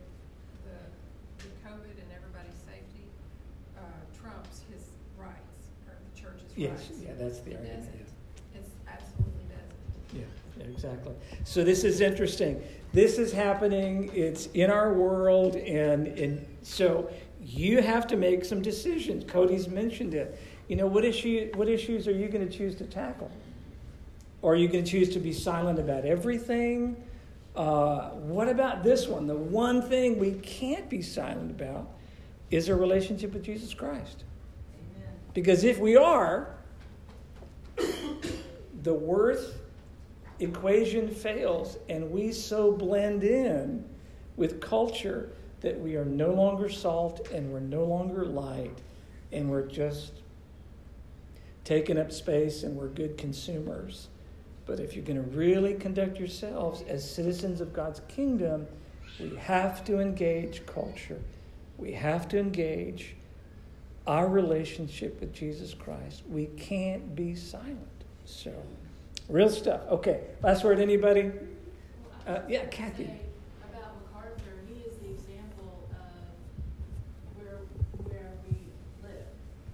the, 0.66 0.78
the 1.45 1.49
COVID 1.61 1.93
and 2.01 2.09
everybody's 2.18 2.57
safety, 2.66 3.05
uh, 3.78 3.82
trumps 4.18 4.66
his 4.74 4.89
rights, 5.18 5.70
or 5.86 5.93
the 5.93 6.14
church's 6.18 6.49
Yes, 6.57 6.89
rights. 6.89 6.97
yeah, 7.05 7.14
that's 7.18 7.39
the 7.45 7.53
It 7.53 7.61
argument, 7.61 7.93
doesn't. 7.93 8.09
It's 8.57 8.74
absolutely 8.89 9.45
doesn't. 9.53 9.82
Yeah, 10.18 10.30
yeah, 10.57 10.66
exactly. 10.74 11.14
So 11.45 11.61
this 11.61 11.84
is 11.86 12.01
interesting. 12.01 12.57
This 12.93 13.17
is 13.17 13.33
happening. 13.33 14.11
It's 14.13 14.45
in 14.53 14.69
our 14.69 14.93
world, 14.93 15.55
and 15.55 16.07
and 16.07 16.45
so 16.61 17.09
you 17.41 17.81
have 17.81 18.05
to 18.07 18.15
make 18.15 18.45
some 18.45 18.61
decisions. 18.61 19.23
Cody's 19.29 19.67
mentioned 19.67 20.13
it. 20.13 20.39
You 20.67 20.75
know, 20.75 20.85
what 20.85 21.03
issue? 21.03 21.51
What 21.55 21.67
issues 21.67 22.07
are 22.07 22.11
you 22.11 22.27
going 22.27 22.47
to 22.47 22.55
choose 22.55 22.75
to 22.75 22.85
tackle? 22.85 23.31
Or 24.43 24.53
are 24.53 24.55
you 24.55 24.67
going 24.67 24.83
to 24.83 24.91
choose 24.91 25.09
to 25.13 25.19
be 25.19 25.33
silent 25.33 25.79
about 25.79 26.05
everything? 26.05 27.03
Uh, 27.55 28.09
what 28.09 28.47
about 28.47 28.83
this 28.83 29.07
one? 29.07 29.25
The 29.25 29.35
one 29.35 29.81
thing 29.81 30.19
we 30.19 30.33
can't 30.33 30.89
be 30.89 31.01
silent 31.01 31.49
about 31.49 31.89
is 32.51 32.69
our 32.69 32.75
relationship 32.75 33.33
with 33.33 33.43
Jesus 33.43 33.73
Christ. 33.73 34.23
Amen. 34.75 35.13
Because 35.33 35.63
if 35.63 35.79
we 35.79 35.95
are, 35.95 36.55
the 38.83 38.93
worth 38.93 39.62
equation 40.43 41.09
fails 41.09 41.77
and 41.89 42.11
we 42.11 42.31
so 42.31 42.71
blend 42.71 43.23
in 43.23 43.83
with 44.35 44.61
culture 44.61 45.29
that 45.61 45.79
we 45.79 45.95
are 45.95 46.05
no 46.05 46.31
longer 46.31 46.69
salt 46.69 47.27
and 47.31 47.51
we're 47.51 47.59
no 47.59 47.85
longer 47.85 48.25
light 48.25 48.77
and 49.31 49.49
we're 49.49 49.67
just 49.67 50.13
taking 51.63 51.97
up 51.97 52.11
space 52.11 52.63
and 52.63 52.75
we're 52.75 52.87
good 52.87 53.17
consumers. 53.17 54.09
But 54.65 54.79
if 54.79 54.95
you're 54.95 55.05
going 55.05 55.21
to 55.21 55.37
really 55.37 55.73
conduct 55.73 56.17
yourselves 56.17 56.83
as 56.87 57.09
citizens 57.09 57.61
of 57.61 57.73
God's 57.73 58.01
kingdom, 58.07 58.67
we 59.19 59.35
have 59.35 59.83
to 59.85 59.99
engage 59.99 60.65
culture. 60.65 61.19
We 61.77 61.91
have 61.93 62.27
to 62.29 62.39
engage 62.39 63.15
our 64.07 64.27
relationship 64.27 65.19
with 65.19 65.33
Jesus 65.33 65.73
Christ. 65.73 66.23
We 66.29 66.45
can't 66.45 67.15
be 67.15 67.35
silent. 67.35 67.77
So, 68.25 68.53
real 69.30 69.49
stuff. 69.49 69.82
Okay, 69.89 70.21
last 70.41 70.63
word, 70.63 70.80
anybody? 70.80 71.32
Uh, 72.28 72.39
yeah, 72.47 72.65
Kathy. 72.67 73.09
About 73.67 73.95
MacArthur, 74.07 74.55
he 74.67 74.80
is 74.88 74.95
the 75.03 75.11
example 75.11 75.88
of 75.91 76.24
where, 77.36 77.59
where 78.07 78.32
we 78.47 78.55
live. 79.03 79.28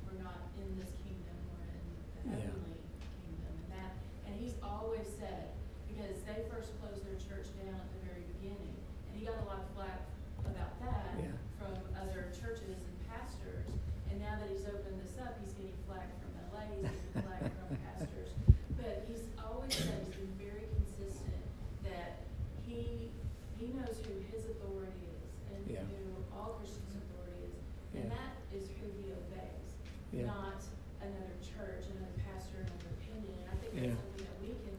We're 0.05 0.17
not 0.23 0.49
in 0.57 0.67
this 0.81 0.89
kingdom, 1.05 1.37
we're 1.53 1.69
in 1.69 1.85
the 1.85 2.37
Yeah. 2.41 2.45
heavenly 2.49 2.81
kingdom. 3.21 3.53
And 3.53 3.69
that, 3.77 3.91
and 4.25 4.33
he's 4.39 4.57
always 4.65 5.05
said, 5.19 5.53
because 5.93 6.17
they 6.25 6.41
first 6.49 6.73
closed 6.81 7.05
their 7.05 7.17
church 7.21 7.49
down 7.61 7.77
at 7.77 7.89
the 7.93 8.01
very 8.09 8.25
beginning, 8.39 8.73
and 8.73 9.11
he 9.13 9.25
got 9.25 9.37
a 9.41 9.45
lot 9.45 9.61
of 9.61 9.67
flack 9.77 10.01
about 10.45 10.73
that 10.81 11.13
Yeah. 11.21 11.37
from 11.61 11.73
other 12.01 12.33
churches 12.33 12.81
and 12.81 12.95
pastors. 13.05 13.69
And 14.09 14.17
now 14.17 14.41
that 14.41 14.49
he's 14.49 14.65
opened 14.65 14.97
this 15.05 15.21
up, 15.21 15.37
he's 15.45 15.53
getting 15.53 15.77
flack 15.85 16.09
from 16.17 16.33
LA, 16.49 16.65
he's 16.81 16.89
getting 16.89 17.21
flack 17.29 17.45
from 17.45 17.77
pastors. 17.85 18.33
But 18.73 19.05
he's 19.05 19.21
always 19.37 19.69
said, 19.77 20.01
he's 20.09 20.17
been 20.17 20.33
very 20.41 20.65
consistent, 20.73 21.45
that 21.85 22.25
he, 22.65 23.11
he 23.59 23.67
knows 23.75 23.99
who 24.01 24.13
his 24.31 24.45
authority 24.49 25.03
is 25.13 25.29
and 25.53 25.61
Yeah. 25.67 25.83
who 25.83 26.23
all 26.33 26.57
Christians' 26.57 26.95
authority 26.95 27.43
is. 27.53 27.59
And 27.93 28.07
Yeah. 28.07 28.15
that 28.17 28.33
is 28.55 28.69
who 28.79 28.87
he 29.03 29.11
obeys, 29.11 29.69
Yeah. 30.15 30.25
not 30.31 30.63
another 31.03 31.35
church, 31.43 31.85
another 31.91 32.15
pastor, 32.23 32.63
another 32.65 32.89
opinion. 33.03 33.35
And 33.43 33.47
I 33.51 33.55
think 33.61 33.71
Yeah. 33.75 33.81
that's 33.93 33.99
something 34.01 34.25
that 34.25 34.39
we 34.41 34.51
can 34.63 34.77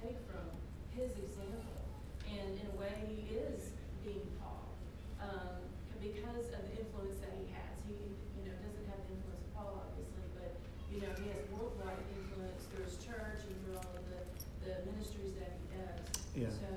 take 0.00 0.18
from 0.30 0.46
his 0.94 1.10
example. 1.18 1.74
And 2.30 2.54
in 2.54 2.66
a 2.70 2.76
way, 2.78 2.94
he 3.08 3.34
is 3.34 3.72
being 4.04 4.24
Paul, 4.40 4.68
um, 5.20 5.58
because 6.00 6.54
of 6.54 6.62
the 6.70 6.74
influence 6.80 7.18
that 7.18 7.34
he 7.34 7.50
has. 7.52 7.74
He, 7.88 7.96
you 8.38 8.44
know, 8.46 8.54
doesn't 8.62 8.86
have 8.86 9.00
the 9.08 9.16
influence 9.16 9.42
of 9.42 9.50
Paul, 9.56 9.82
obviously, 9.90 10.22
but, 10.38 10.54
you 10.92 11.00
know, 11.02 11.10
he 11.18 11.32
has 11.34 11.40
worldwide 11.50 11.98
influence 12.14 12.68
through 12.70 12.84
his 12.84 12.96
church 13.02 13.40
and 13.48 13.56
through 13.64 13.74
all 13.80 13.92
of 13.96 14.04
the, 14.12 14.20
the 14.62 14.72
ministries 14.92 15.32
that 15.40 15.56
he 15.58 15.66
does. 15.74 15.98
Yeah. 16.36 16.52
So, 16.54 16.70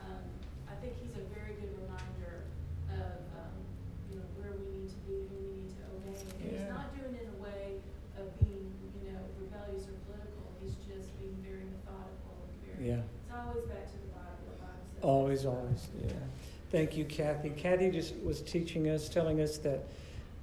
um, 0.00 0.24
I 0.70 0.74
think 0.80 0.96
he's 0.96 1.12
a 1.20 1.26
very 1.36 1.58
good 1.60 1.74
reminder 1.76 2.48
of, 2.88 3.20
um, 3.36 3.54
you 4.08 4.16
know, 4.16 4.26
where 4.40 4.56
we 4.56 4.64
need 4.72 4.88
to 4.88 5.00
be, 5.04 5.28
who 5.28 5.36
we 5.44 5.52
need 5.68 5.72
to 5.76 5.82
obey. 5.92 6.16
And 6.24 6.32
he's 6.40 6.64
Yeah. 6.64 6.72
not 6.72 6.94
doing 6.96 7.12
it 7.18 7.28
in 7.28 7.32
a 7.36 7.40
way 7.44 7.82
of 8.16 8.26
being, 8.40 8.72
you 9.04 9.12
know, 9.12 9.20
rebellious 9.36 9.84
or 9.90 9.96
political. 10.08 10.46
He's 10.64 10.78
just 10.88 11.12
being 11.20 11.36
very 11.44 11.68
methodical 11.68 12.32
and 12.48 12.54
very, 12.64 12.80
Yeah. 12.96 13.02
it's 13.04 13.32
always 13.34 13.64
back 13.68 13.86
to 13.92 13.98
the 14.00 14.10
Bible. 14.16 14.40
The 14.48 14.56
Bible 14.64 14.84
says. 14.88 15.02
Always, 15.04 15.40
this. 15.44 15.52
always, 15.52 15.82
yeah. 16.00 16.24
Thank 16.74 16.96
you, 16.96 17.04
Kathy. 17.04 17.50
Kathy 17.50 17.88
just 17.88 18.16
was 18.24 18.40
teaching 18.40 18.88
us, 18.90 19.08
telling 19.08 19.40
us 19.40 19.58
that 19.58 19.86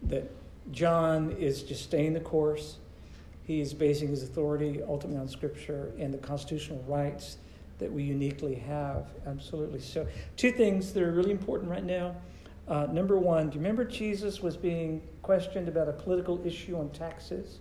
that 0.03 0.32
John 0.71 1.32
is 1.32 1.61
just 1.61 1.84
staying 1.84 2.13
the 2.13 2.21
course. 2.21 2.77
He 3.43 3.59
is 3.59 3.73
basing 3.73 4.07
his 4.07 4.23
authority 4.23 4.79
ultimately 4.82 5.19
on 5.19 5.27
Scripture 5.27 5.91
and 5.99 6.13
the 6.13 6.17
constitutional 6.17 6.82
rights 6.88 7.36
that 7.79 7.91
we 7.91 8.03
uniquely 8.03 8.55
have. 8.55 9.07
Absolutely. 9.27 9.82
So, 9.82 10.07
two 10.38 10.53
things 10.53 10.93
that 10.93 11.03
are 11.03 11.11
really 11.11 11.32
important 11.32 11.69
right 11.69 11.84
now. 11.84 12.15
Uh, 12.65 12.86
number 12.86 13.17
one, 13.17 13.49
do 13.49 13.55
you 13.55 13.59
remember 13.59 13.84
Jesus 13.84 14.39
was 14.39 14.55
being 14.55 15.01
questioned 15.23 15.67
about 15.67 15.89
a 15.89 15.93
political 15.93 16.39
issue 16.47 16.77
on 16.77 16.91
taxes? 16.91 17.59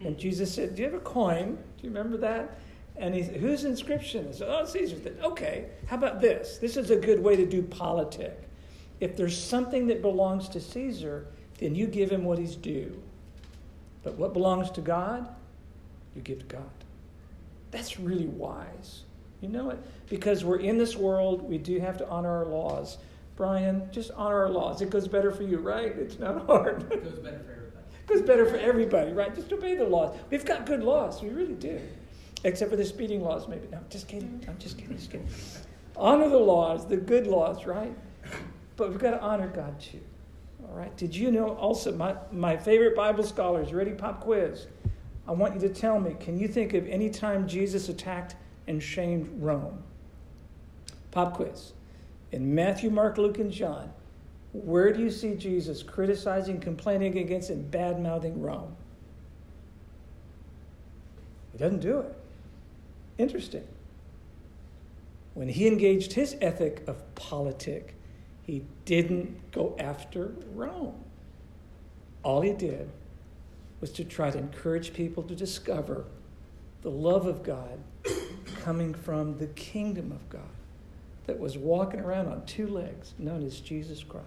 And 0.00 0.16
Jesus 0.16 0.50
said, 0.50 0.76
Do 0.76 0.80
you 0.80 0.88
have 0.88 0.98
a 0.98 1.04
coin? 1.04 1.56
Do 1.56 1.86
you 1.86 1.90
remember 1.90 2.16
that? 2.16 2.58
And 2.98 3.14
he 3.14 3.22
said, 3.22 3.36
Whose 3.36 3.64
inscription 3.64 4.26
is 4.26 4.40
it? 4.40 4.48
Oh, 4.48 4.64
Caesar's. 4.64 5.00
Okay, 5.22 5.66
how 5.86 5.96
about 5.96 6.20
this? 6.20 6.58
This 6.58 6.76
is 6.76 6.90
a 6.90 6.96
good 6.96 7.22
way 7.22 7.36
to 7.36 7.46
do 7.46 7.62
politic. 7.62 8.48
If 9.00 9.16
there's 9.16 9.40
something 9.40 9.86
that 9.86 10.02
belongs 10.02 10.48
to 10.50 10.60
Caesar, 10.60 11.26
then 11.58 11.74
you 11.74 11.86
give 11.86 12.10
him 12.10 12.24
what 12.24 12.38
he's 12.38 12.56
due. 12.56 13.00
But 14.02 14.14
what 14.14 14.32
belongs 14.32 14.70
to 14.72 14.80
God, 14.80 15.28
you 16.14 16.22
give 16.22 16.40
to 16.40 16.44
God. 16.46 16.70
That's 17.70 18.00
really 18.00 18.26
wise. 18.26 19.02
You 19.40 19.48
know 19.48 19.70
it? 19.70 19.78
Because 20.08 20.44
we're 20.44 20.58
in 20.58 20.78
this 20.78 20.96
world, 20.96 21.42
we 21.42 21.58
do 21.58 21.78
have 21.78 21.96
to 21.98 22.08
honor 22.08 22.38
our 22.38 22.46
laws. 22.46 22.98
Brian, 23.36 23.88
just 23.92 24.10
honor 24.12 24.42
our 24.42 24.50
laws. 24.50 24.82
It 24.82 24.90
goes 24.90 25.06
better 25.06 25.30
for 25.30 25.44
you, 25.44 25.58
right? 25.58 25.92
It's 25.96 26.18
not 26.18 26.46
hard. 26.46 26.90
It 26.90 27.04
goes 27.04 27.18
better 27.20 27.38
for 27.38 27.52
everybody. 27.52 27.84
It 28.00 28.06
goes 28.08 28.22
better 28.22 28.46
for 28.46 28.56
everybody, 28.56 29.12
right? 29.12 29.32
Just 29.32 29.52
obey 29.52 29.76
the 29.76 29.84
laws. 29.84 30.16
We've 30.30 30.44
got 30.44 30.66
good 30.66 30.82
laws, 30.82 31.22
we 31.22 31.28
really 31.28 31.54
do. 31.54 31.80
Except 32.44 32.70
for 32.70 32.76
the 32.76 32.84
speeding 32.84 33.22
laws, 33.22 33.48
maybe. 33.48 33.66
No, 33.70 33.80
just 33.90 34.08
kidding. 34.08 34.28
Mm-hmm. 34.28 34.50
I'm 34.50 34.58
just 34.58 34.78
kidding. 34.78 34.96
Just 34.96 35.10
kidding. 35.10 35.28
Honor 35.96 36.28
the 36.28 36.38
laws, 36.38 36.86
the 36.86 36.96
good 36.96 37.26
laws, 37.26 37.66
right? 37.66 37.92
But 38.76 38.90
we've 38.90 39.00
got 39.00 39.10
to 39.10 39.20
honor 39.20 39.48
God 39.48 39.80
too. 39.80 40.00
All 40.68 40.74
right. 40.74 40.96
Did 40.96 41.14
you 41.14 41.32
know 41.32 41.50
also 41.56 41.92
my, 41.92 42.14
my 42.30 42.56
favorite 42.56 42.94
Bible 42.94 43.24
scholars? 43.24 43.72
Ready? 43.72 43.90
Pop 43.90 44.20
quiz. 44.20 44.66
I 45.26 45.32
want 45.32 45.54
you 45.54 45.60
to 45.60 45.68
tell 45.68 45.98
me. 45.98 46.14
Can 46.20 46.38
you 46.38 46.46
think 46.46 46.74
of 46.74 46.86
any 46.86 47.10
time 47.10 47.48
Jesus 47.48 47.88
attacked 47.88 48.36
and 48.66 48.82
shamed 48.82 49.28
Rome? 49.42 49.82
Pop 51.10 51.34
quiz. 51.34 51.72
In 52.30 52.54
Matthew, 52.54 52.90
Mark, 52.90 53.18
Luke, 53.18 53.38
and 53.38 53.50
John, 53.50 53.90
where 54.52 54.92
do 54.92 55.02
you 55.02 55.10
see 55.10 55.34
Jesus 55.34 55.82
criticizing, 55.82 56.60
complaining 56.60 57.18
against, 57.18 57.50
and 57.50 57.70
bad 57.70 58.00
mouthing 58.00 58.40
Rome? 58.40 58.76
He 61.52 61.58
doesn't 61.58 61.80
do 61.80 62.00
it. 62.00 62.17
Interesting. 63.18 63.66
When 65.34 65.48
he 65.48 65.66
engaged 65.66 66.14
his 66.14 66.36
ethic 66.40 66.82
of 66.86 67.14
politic, 67.14 67.94
he 68.42 68.64
didn't 68.84 69.52
go 69.52 69.76
after 69.78 70.32
Rome. 70.54 70.94
All 72.22 72.40
he 72.40 72.52
did 72.52 72.90
was 73.80 73.90
to 73.92 74.04
try 74.04 74.30
to 74.30 74.38
encourage 74.38 74.94
people 74.94 75.22
to 75.24 75.34
discover 75.34 76.04
the 76.82 76.90
love 76.90 77.26
of 77.26 77.42
God 77.42 77.78
coming 78.62 78.94
from 78.94 79.38
the 79.38 79.48
kingdom 79.48 80.12
of 80.12 80.28
God 80.28 80.42
that 81.26 81.38
was 81.38 81.58
walking 81.58 82.00
around 82.00 82.28
on 82.28 82.44
two 82.46 82.66
legs, 82.66 83.12
known 83.18 83.44
as 83.44 83.60
Jesus 83.60 84.02
Christ. 84.02 84.26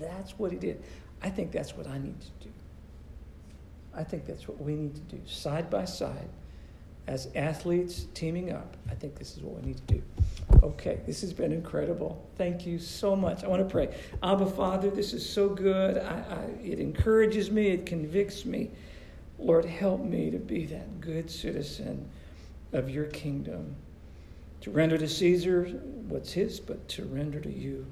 That's 0.00 0.38
what 0.38 0.50
he 0.50 0.58
did. 0.58 0.82
I 1.22 1.30
think 1.30 1.52
that's 1.52 1.76
what 1.76 1.86
I 1.86 1.98
need 1.98 2.20
to 2.20 2.46
do. 2.46 2.50
I 3.94 4.04
think 4.04 4.26
that's 4.26 4.48
what 4.48 4.60
we 4.60 4.74
need 4.74 4.94
to 4.94 5.16
do, 5.16 5.20
side 5.26 5.70
by 5.70 5.84
side, 5.84 6.28
as 7.08 7.28
athletes 7.34 8.06
teaming 8.12 8.52
up. 8.52 8.76
I 8.90 8.94
think 8.94 9.18
this 9.18 9.34
is 9.36 9.42
what 9.42 9.60
we 9.60 9.68
need 9.68 9.78
to 9.88 9.94
do. 9.94 10.02
Okay, 10.62 11.00
this 11.06 11.22
has 11.22 11.32
been 11.32 11.52
incredible. 11.52 12.22
Thank 12.36 12.66
you 12.66 12.78
so 12.78 13.16
much. 13.16 13.42
I 13.44 13.48
want 13.48 13.66
to 13.66 13.68
pray. 13.68 13.94
Abba, 14.22 14.44
Father, 14.46 14.90
this 14.90 15.14
is 15.14 15.28
so 15.28 15.48
good. 15.48 15.96
I, 15.96 16.22
I, 16.30 16.44
it 16.62 16.78
encourages 16.78 17.50
me, 17.50 17.68
it 17.68 17.86
convicts 17.86 18.44
me. 18.44 18.70
Lord, 19.38 19.64
help 19.64 20.02
me 20.02 20.30
to 20.30 20.38
be 20.38 20.66
that 20.66 21.00
good 21.00 21.30
citizen 21.30 22.08
of 22.72 22.90
your 22.90 23.06
kingdom. 23.06 23.74
To 24.62 24.70
render 24.70 24.98
to 24.98 25.08
Caesar 25.08 25.64
what's 26.08 26.32
his, 26.32 26.60
but 26.60 26.88
to 26.88 27.04
render 27.04 27.40
to 27.40 27.50
you 27.50 27.86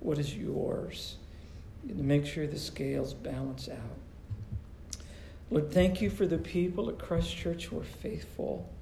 what 0.00 0.18
is 0.18 0.34
yours. 0.34 1.16
And 1.86 1.98
to 1.98 2.04
make 2.04 2.24
sure 2.24 2.46
the 2.46 2.58
scales 2.58 3.12
balance 3.12 3.68
out. 3.68 4.01
Lord, 5.52 5.70
thank 5.70 6.00
you 6.00 6.08
for 6.08 6.24
the 6.24 6.38
people 6.38 6.88
at 6.88 6.98
Christ 6.98 7.36
Church 7.36 7.66
who 7.66 7.78
are 7.78 7.84
faithful. 7.84 8.72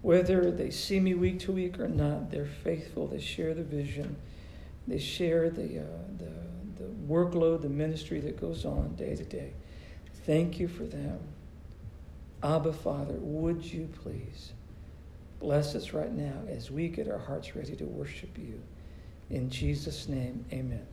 Whether 0.00 0.50
they 0.50 0.70
see 0.70 1.00
me 1.00 1.12
week 1.12 1.40
to 1.40 1.52
week 1.52 1.78
or 1.78 1.86
not, 1.86 2.30
they're 2.30 2.46
faithful. 2.46 3.08
They 3.08 3.20
share 3.20 3.52
the 3.52 3.62
vision. 3.62 4.16
They 4.86 4.98
share 4.98 5.50
the, 5.50 5.80
uh, 5.80 5.84
the, 6.16 6.82
the 6.82 6.90
workload, 7.06 7.60
the 7.60 7.68
ministry 7.68 8.20
that 8.20 8.40
goes 8.40 8.64
on 8.64 8.94
day 8.96 9.16
to 9.16 9.24
day. 9.24 9.52
Thank 10.24 10.58
you 10.58 10.66
for 10.66 10.84
them. 10.84 11.18
Abba, 12.42 12.72
Father, 12.72 13.16
would 13.18 13.62
you 13.62 13.90
please 14.02 14.52
bless 15.40 15.74
us 15.74 15.92
right 15.92 16.10
now 16.10 16.40
as 16.48 16.70
we 16.70 16.88
get 16.88 17.10
our 17.10 17.18
hearts 17.18 17.54
ready 17.54 17.76
to 17.76 17.84
worship 17.84 18.38
you. 18.38 18.62
In 19.28 19.50
Jesus' 19.50 20.08
name, 20.08 20.46
amen. 20.54 20.86